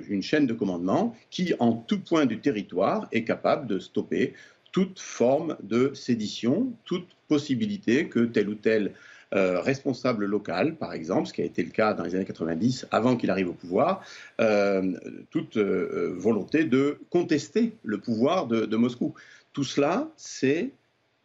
[0.09, 4.33] une chaîne de commandement qui, en tout point du territoire, est capable de stopper
[4.71, 8.93] toute forme de sédition, toute possibilité que tel ou tel
[9.33, 12.87] euh, responsable local, par exemple, ce qui a été le cas dans les années 90,
[12.91, 14.03] avant qu'il arrive au pouvoir,
[14.41, 14.91] euh,
[15.29, 19.13] toute euh, volonté de contester le pouvoir de, Moscou.
[19.53, 20.71] Tout cela s'est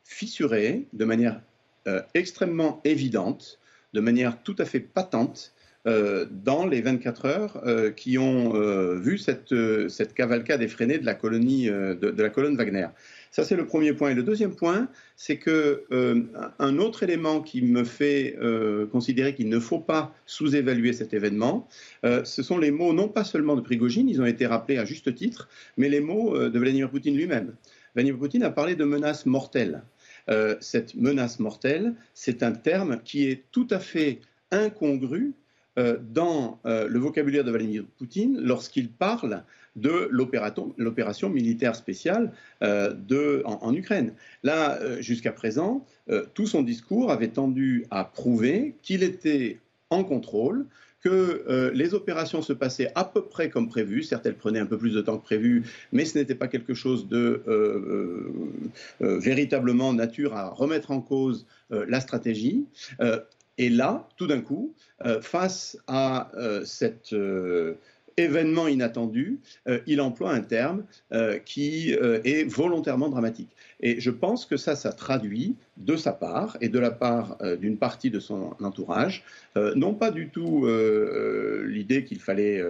[0.04, 1.40] fissuré de manière
[2.14, 3.58] extrêmement évidente,
[3.92, 5.52] de manière tout à fait patente,
[5.84, 8.50] dans les 24 heures qui ont
[8.94, 9.54] vu cette,
[9.88, 12.88] cette cavalcade effrénée de la, colonie, de, la colonne Wagner.
[13.30, 14.10] Ça, c'est le premier point.
[14.10, 16.22] Et le deuxième point, c'est que euh,
[16.58, 21.68] un autre élément qui me fait euh, considérer qu'il ne faut pas sous-évaluer cet événement,
[22.04, 24.84] euh, ce sont les mots non pas seulement de Prigogine, ils ont été rappelés à
[24.84, 27.54] juste titre, mais les mots de Vladimir Poutine lui-même.
[27.94, 29.82] Vladimir Poutine a parlé de menace mortelle.
[30.60, 34.20] cette menace mortelle, c'est un terme qui est tout à fait
[34.50, 35.34] incongru
[35.76, 39.42] dans le vocabulaire de Vladimir Poutine lorsqu'il parle
[39.76, 42.32] de l'opération militaire spéciale
[42.62, 44.14] euh, en, Ukraine.
[44.42, 49.58] Là, euh, jusqu'à présent, euh, tout son discours avait tendu à prouver qu'il était
[49.90, 50.66] en contrôle,
[51.02, 54.02] que euh, les opérations se passaient à peu près comme prévu.
[54.02, 55.62] Certes, elles prenaient un peu plus de temps que prévu,
[55.92, 58.32] mais ce n'était pas quelque chose de euh,
[59.02, 62.64] euh, véritablement nature à remettre en cause la stratégie.
[63.58, 64.74] Et là, tout d'un coup,
[65.20, 66.30] face à
[66.64, 67.14] cette
[68.16, 73.50] événement inattendu, euh, il emploie un terme euh, qui euh, est volontairement dramatique.
[73.80, 77.76] Et je pense que ça, ça traduit de sa part et de la part d'une
[77.76, 79.22] partie de son entourage,
[79.54, 80.66] non pas du tout
[81.66, 82.62] l'idée qu'il fallait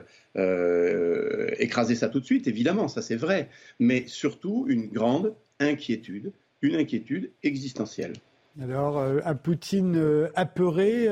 [1.60, 3.48] écraser ça tout de suite, évidemment, ça c'est vrai,
[3.78, 8.14] mais surtout une grande inquiétude, une inquiétude existentielle.
[8.60, 11.08] Alors, à Poutine apeuré,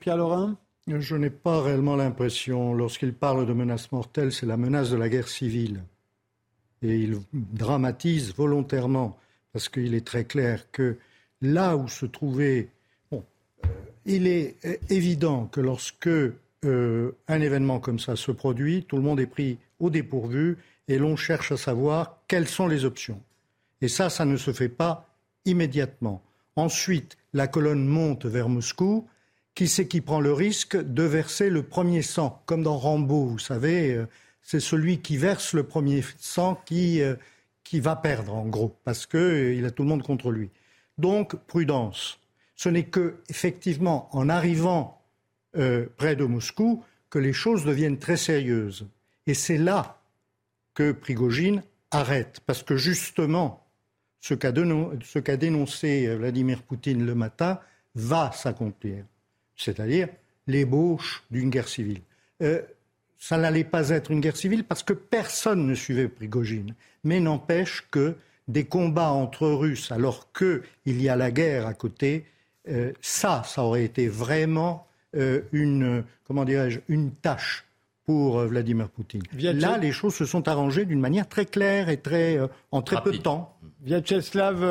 [0.00, 0.58] Pierre Laurin
[0.96, 2.72] je n'ai pas réellement l'impression.
[2.72, 5.82] Lorsqu'il parle de menace mortelle, c'est la menace de la guerre civile.
[6.82, 9.18] Et il dramatise volontairement,
[9.52, 10.96] parce qu'il est très clair que
[11.42, 12.68] là où se trouvait.
[13.10, 13.24] Bon,
[13.64, 13.68] euh,
[14.06, 19.02] il est euh, évident que lorsque euh, un événement comme ça se produit, tout le
[19.02, 20.56] monde est pris au dépourvu
[20.88, 23.20] et l'on cherche à savoir quelles sont les options.
[23.82, 25.06] Et ça, ça ne se fait pas
[25.44, 26.22] immédiatement.
[26.58, 29.06] Ensuite, la colonne monte vers Moscou
[29.54, 33.38] qui c'est qui prend le risque de verser le premier sang Comme dans Rambo, vous
[33.38, 34.08] savez, euh,
[34.42, 37.14] c'est celui qui verse le premier sang qui, euh,
[37.62, 40.50] qui va perdre, en gros, parce qu'il euh, a tout le monde contre lui.
[40.96, 42.18] Donc, prudence.
[42.56, 45.00] Ce n'est que, effectivement, en arrivant
[45.52, 48.88] près de Moscou, que les choses deviennent très sérieuses.
[49.28, 50.00] Et c'est là
[50.74, 51.62] que Prigogine
[51.92, 53.67] arrête, parce que justement,
[54.20, 57.60] ce qu'a dénoncé Vladimir Poutine le matin
[57.94, 59.04] va s'accomplir
[59.58, 60.08] c'est-à-dire
[60.46, 62.00] l'ébauche d'une guerre civile.
[62.42, 62.62] Euh,
[63.18, 66.74] ça n'allait pas être une guerre civile parce que personne ne suivait Prigogine.
[67.04, 68.14] Mais n'empêche que
[68.46, 72.24] des combats entre Russes, alors qu'il y a la guerre à côté,
[72.68, 74.86] euh, ça, ça aurait été vraiment
[75.16, 77.66] euh, une, comment dirais-je, une tâche
[78.08, 79.20] pour Vladimir Poutine.
[79.38, 82.38] Là, les choses se sont arrangées d'une manière très claire et très,
[82.70, 83.54] en très peu de temps.
[83.82, 84.64] Vyacheslav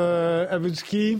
[0.50, 1.18] Avutsky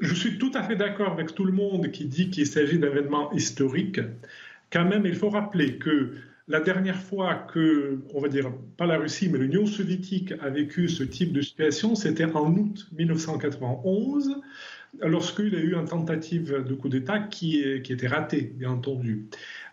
[0.00, 2.88] je suis tout à fait d'accord avec tout le monde qui dit qu'il s'agit d'un
[2.88, 4.00] événement historique.
[4.70, 6.12] Quand même, il faut rappeler que
[6.48, 10.88] la dernière fois que, on va dire, pas la Russie, mais l'Union soviétique a vécu
[10.88, 14.40] ce type de situation, c'était en août 1991,
[15.02, 19.26] lorsqu'il y a eu une tentative de coup d'État qui, était ratée, bien entendu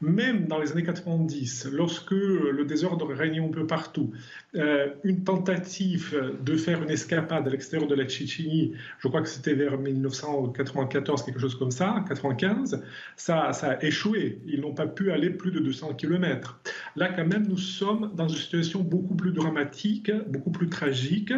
[0.04, 4.12] même dans les années 90, lorsque le désordre régnait un peu partout,
[4.56, 9.30] euh, une tentative de faire une escapade à l'extérieur de la Tchétchénie, je crois que
[9.30, 12.84] c'était vers 1994, quelque chose comme ça, 95,
[13.16, 14.40] ça, ça a échoué.
[14.46, 16.60] Ils n'ont pas pu aller plus de 200 km.
[16.96, 21.34] Là, quand même, nous sommes dans une situation beaucoup plus dramatique, beaucoup plus tragique.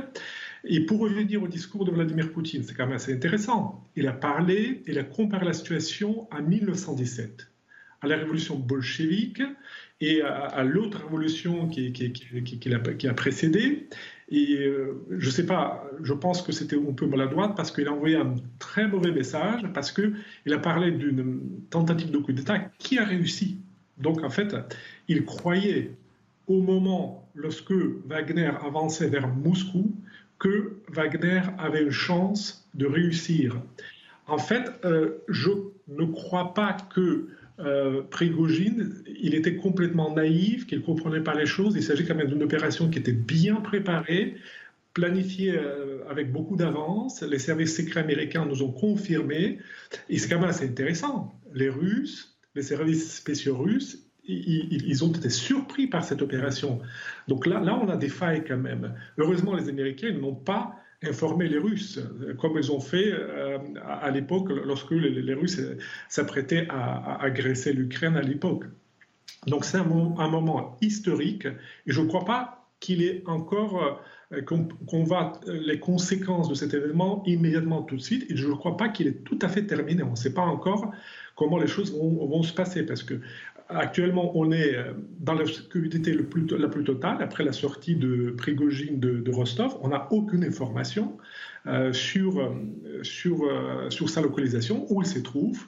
[0.67, 3.83] Et pour revenir au discours de Vladimir Poutine, c'est quand même assez intéressant.
[3.95, 7.47] Il a parlé, il a comparé la situation à 1917
[8.01, 9.41] à la révolution bolchevique
[10.01, 11.91] et à, l'autre révolution qui,
[13.07, 13.87] a, précédé.
[14.29, 17.87] Et euh, je ne sais pas, je pense que c'était un peu maladroit parce qu'il
[17.87, 22.59] a envoyé un très mauvais message, parce qu'il a parlé d'une tentative de coup d'État
[22.77, 23.59] qui a réussi.
[23.97, 24.55] Donc en fait,
[25.07, 25.91] il croyait
[26.47, 29.95] au moment lorsque Wagner avançait vers Moscou
[30.39, 33.61] que Wagner avait une chance de réussir.
[34.27, 35.49] En fait, euh, je
[35.87, 37.27] ne crois pas que
[37.59, 41.75] euh, Prigogine, il était complètement naïf, qu'il ne comprenait pas les choses.
[41.75, 44.35] Il s'agit quand même d'une opération qui était bien préparée,
[44.93, 47.21] planifiée euh, avec beaucoup d'avance.
[47.21, 49.59] Les services secrets américains nous ont confirmé.
[50.09, 51.39] Et c'est quand même assez intéressant.
[51.53, 56.79] Les Russes, les services spéciaux russes, ils, ont été surpris par cette opération.
[57.27, 58.93] Donc là, là, on a des failles quand même.
[59.17, 61.99] Heureusement, les Américains n'ont pas informer les Russes,
[62.39, 65.61] comme ils ont fait euh, à l'époque lorsque les, Russes
[66.09, 68.63] s'apprêtaient à, agresser l'Ukraine à l'époque.
[69.47, 74.01] Donc c'est un, moment historique et je ne crois pas qu'il est encore
[74.33, 78.55] euh, qu'on va les conséquences de cet événement immédiatement tout de suite et je ne
[78.55, 80.01] crois pas qu'il est tout à fait terminé.
[80.01, 80.91] On ne sait pas encore
[81.35, 83.19] comment les choses vont, vont se passer parce que
[83.67, 87.17] Actuellement, on est euh, dans la sécurité la plus totale.
[87.21, 91.17] Après la sortie de Prigogine de, Rostov, on n'a aucune information
[91.65, 92.53] euh, sur, euh,
[93.01, 93.49] sur,
[93.89, 95.65] sur sa localisation, où il se trouve.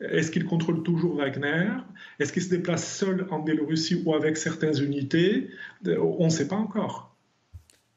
[0.00, 1.72] Est-ce qu'il contrôle toujours Wagner?
[2.20, 5.50] Est-ce qu'il se déplace seul en Biélorussie ou avec certaines unités?
[5.86, 7.14] On ne sait pas encore.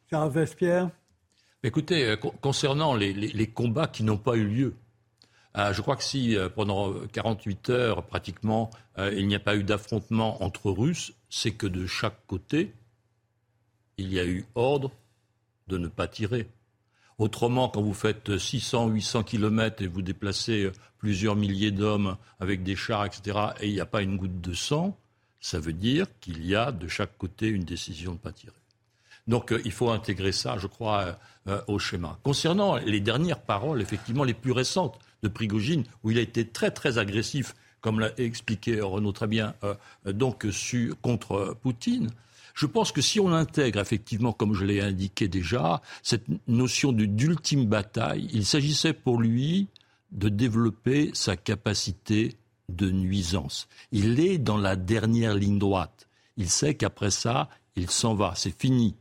[0.10, 0.90] Charles Vespierre
[1.66, 4.83] Écoutez, concernant les combats qui n'ont pas eu lieu, euh,
[5.56, 9.64] je crois que si euh, pendant 48 heures, pratiquement, euh, il n'y a pas eu
[9.64, 12.74] d'affrontement entre Russes, c'est que de chaque côté,
[13.98, 14.92] il y a eu ordre
[15.68, 16.48] de ne pas tirer.
[17.20, 22.76] Autrement, quand vous faites 600, 800 kilomètres et vous déplacez plusieurs milliers d'hommes avec des
[22.76, 24.98] chars, etc., et il n'y a pas une goutte de sang,
[25.40, 28.54] ça veut dire qu'il y a de chaque côté une décision de ne pas tirer.
[29.28, 31.14] Donc euh, il faut intégrer ça, je crois, euh,
[31.48, 32.18] euh, au schéma.
[32.24, 36.70] Concernant les dernières paroles, effectivement, les plus récentes de Prigogine, où il a été très
[36.70, 39.56] très agressif, comme l'a expliqué Renaud très bien,
[40.06, 40.46] donc
[41.02, 42.12] contre Poutine.
[42.54, 47.66] Je pense que si on intègre effectivement, comme je l'ai indiqué déjà, cette notion d'ultime
[47.66, 49.68] bataille, il s'agissait pour lui
[50.12, 52.36] de développer sa capacité
[52.70, 53.68] de nuisance.
[53.92, 56.08] Il est dans la dernière ligne droite.
[56.38, 58.96] Il sait qu'après ça, il s'en va, c'est fini.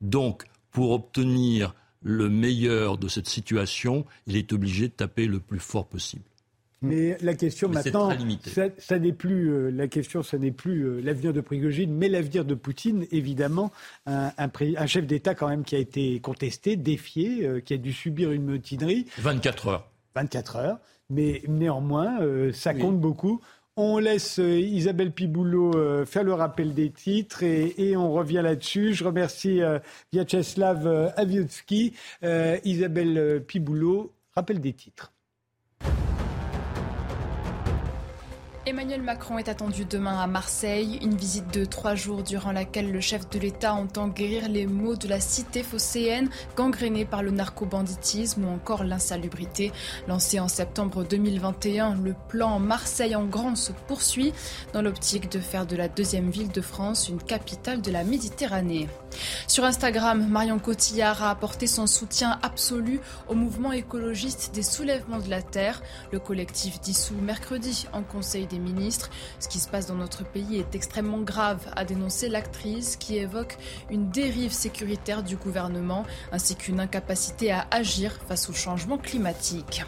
[0.00, 5.58] Donc, pour obtenir le meilleur de cette situation, il est obligé de taper le plus
[5.58, 6.22] fort possible.
[6.80, 8.10] Mais la question maintenant,
[8.78, 12.44] ça, n'est plus euh, la question, ça n'est plus euh, l'avenir de Prigogine, mais l'avenir
[12.44, 13.72] de Poutine, évidemment,
[14.06, 18.30] un, chef d'État quand même qui a été contesté, défié, euh, qui a dû subir
[18.30, 19.06] une mutinerie.
[19.18, 19.90] 24 heures.
[20.14, 20.78] 24 heures,
[21.10, 22.18] mais néanmoins,
[22.52, 23.40] ça compte beaucoup.
[23.80, 28.92] On laisse euh, Isabelle Piboulot euh, faire le rappel des titres et, on revient là-dessus.
[28.92, 29.78] Je remercie euh,
[30.12, 31.94] Vyacheslav Aviotsky.
[32.64, 35.12] Isabelle Piboulot, rappel des titres.
[38.68, 43.00] Emmanuel Macron est attendu demain à Marseille, une visite de trois jours durant laquelle le
[43.00, 48.44] chef de l'État entend guérir les maux de la cité phocéenne, gangrénée par le narco-banditisme
[48.44, 49.72] ou encore l'insalubrité.
[50.06, 54.34] Lancé en septembre 2021, le plan Marseille en grand se poursuit
[54.74, 58.86] dans l'optique de faire de la deuxième ville de France une capitale de la Méditerranée.
[59.46, 65.30] Sur Instagram, Marion Cotillard a apporté son soutien absolu au mouvement écologiste des soulèvements de
[65.30, 65.80] la Terre.
[66.12, 69.10] Le collectif dissous mercredi en Conseil des ministres.
[69.40, 73.56] Ce qui se passe dans notre pays est extrêmement grave, a dénoncé l'actrice qui évoque
[73.90, 79.82] une dérive sécuritaire du gouvernement ainsi qu'une incapacité à agir face au changement climatique.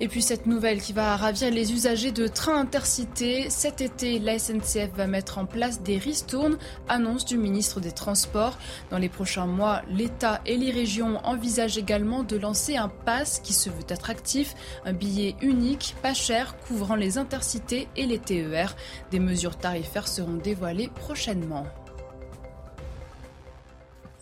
[0.00, 3.48] Et puis cette nouvelle qui va ravir les usagers de trains intercités.
[3.50, 6.58] Cet été, la SNCF va mettre en place des ristournes,
[6.88, 8.58] annonce du ministre des Transports.
[8.90, 13.52] Dans les prochains mois, l'État et les régions envisagent également de lancer un pass qui
[13.52, 14.54] se veut attractif,
[14.84, 18.74] un billet unique, pas cher, couvrant les intercités et les TER.
[19.10, 21.66] Des mesures tarifaires seront dévoilées prochainement.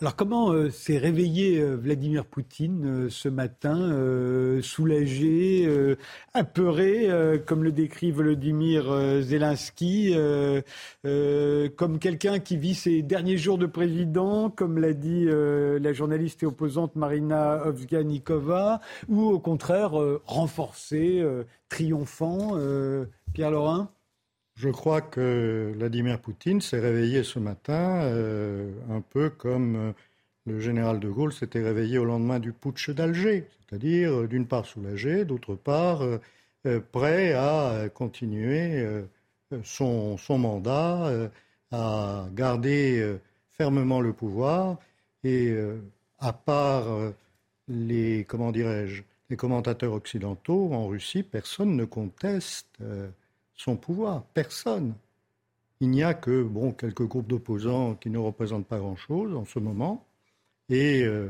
[0.03, 3.73] Alors comment euh, s'est réveillé euh, Vladimir Poutine euh, ce matin,
[4.61, 5.95] soulagé,
[6.33, 7.07] apeuré,
[7.45, 10.13] comme le décrit Volodymyr Zelensky,
[11.77, 16.45] comme quelqu'un qui vit ses derniers jours de président, comme l'a dit la journaliste et
[16.45, 19.93] opposante Marina Ovsganikova, ou au contraire
[20.25, 21.25] renforcé,
[21.69, 22.57] triomphant,
[23.33, 23.89] Pierre Laurin
[24.55, 29.91] je crois que Vladimir Poutine s'est réveillé ce matin euh, un peu comme euh,
[30.45, 34.65] le général de Gaulle s'était réveillé au lendemain du putsch d'Alger, c'est-à-dire euh, d'une part
[34.65, 36.03] soulagé, d'autre part
[36.91, 38.87] prêt à continuer
[39.63, 41.29] son, son, mandat,
[41.71, 43.17] à garder
[43.51, 44.77] fermement le pouvoir
[45.25, 45.53] et
[46.19, 46.85] à part
[47.67, 52.79] les comment dirais-je les commentateurs occidentaux en Russie, personne ne conteste
[53.55, 54.23] son pouvoir.
[54.33, 54.95] Personne.
[55.79, 59.59] Il n'y a que bon, quelques groupes d'opposants qui ne représentent pas grand-chose en ce
[59.59, 60.05] moment
[60.69, 61.29] et euh,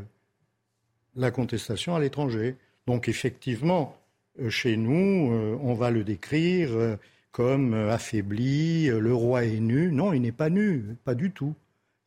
[1.16, 2.56] la contestation à l'étranger.
[2.86, 3.98] Donc effectivement,
[4.40, 6.98] euh, chez nous, euh, on va le décrire
[7.32, 9.92] comme affaibli, le roi est nu.
[9.92, 11.56] Non, il n'est pas nu, pas du tout.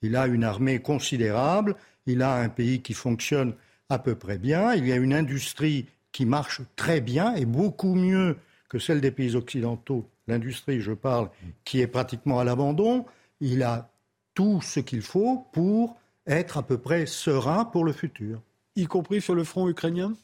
[0.03, 1.75] Il a une armée considérable,
[2.07, 3.55] il a un pays qui fonctionne
[3.89, 7.95] à peu près bien, il y a une industrie qui marche très bien et beaucoup
[7.95, 8.37] mieux
[8.69, 11.31] que celle des pays occidentaux, l'industrie, je parle,
[11.65, 13.05] qui est pratiquement à l'abandon,
[13.41, 13.91] il a
[14.35, 18.41] tout ce qu'il faut pour être à peu près serein pour le futur.
[18.75, 20.15] Y compris sur le front ukrainien?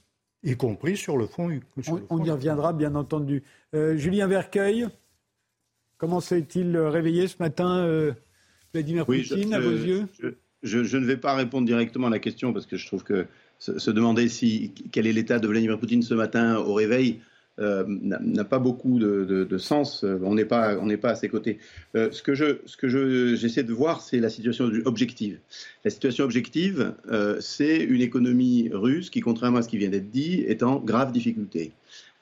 [0.43, 2.03] Y compris sur le front ukrainien.
[2.11, 3.43] On, y reviendra, bien entendu.
[3.75, 4.89] Euh, Julien Vercueil,
[5.97, 8.13] comment s'est-il réveillé ce matin, euh,
[8.75, 10.09] Vladimir Poutine, à vos yeux?
[10.63, 13.27] je, ne vais pas répondre directement à la question parce que je trouve que
[13.59, 17.21] se, demander si, quel est l'état de Vladimir Poutine ce matin au réveil,
[17.63, 20.05] euh, n'a pas beaucoup de, sens.
[20.05, 21.59] Euh, on n'est pas, on n'est pas à ses côtés.
[21.95, 25.39] Euh, ce que je, ce que je, j'essaie de voir, c'est la situation objective.
[25.85, 26.95] La situation objective,
[27.41, 31.13] c'est une économie russe qui, contrairement à ce qui vient d'être dit, est en grave
[31.13, 31.73] difficulté.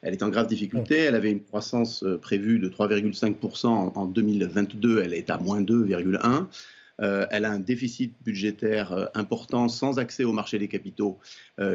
[0.02, 0.96] Elle est en grave difficulté.
[0.96, 5.02] Elle avait une croissance prévue de 3,5% en 2022.
[5.04, 6.46] Elle est à moins 2,1%.
[7.00, 11.18] Elle a un déficit budgétaire important sans accès au marché des capitaux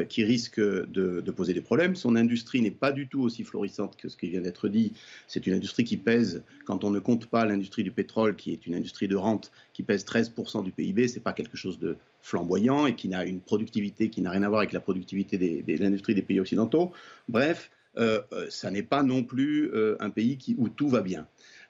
[0.08, 1.96] qui risque de, poser des problèmes.
[1.96, 4.92] Son industrie n'est pas du tout aussi florissante que ce qui vient d'être dit.
[5.26, 8.66] C'est une industrie qui pèse, quand on ne compte pas l'industrie du pétrole, qui est
[8.66, 11.96] une industrie de rente, qui pèse 13% du PIB, c'est pas quelque chose de
[12.26, 15.82] flamboyant et qui n'a une productivité qui n'a rien à voir avec la productivité de
[15.82, 16.92] l'industrie des pays occidentaux.
[17.28, 21.26] Bref, euh, euh, ça n'est pas non plus euh, un pays où tout va bien.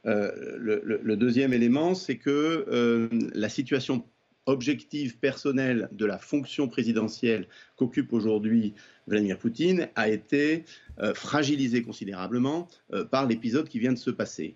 [0.06, 4.04] Le, deuxième élément, c'est que la situation
[4.46, 8.74] objective personnelle de la fonction présidentielle qu'occupe aujourd'hui
[9.08, 10.64] Vladimir Poutine a été
[11.14, 12.68] fragilisée considérablement
[13.10, 14.54] par l'épisode qui vient de se passer.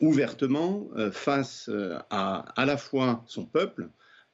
[0.00, 1.70] ouvertement, face
[2.10, 3.88] à à la fois son peuple,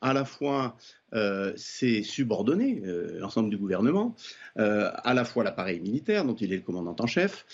[0.05, 0.77] à la fois
[1.15, 4.15] euh, ses subordonnés, euh, l'ensemble du gouvernement,
[4.59, 7.47] euh, à la fois l'appareil militaire dont il est le commandant en chef,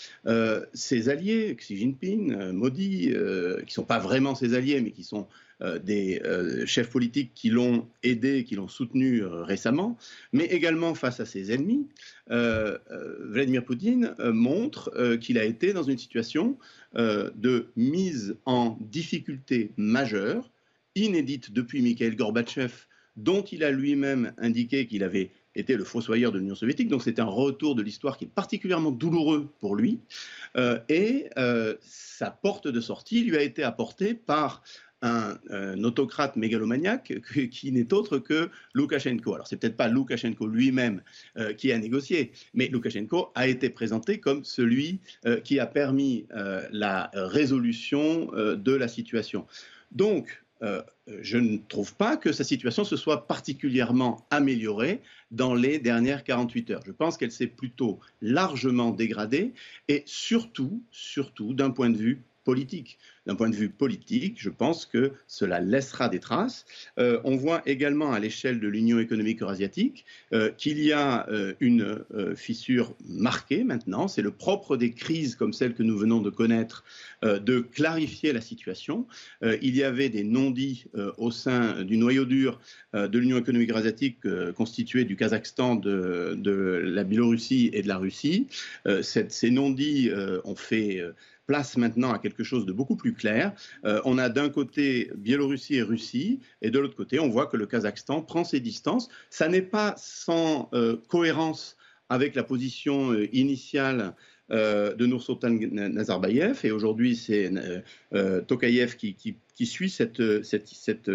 [0.73, 5.27] ses alliés, Xi Jinping, Modi, qui ne sont pas vraiment ses alliés, mais qui sont
[5.83, 6.21] des
[6.65, 9.97] chefs politiques qui l'ont aidé, qui l'ont soutenu récemment,
[10.33, 11.87] mais également face à ses ennemis,
[12.27, 16.57] Vladimir Poutine montre qu'il a été dans une situation
[16.95, 20.49] de mise en difficulté majeure
[20.95, 22.71] inédite depuis Mikhail Gorbatchev,
[23.17, 26.87] dont il a lui-même indiqué qu'il avait été le fossoyeur de l'Union soviétique.
[26.87, 29.99] Donc c'est un retour de l'histoire qui est particulièrement douloureux pour lui.
[30.55, 34.63] Euh, et euh, sa porte de sortie lui a été apportée par
[35.03, 35.39] un,
[35.83, 39.33] autocrate mégalomaniaque qui n'est autre que Loukachenko.
[39.33, 41.01] Alors c'est peut-être pas Loukachenko lui-même
[41.37, 44.99] euh, qui a négocié, mais Loukachenko a été présenté comme celui
[45.43, 46.27] qui a permis
[46.71, 49.47] la résolution de la situation.
[49.91, 50.81] Donc euh,
[51.21, 55.01] je ne trouve pas que sa situation se soit particulièrement améliorée
[55.31, 56.83] dans les dernières 48 heures.
[56.85, 59.53] Je pense qu'elle s'est plutôt largement dégradée
[59.87, 62.97] et surtout, surtout d'un point de vue politique.
[63.27, 66.65] D'un point de vue politique, je pense que cela laissera des traces.
[66.97, 71.53] Euh, on voit également à l'échelle de l'Union économique eurasiatique euh, qu'il y a euh,
[71.59, 72.03] une
[72.35, 74.07] fissure marquée maintenant.
[74.07, 76.83] C'est le propre des crises comme celle que nous venons de connaître
[77.23, 79.05] de clarifier la situation.
[79.43, 80.85] il y avait des non-dits
[81.17, 82.59] au sein du noyau dur
[82.93, 84.19] de l'Union économique eurasiatique
[84.55, 88.47] constitué du Kazakhstan, de, de, la Biélorussie et de la Russie.
[89.01, 90.09] ces non-dits
[90.43, 91.03] ont fait
[91.51, 93.51] place maintenant à quelque chose de beaucoup plus clair.
[93.83, 97.57] Euh, on a d'un côté Biélorussie et Russie, et de l'autre côté, on voit que
[97.57, 99.09] le Kazakhstan prend ses distances.
[99.29, 101.75] Ça n'est pas sans euh, cohérence
[102.07, 104.15] avec la position euh, initiale
[104.49, 106.59] de Nursultan Nazarbayev.
[106.65, 107.49] Et aujourd'hui, c'est
[108.47, 111.11] Tokayev qui, suit cette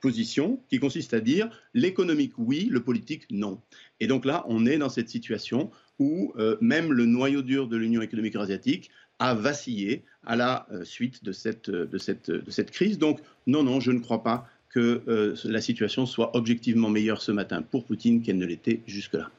[0.00, 3.60] position, qui consiste à dire l'économique oui, le politique non.
[4.00, 6.32] Et donc là, on est dans cette situation où
[6.62, 8.90] même le noyau dur de l'Union économique asiatique
[9.20, 12.98] a vacillé à la euh, suite de cette, de, cette, de cette crise.
[12.98, 17.30] Donc non, non, je ne crois pas que euh, la situation soit objectivement meilleure ce
[17.30, 19.30] matin pour Poutine qu'elle ne l'était jusque-là.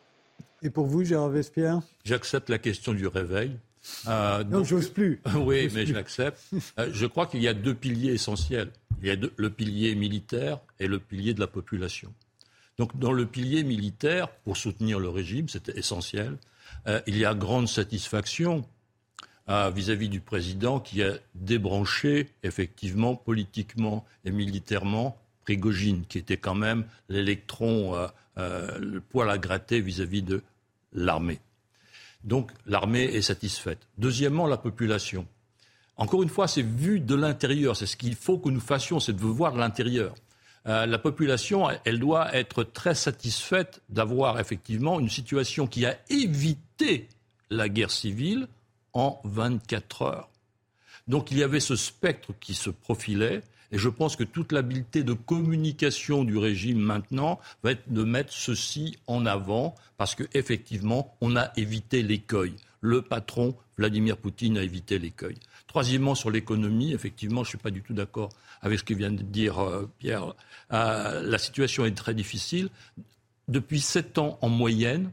[0.62, 1.82] Et pour vous, Gérard Vespierre?
[2.06, 3.58] J'accepte la question du réveil.
[4.08, 5.22] Euh, non, j'ose plus.
[5.36, 6.40] oui, mais je l'accepte.
[6.92, 8.70] je crois qu'il y a deux piliers essentiels.
[9.02, 12.14] Il y a le pilier militaire et le pilier de la population.
[12.78, 16.38] Donc, dans le pilier militaire, pour soutenir le régime, c'était essentiel.
[17.08, 18.64] il y a grande satisfaction
[19.48, 26.86] vis-à-vis du président qui a débranché effectivement politiquement et militairement Prigogine, qui était quand même
[27.10, 28.08] l'électron, euh,
[28.38, 30.44] euh, le poil à gratter vis-à-vis de
[30.94, 31.40] l'armée.
[32.24, 33.80] Donc l'armée est satisfaite.
[33.98, 35.26] Deuxièmement, la population.
[35.98, 37.76] Encore une fois, c'est vu de l'intérieur.
[37.76, 40.16] C'est ce qu'il faut que nous fassions, c'est de voir l'intérieur.
[40.68, 47.10] Euh, la population, elle doit être très satisfaite d'avoir effectivement une situation qui a évité
[47.50, 48.48] la guerre civile
[48.94, 50.30] en 24 heures.
[51.08, 53.42] Donc il y avait ce spectre qui se profilait.
[53.74, 58.34] Et je pense que toute l'habileté de communication du régime maintenant va être de mettre
[58.34, 62.56] ceci en avant parce qu'effectivement, on a évité l'écueil.
[62.82, 65.36] Le patron, Vladimir Poutine, a évité l'écueil.
[65.68, 68.30] Troisièmement, sur l'économie, effectivement, je ne suis pas du tout d'accord
[68.62, 70.34] avec ce que vient de dire euh, Pierre.
[70.74, 72.70] Euh, la situation est très difficile.
[73.48, 75.12] Depuis sept ans en moyenne,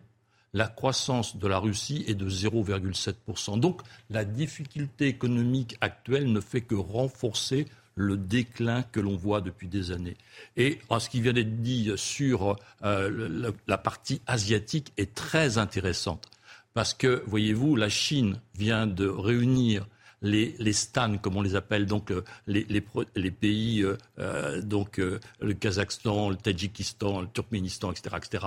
[0.54, 3.60] la croissance de la Russie est de 0,7%.
[3.60, 7.66] Donc la difficulté économique actuelle ne fait que renforcer
[7.98, 10.16] le déclin que l'on voit depuis des années.
[10.56, 16.26] Et ce qui vient d'être dit sur euh, la partie asiatique est très intéressante.
[16.74, 19.86] Parce que, voyez-vous, la Chine vient de réunir
[20.22, 20.72] les, les
[21.20, 23.84] comme on les appelle, donc euh, les, les, pays,
[24.18, 28.44] euh, donc le Kazakhstan, le Tadjikistan, le Turkménistan, etc., etc.,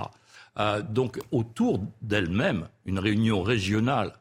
[0.89, 4.13] donc autour d'elle-même une réunion régionale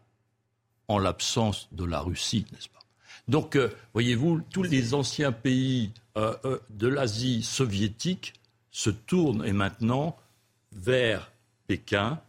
[0.88, 2.80] en l'absence de la Russie, n'est-ce pas?
[3.28, 8.34] Donc, euh, voyez-vous, tous les anciens pays euh, euh, de l'Asie soviétique
[8.72, 10.16] se tournent et maintenant
[10.72, 11.30] vers
[11.68, 12.20] Pékin.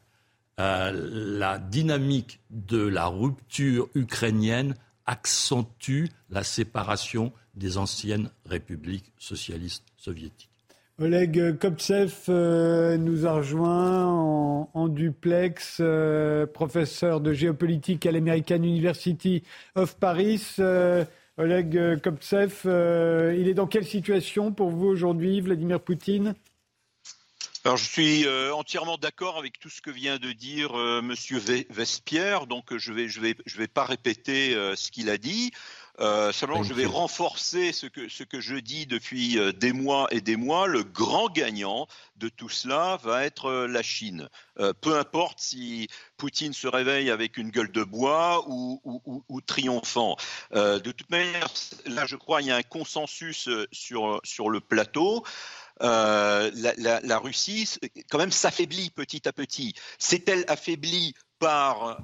[0.58, 4.76] la dynamique de la rupture ukrainienne
[5.08, 10.51] accentue la séparation des anciennes républiques socialistes soviétiques.
[11.02, 14.06] Oleg Koptsev euh, nous a rejoint
[14.72, 19.42] en, duplex, euh, professeur de géopolitique à l'American University
[19.74, 20.46] of Paris.
[20.60, 21.04] Euh,
[21.38, 22.62] Oleg Koptsev,
[23.36, 26.36] il est dans quelle situation pour vous aujourd'hui, Vladimir Poutine?
[27.64, 32.78] Alors, je suis entièrement d'accord avec tout ce que vient de dire Monsieur Vespierre, donc
[32.78, 35.52] je vais je vais pas répéter ce qu'il a dit.
[36.00, 40.08] Euh, seulement, je vais renforcer ce que, ce que je dis depuis euh, des mois
[40.12, 40.68] et des mois.
[40.68, 44.30] Le grand gagnant de tout cela va être euh, la Chine.
[44.82, 45.88] peu importe si
[46.18, 50.16] Poutine se réveille avec une gueule de bois ou, ou, triomphant.
[50.54, 51.48] de toute manière,
[51.86, 55.24] là, je crois, il y a un consensus sur, sur le plateau.
[55.80, 57.68] la, la, Russie,
[58.10, 59.74] quand même, s'affaiblit petit à petit.
[59.98, 61.98] C'est-elle affaiblie par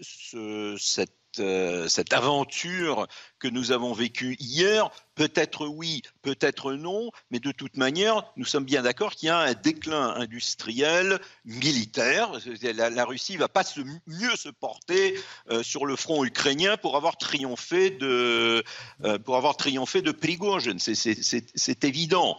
[0.00, 3.06] ce, cette euh, cette, aventure
[3.38, 8.64] que nous avons vécue hier Peut-être oui, peut-être non, mais de toute manière, nous sommes
[8.64, 12.30] bien d'accord qu'il y a un déclin industriel, militaire.
[12.62, 15.18] La, Russie ne va pas se, mieux se porter
[15.50, 18.62] euh, sur le front ukrainien pour avoir triomphé de,
[19.04, 20.76] euh, pour avoir triomphé de Prigozhin.
[20.78, 22.38] C'est évident.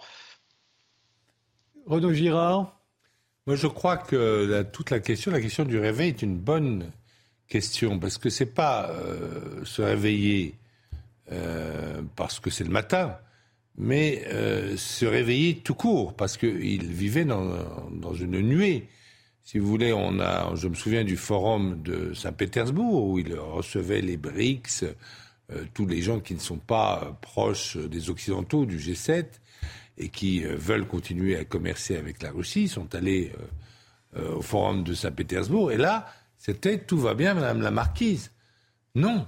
[1.85, 2.79] Renaud Girard
[3.45, 6.91] Moi, je crois que toute la question, la question du réveil est une bonne
[7.49, 10.55] question, parce que c'est pas euh, se réveiller
[11.31, 13.17] euh, parce que c'est le matin,
[13.77, 18.87] mais euh, se réveiller tout court, parce qu'il vivait dans, une nuée.
[19.43, 24.01] Si vous voulez, on a, je me souviens du forum de Saint-Pétersbourg où il recevait
[24.01, 24.85] les BRICS,
[25.73, 29.25] tous les gens qui ne sont pas proches des Occidentaux, du G7,
[29.97, 33.31] et qui veulent continuer à commercer avec la Russie, sont allés
[34.15, 35.71] au forum de Saint-Pétersbourg.
[35.71, 36.05] Et là,
[36.39, 38.31] c'était tout va bien, Madame la Marquise.
[38.95, 39.27] Non.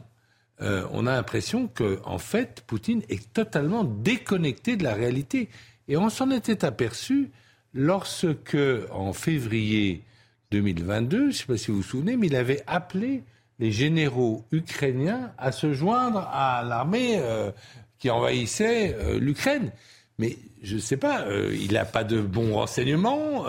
[0.61, 5.49] Euh, on a l'impression que, fait, Poutine est totalement déconnecté de la réalité.
[5.89, 7.29] Et on s'en était aperçu
[7.73, 8.57] lorsque,
[8.91, 10.03] en février
[10.51, 13.23] 2022, je ne sais pas si vous vous souvenez, mais il avait appelé
[13.59, 17.51] les généraux ukrainiens à se joindre à l'armée euh,
[17.99, 19.71] qui envahissait euh, l'Ukraine.
[20.17, 23.45] Mais je ne sais pas, il n'a pas de bons renseignements.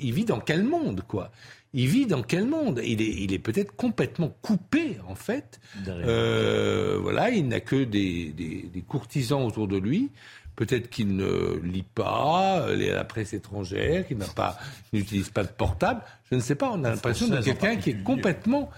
[0.00, 1.30] il vit dans quel monde, quoi?
[1.74, 2.80] Il vit dans quel monde?
[2.84, 5.60] Il est, il est peut-être complètement coupé, en fait.
[5.86, 10.10] Euh, voilà, il n'a que des, des, courtisans autour de lui.
[10.56, 14.58] Peut-être qu'il ne lit pas la presse étrangère, qu'il pas,
[14.92, 16.02] n'utilise pas de portable.
[16.30, 16.70] Je ne sais pas.
[16.72, 18.70] On a l'impression de quelqu'un qui est complètement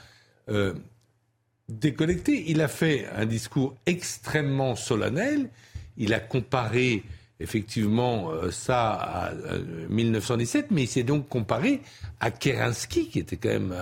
[0.49, 0.75] euh,
[1.69, 2.45] déconnecté.
[2.49, 5.49] Il a fait un discours extrêmement solennel.
[5.97, 7.05] Il a comparé
[7.41, 9.33] effectivement euh, ça à
[9.89, 11.81] 1917, mais il s'est donc comparé
[12.21, 13.73] à Kerensky, qui était quand même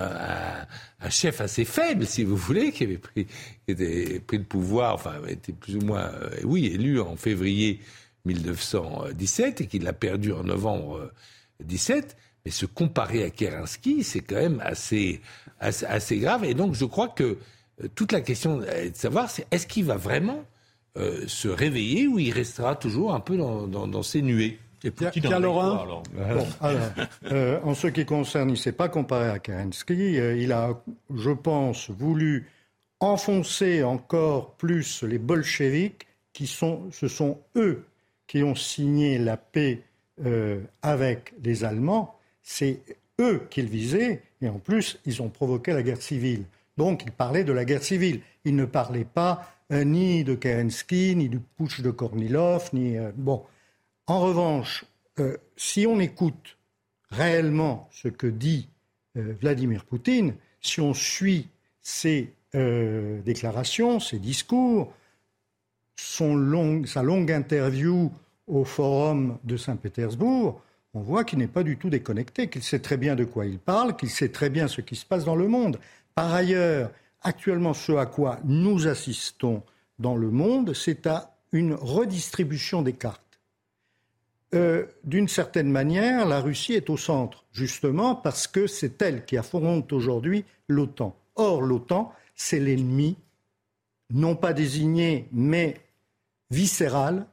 [1.00, 3.26] un, chef assez faible, si vous voulez, qui avait pris,
[3.66, 3.74] qui
[4.20, 7.80] pris le pouvoir, enfin, était plus ou moins, euh, oui, élu en février
[8.24, 11.10] 1917 et qu'il l'a perdu en novembre
[11.62, 12.16] 17.
[12.44, 15.20] Mais se comparer à Kerensky, c'est quand même assez,
[15.58, 16.44] assez, assez, grave.
[16.44, 17.38] Et donc, je crois que
[17.82, 20.44] euh, toute la question est de savoir, c'est est-ce qu'il va vraiment
[20.98, 26.02] euh, se réveiller ou il restera toujours un peu dans, ses nuées et Pierre, Laurent
[27.30, 30.18] euh, En ce qui concerne, il ne s'est pas comparé à Kerensky.
[30.18, 30.80] Euh, il a,
[31.14, 32.48] je pense, voulu
[32.98, 37.84] enfoncer encore plus les bolcheviks, qui sont, ce sont eux
[38.26, 39.82] qui ont signé la paix
[40.82, 42.16] avec les Allemands.
[42.42, 42.80] C'est
[43.20, 46.44] eux qu'il visait, et en plus, ils ont provoqué la guerre civile.
[46.76, 48.20] Donc, il parlait de la guerre civile.
[48.44, 52.96] Il ne parlait pas euh, ni de Kerensky, ni du putsch de Kornilov, ni...
[52.96, 53.44] Euh, bon.
[54.06, 54.84] En revanche,
[55.18, 56.56] euh, si on écoute
[57.10, 58.68] réellement ce que dit
[59.14, 61.48] Vladimir Poutine, si on suit
[61.80, 64.92] ses déclarations, ses discours,
[65.96, 68.12] son sa longue interview
[68.46, 70.62] au forum de Saint-Pétersbourg,
[70.94, 73.58] on voit qu'il n'est pas du tout déconnecté, qu'il sait très bien de quoi il
[73.58, 75.78] parle, qu'il sait très bien ce qui se passe dans le monde.
[76.14, 76.90] Par ailleurs,
[77.22, 79.62] Actuellement, ce à quoi nous assistons
[79.98, 83.40] dans le monde, c'est à une redistribution des cartes.
[84.54, 89.36] Euh, d'une certaine manière, la Russie est au centre, justement parce que c'est elle qui
[89.36, 91.14] affronte aujourd'hui l'OTAN.
[91.36, 93.16] Or, l'OTAN, c'est l'ennemi,
[94.10, 95.80] non pas désigné, mais
[96.50, 97.26] viscéral,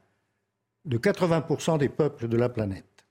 [0.84, 3.06] de 80% des peuples de la planète.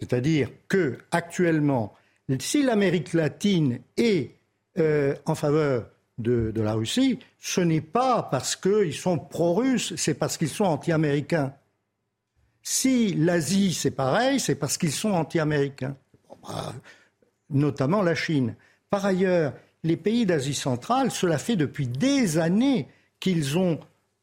[0.00, 1.94] C'est-à-dire que, actuellement,
[2.40, 4.34] si l'Amérique latine est
[4.78, 5.88] euh, en faveur
[6.18, 11.54] de, la Russie, ce n'est pas parce qu'ils sont pro-russes, c'est parce qu'ils sont anti-américains.
[12.62, 15.96] Si l'Asie, c'est pareil, c'est parce qu'ils sont anti-américains,
[17.50, 18.54] notamment la Chine.
[18.90, 22.88] Par ailleurs, les pays d'Asie centrale, cela fait depuis des années
[23.20, 23.80] qu'ils ont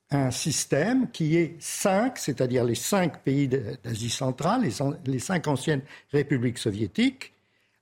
[0.10, 4.64] un système qui est cinq, c'est-à-dire les cinq pays d'Asie centrale,
[5.06, 5.82] les, cinq anciennes
[6.12, 7.32] républiques soviétiques,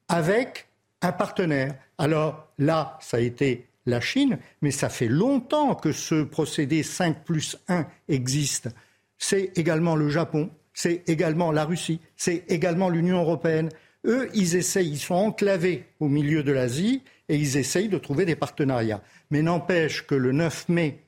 [0.07, 0.67] avec
[1.01, 1.75] un partenaire.
[1.97, 7.23] Alors là, ça a été la Chine, mais ça fait longtemps que ce procédé 5
[7.25, 8.69] plus 1 existe.
[9.17, 13.69] C'est également le Japon, c'est également la Russie, c'est également l'Union européenne.
[14.05, 18.25] Eux, ils essayent, ils sont enclavés au milieu de l'Asie et ils essayent de trouver
[18.25, 19.01] des partenariats.
[19.29, 21.03] Mais n'empêche que le 9 mai,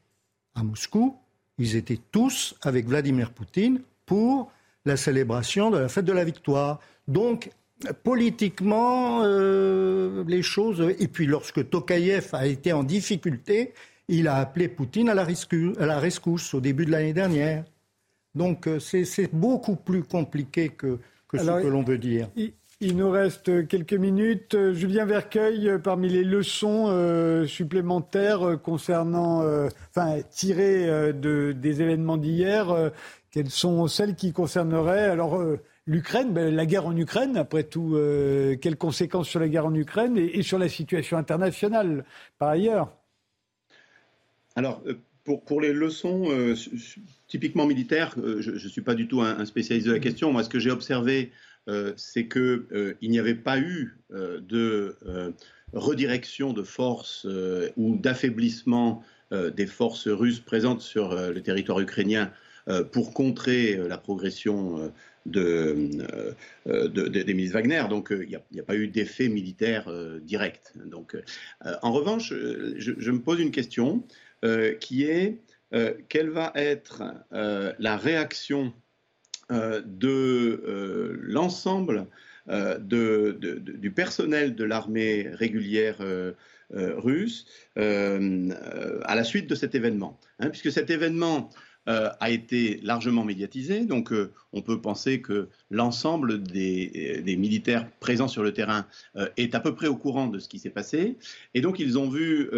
[0.55, 1.17] à Moscou,
[1.57, 4.51] ils étaient tous avec Vladimir Poutine pour
[4.85, 6.79] la célébration de la fête de la victoire.
[7.07, 7.49] Donc,
[8.03, 10.93] politiquement, euh, les choses.
[10.99, 13.73] Et puis, lorsque Tokayev a été en difficulté,
[14.07, 15.23] il a appelé Poutine à la,
[15.99, 17.63] rescousse, au début de l'année dernière.
[18.35, 20.99] Donc, euh, c'est beaucoup plus compliqué que,
[21.33, 22.29] ce que l'on veut dire.
[22.83, 24.57] Il nous reste quelques minutes.
[24.73, 32.17] Julien Vercueil, parmi les leçons euh, supplémentaires euh, concernant, euh, enfin, tirées de, des événements
[32.17, 32.91] d'hier,
[33.29, 35.05] quelles sont celles qui concerneraient?
[35.05, 35.39] Alors
[35.91, 37.97] l'Ukraine, ben, la guerre en Ukraine, après tout,
[38.61, 42.05] quelles conséquences sur la guerre en Ukraine et, sur la situation internationale
[42.39, 42.93] par ailleurs
[44.55, 44.81] Alors,
[45.23, 46.29] pour, pour, les leçons
[47.27, 50.31] typiquement militaires, je ne suis pas du tout un, spécialiste de la question.
[50.31, 51.31] Moi, ce que j'ai observé
[51.67, 54.95] euh, c'est qu'il euh, n'y avait pas eu euh, de
[55.73, 57.25] redirection de forces
[57.77, 62.33] ou d'affaiblissement des forces russes présentes sur le territoire ukrainien
[62.91, 64.91] pour contrer la progression
[65.25, 65.89] de,
[66.65, 67.83] des milices Wagner.
[67.89, 69.91] Donc il n'y a, pas eu d'effet militaire
[70.21, 70.73] direct.
[70.85, 71.15] Donc,
[71.81, 74.03] en revanche, je, me pose une question
[74.79, 75.37] qui est
[76.09, 78.73] quelle va être la réaction
[79.51, 82.07] euh, de euh, l'ensemble
[82.47, 85.97] euh, du personnel de l'armée régulière
[86.71, 87.45] russe
[87.75, 90.17] à la suite de cet événement.
[90.39, 91.49] Hein, puisque cet événement
[91.87, 93.85] a été largement médiatisé.
[93.85, 94.13] Donc,
[94.53, 98.85] on peut penser que l'ensemble des, militaires présents sur le terrain
[99.37, 101.17] est à peu près au courant de ce qui s'est passé.
[101.53, 102.49] Et donc, ils ont vu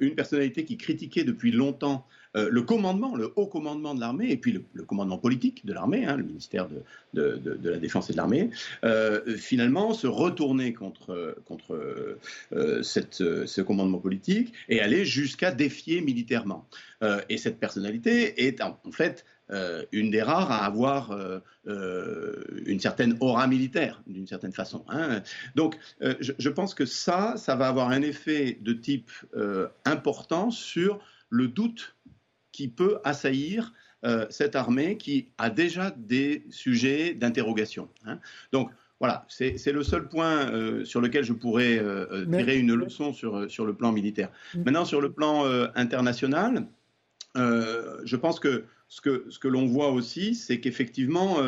[0.00, 4.36] une personnalité qui critiquait depuis longtemps euh, le commandement, le haut commandement de l'armée, et
[4.36, 6.68] puis le, commandement politique de l'armée, hein, le ministère
[7.12, 8.50] de, la Défense et de l'armée,
[8.84, 11.36] euh, finalement se retourner contre,
[11.70, 16.66] euh, ce commandement politique et aller jusqu'à défier militairement.
[17.28, 19.24] et cette personnalité est en, fait
[19.92, 21.16] une des rares à avoir
[21.66, 24.84] une certaine aura militaire, d'une certaine façon.
[24.88, 25.22] Hein.
[25.54, 29.10] Donc, je, je, pense que ça, ça va avoir un effet de type
[29.84, 30.98] important sur
[31.28, 31.94] le doute
[32.54, 33.72] qui peut assaillir
[34.04, 37.88] euh, cette armée qui a déjà des sujets d'interrogation.
[38.06, 38.20] Hein.
[38.52, 38.70] Donc
[39.00, 43.50] voilà, c'est le seul point euh, sur lequel je pourrais euh, tirer une leçon sur,
[43.50, 44.30] sur le plan militaire.
[44.54, 44.62] Mm.
[44.66, 45.44] Maintenant, sur le plan
[45.74, 46.68] international,
[47.34, 51.38] je pense que ce que, l'on voit aussi, c'est qu'effectivement,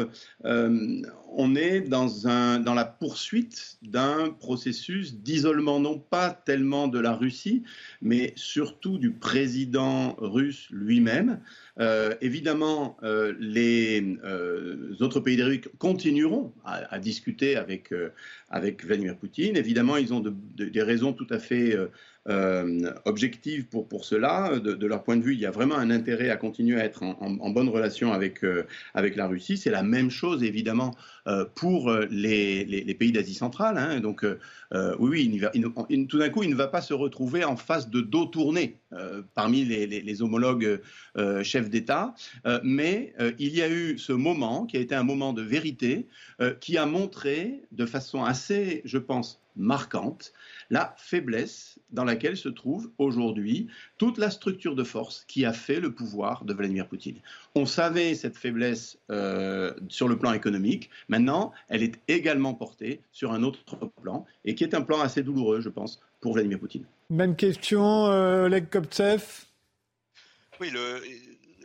[1.38, 7.62] on est dans, la poursuite d'un processus d'isolement, non pas tellement de la Russie,
[8.00, 11.40] mais surtout du président russe lui-même.
[11.78, 17.92] Euh, évidemment, euh, les euh, autres pays d'Amérique continueront à, discuter avec
[18.82, 19.56] Vladimir Poutine.
[19.56, 20.24] Évidemment, ils ont
[20.56, 21.76] des raisons tout à fait
[23.04, 24.58] objectives pour, pour cela.
[24.58, 27.02] De, leur point de vue, il y a vraiment un intérêt à continuer à être
[27.02, 28.40] en, bonne relation avec,
[28.94, 29.56] avec la Russie.
[29.56, 30.94] C'est la même chose, évidemment,
[31.54, 34.00] pour les, les, pays d'Asie centrale.
[34.00, 34.24] Donc,
[34.98, 35.40] oui,
[36.08, 38.78] tout d'un coup, il ne va pas se retrouver en face de dos tournés
[39.34, 40.80] parmi les, homologues
[41.42, 42.14] chefs d'État,
[42.46, 45.42] euh, mais euh, il y a eu ce moment qui a été un moment de
[45.42, 46.06] vérité,
[46.40, 50.32] euh, qui a montré de façon assez, je pense, marquante,
[50.68, 55.80] la faiblesse dans laquelle se trouve aujourd'hui toute la structure de force qui a fait
[55.80, 57.16] le pouvoir de Vladimir Poutine.
[57.54, 58.98] On savait cette faiblesse
[59.88, 60.90] sur le plan économique.
[61.08, 63.64] Maintenant, elle est également portée sur un autre
[64.02, 66.84] plan et qui est un plan assez douloureux, je pense, pour Vladimir Poutine.
[67.10, 69.22] Même question, Oleg Koptsev.
[70.60, 71.02] Oui, le,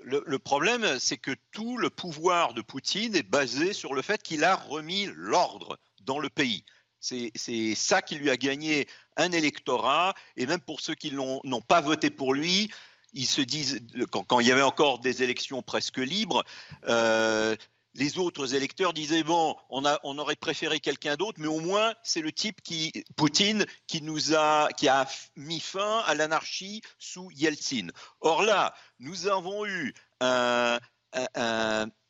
[0.03, 4.43] le, problème, c'est que tout le pouvoir de Poutine est basé sur le fait qu'il
[4.43, 6.63] a remis l'ordre dans le pays.
[6.99, 8.87] C'est ça qui lui a gagné
[9.17, 12.69] un électorat, et même pour ceux qui n'ont pas voté pour lui,
[13.13, 16.43] ils se disent, quand, il y avait encore des élections presque libres,
[16.87, 17.55] euh,
[17.93, 19.83] les autres électeurs disaient bon, on,
[20.17, 24.69] aurait préféré quelqu'un d'autre, mais au moins c'est le type qui, Poutine, qui nous a,
[24.77, 27.87] qui a mis fin à l'anarchie sous Yeltsin.
[28.19, 30.79] Or là, nous avons eu un,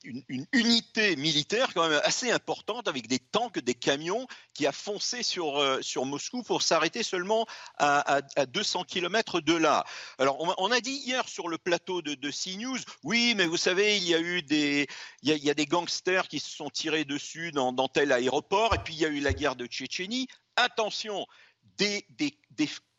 [0.03, 5.23] une, unité militaire quand même assez importante avec des tanks, des camions qui a foncé
[5.23, 7.45] sur, euh, sur Moscou pour s'arrêter seulement
[7.77, 9.83] à, 200 km de là.
[10.17, 13.97] Alors on, a dit hier sur le plateau de, de, CNews, oui, mais vous savez,
[13.97, 14.87] il y a eu des,
[15.23, 18.93] il y a, des gangsters qui se sont tirés dessus dans, tel aéroport, et puis
[18.93, 20.27] il y a eu la guerre de Tchétchénie.
[20.55, 21.25] Attention,
[21.77, 22.05] des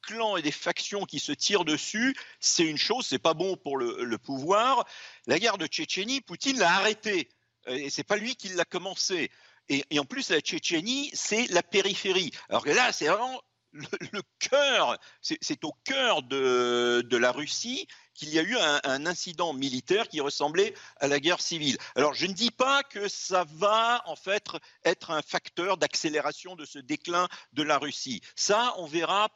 [0.02, 3.76] clans et des factions qui se tirent dessus, c'est une chose, c'est pas bon pour
[3.78, 4.86] le, pouvoir.
[5.26, 7.28] La guerre de Tchétchénie, Poutine l'a arrêtée.
[7.66, 9.30] Et c'est pas lui qui l'a commencé.
[9.68, 12.32] Et, en plus, la Tchétchénie, c'est la périphérie.
[12.48, 13.40] Alors là, c'est vraiment
[13.72, 20.08] le, cœur, c'est au cœur de, la Russie qu'il y a eu un, incident militaire
[20.08, 21.78] qui ressemblait à la guerre civile.
[21.96, 24.44] Alors je ne dis pas que ça va en fait
[24.84, 28.20] être un facteur d'accélération de ce déclin de la Russie.
[28.36, 29.30] Ça, on verra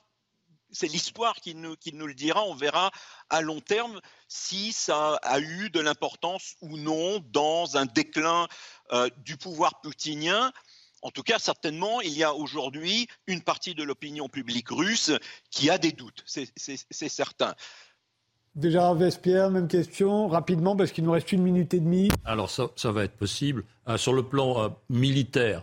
[0.71, 1.77] c'est l'histoire qui nous,
[2.07, 2.45] le dira.
[2.45, 2.91] On verra
[3.31, 8.49] à long terme si ça a eu de l'importance ou non dans un déclin
[8.93, 10.53] euh, du pouvoir poutinien.
[11.03, 15.13] En tout cas, certainement, il y a aujourd'hui une partie de l'opinion publique russe
[15.51, 17.55] qui a des doutes, c'est certain.
[18.57, 22.09] Déjà, Vespierre, même question, rapidement, parce qu'il nous reste une minute et demie.
[22.25, 23.65] Alors, ça, va être possible.
[23.87, 25.63] Euh, sur le plan euh, militaire,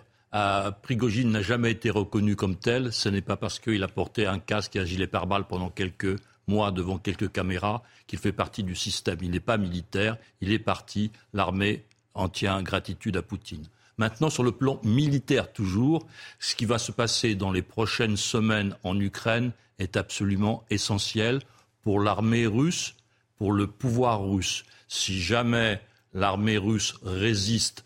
[0.81, 2.91] Prigogine n'a jamais été reconnu comme tel.
[2.91, 6.17] Ce n'est pas parce qu'il a porté un casque et un gilet pare-balles pendant quelques
[6.47, 9.19] mois devant quelques caméras qu'il fait partie du système.
[9.21, 11.11] Il n'est pas militaire, il est parti.
[11.33, 11.83] L'armée
[12.15, 13.65] en tient gratitude à Poutine.
[13.97, 16.07] Maintenant, sur le plan militaire toujours,
[16.39, 21.41] ce qui va se passer dans les prochaines semaines en Ukraine est absolument essentiel
[21.83, 22.95] pour l'armée russe,
[23.37, 24.63] pour le pouvoir russe.
[24.87, 25.79] Si jamais
[26.13, 27.83] l'armée russe résiste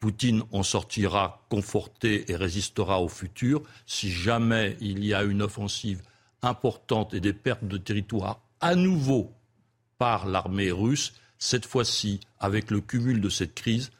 [0.00, 3.62] Poutine en sortira conforté et résistera au futur.
[3.86, 6.02] Si jamais il y a une offensive
[6.42, 9.30] importante et des pertes de territoire à nouveau
[9.98, 13.90] par l'armée russe, cette fois-ci, avec le cumul de cette crise,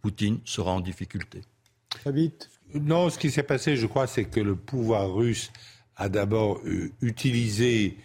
[0.00, 1.42] Poutine sera en difficulté.
[1.90, 2.50] Très vite.
[2.74, 5.52] Non, ce qui s'est passé, je crois, c'est que le pouvoir russe
[5.96, 7.98] a d'abord euh, utilisé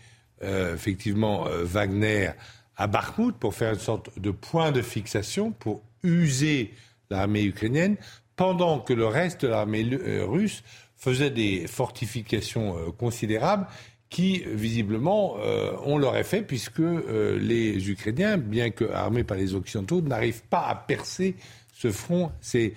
[0.44, 2.32] euh, effectivement euh, Wagner
[2.78, 6.74] à Bakhmut pour faire une sorte de point de fixation, pour user
[7.12, 7.98] l'armée ukrainienne,
[8.36, 10.64] pendant que le reste de l'armée euh, russe
[10.96, 13.68] faisait des fortifications euh, considérables
[14.10, 20.02] qui, visiblement, euh, ont leur effet, puisque les Ukrainiens, bien que armés par les Occidentaux,
[20.02, 21.36] n'arrivent pas à percer
[21.72, 22.74] ce front, ces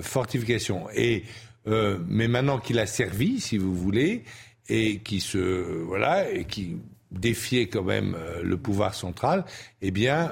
[0.00, 0.86] fortifications.
[0.94, 1.24] Et,
[1.66, 4.24] mais maintenant qu'il a servi, si vous voulez,
[4.70, 5.38] et qui se
[5.82, 6.78] voilà et qui
[7.10, 9.44] défiait quand même le pouvoir central,
[9.82, 10.30] eh bien,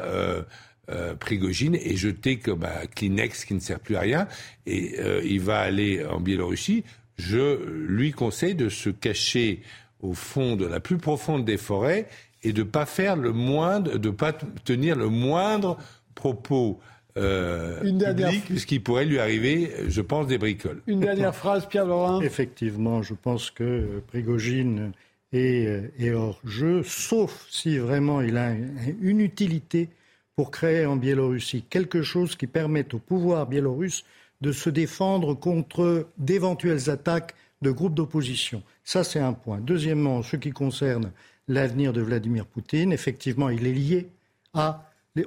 [0.92, 4.28] euh, Prigogine est jeté comme un Kleenex qui ne sert plus à rien
[4.66, 6.84] et euh, il va aller en Biélorussie.
[7.16, 9.62] Je lui conseille de se cacher
[10.00, 12.08] au fond de la plus profonde des forêts
[12.42, 15.78] et de pas faire le moindre, de pas tenir le moindre
[16.14, 16.80] propos
[17.16, 20.82] euh, public, puisqu'il pourrait lui arriver, je pense, des bricoles.
[20.86, 22.20] Une dernière phrase, Pierre Laurent.
[22.22, 24.92] Effectivement, je pense que Prigogine
[25.32, 28.54] est, est, hors jeu, sauf si vraiment il a
[29.00, 29.90] une utilité
[30.36, 34.04] pour créer en Biélorussie quelque chose qui permette au pouvoir biélorusse
[34.40, 38.62] de se défendre contre d'éventuelles attaques de groupes d'opposition.
[38.82, 39.60] Ça, c'est un point.
[39.60, 41.12] Deuxièmement, en ce qui concerne
[41.46, 44.08] l'avenir de Vladimir Poutine, effectivement, il est lié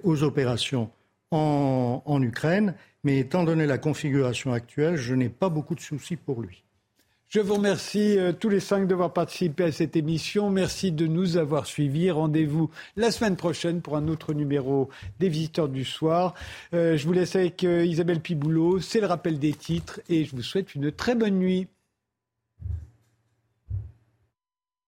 [0.03, 0.89] aux opérations
[1.31, 6.41] en Ukraine, mais étant donné la configuration actuelle, je n'ai pas beaucoup de soucis pour
[6.41, 6.64] lui.
[7.35, 10.49] Je vous remercie euh, tous les cinq d'avoir participé à cette émission.
[10.49, 12.09] Merci de nous avoir suivis.
[12.09, 14.87] Rendez-vous la semaine prochaine pour un autre numéro
[15.19, 16.33] des Visiteurs du Soir.
[16.73, 18.79] Euh, je vous laisse avec euh, Isabelle Piboulot.
[18.79, 21.67] C'est le rappel des titres et je vous souhaite une très bonne nuit.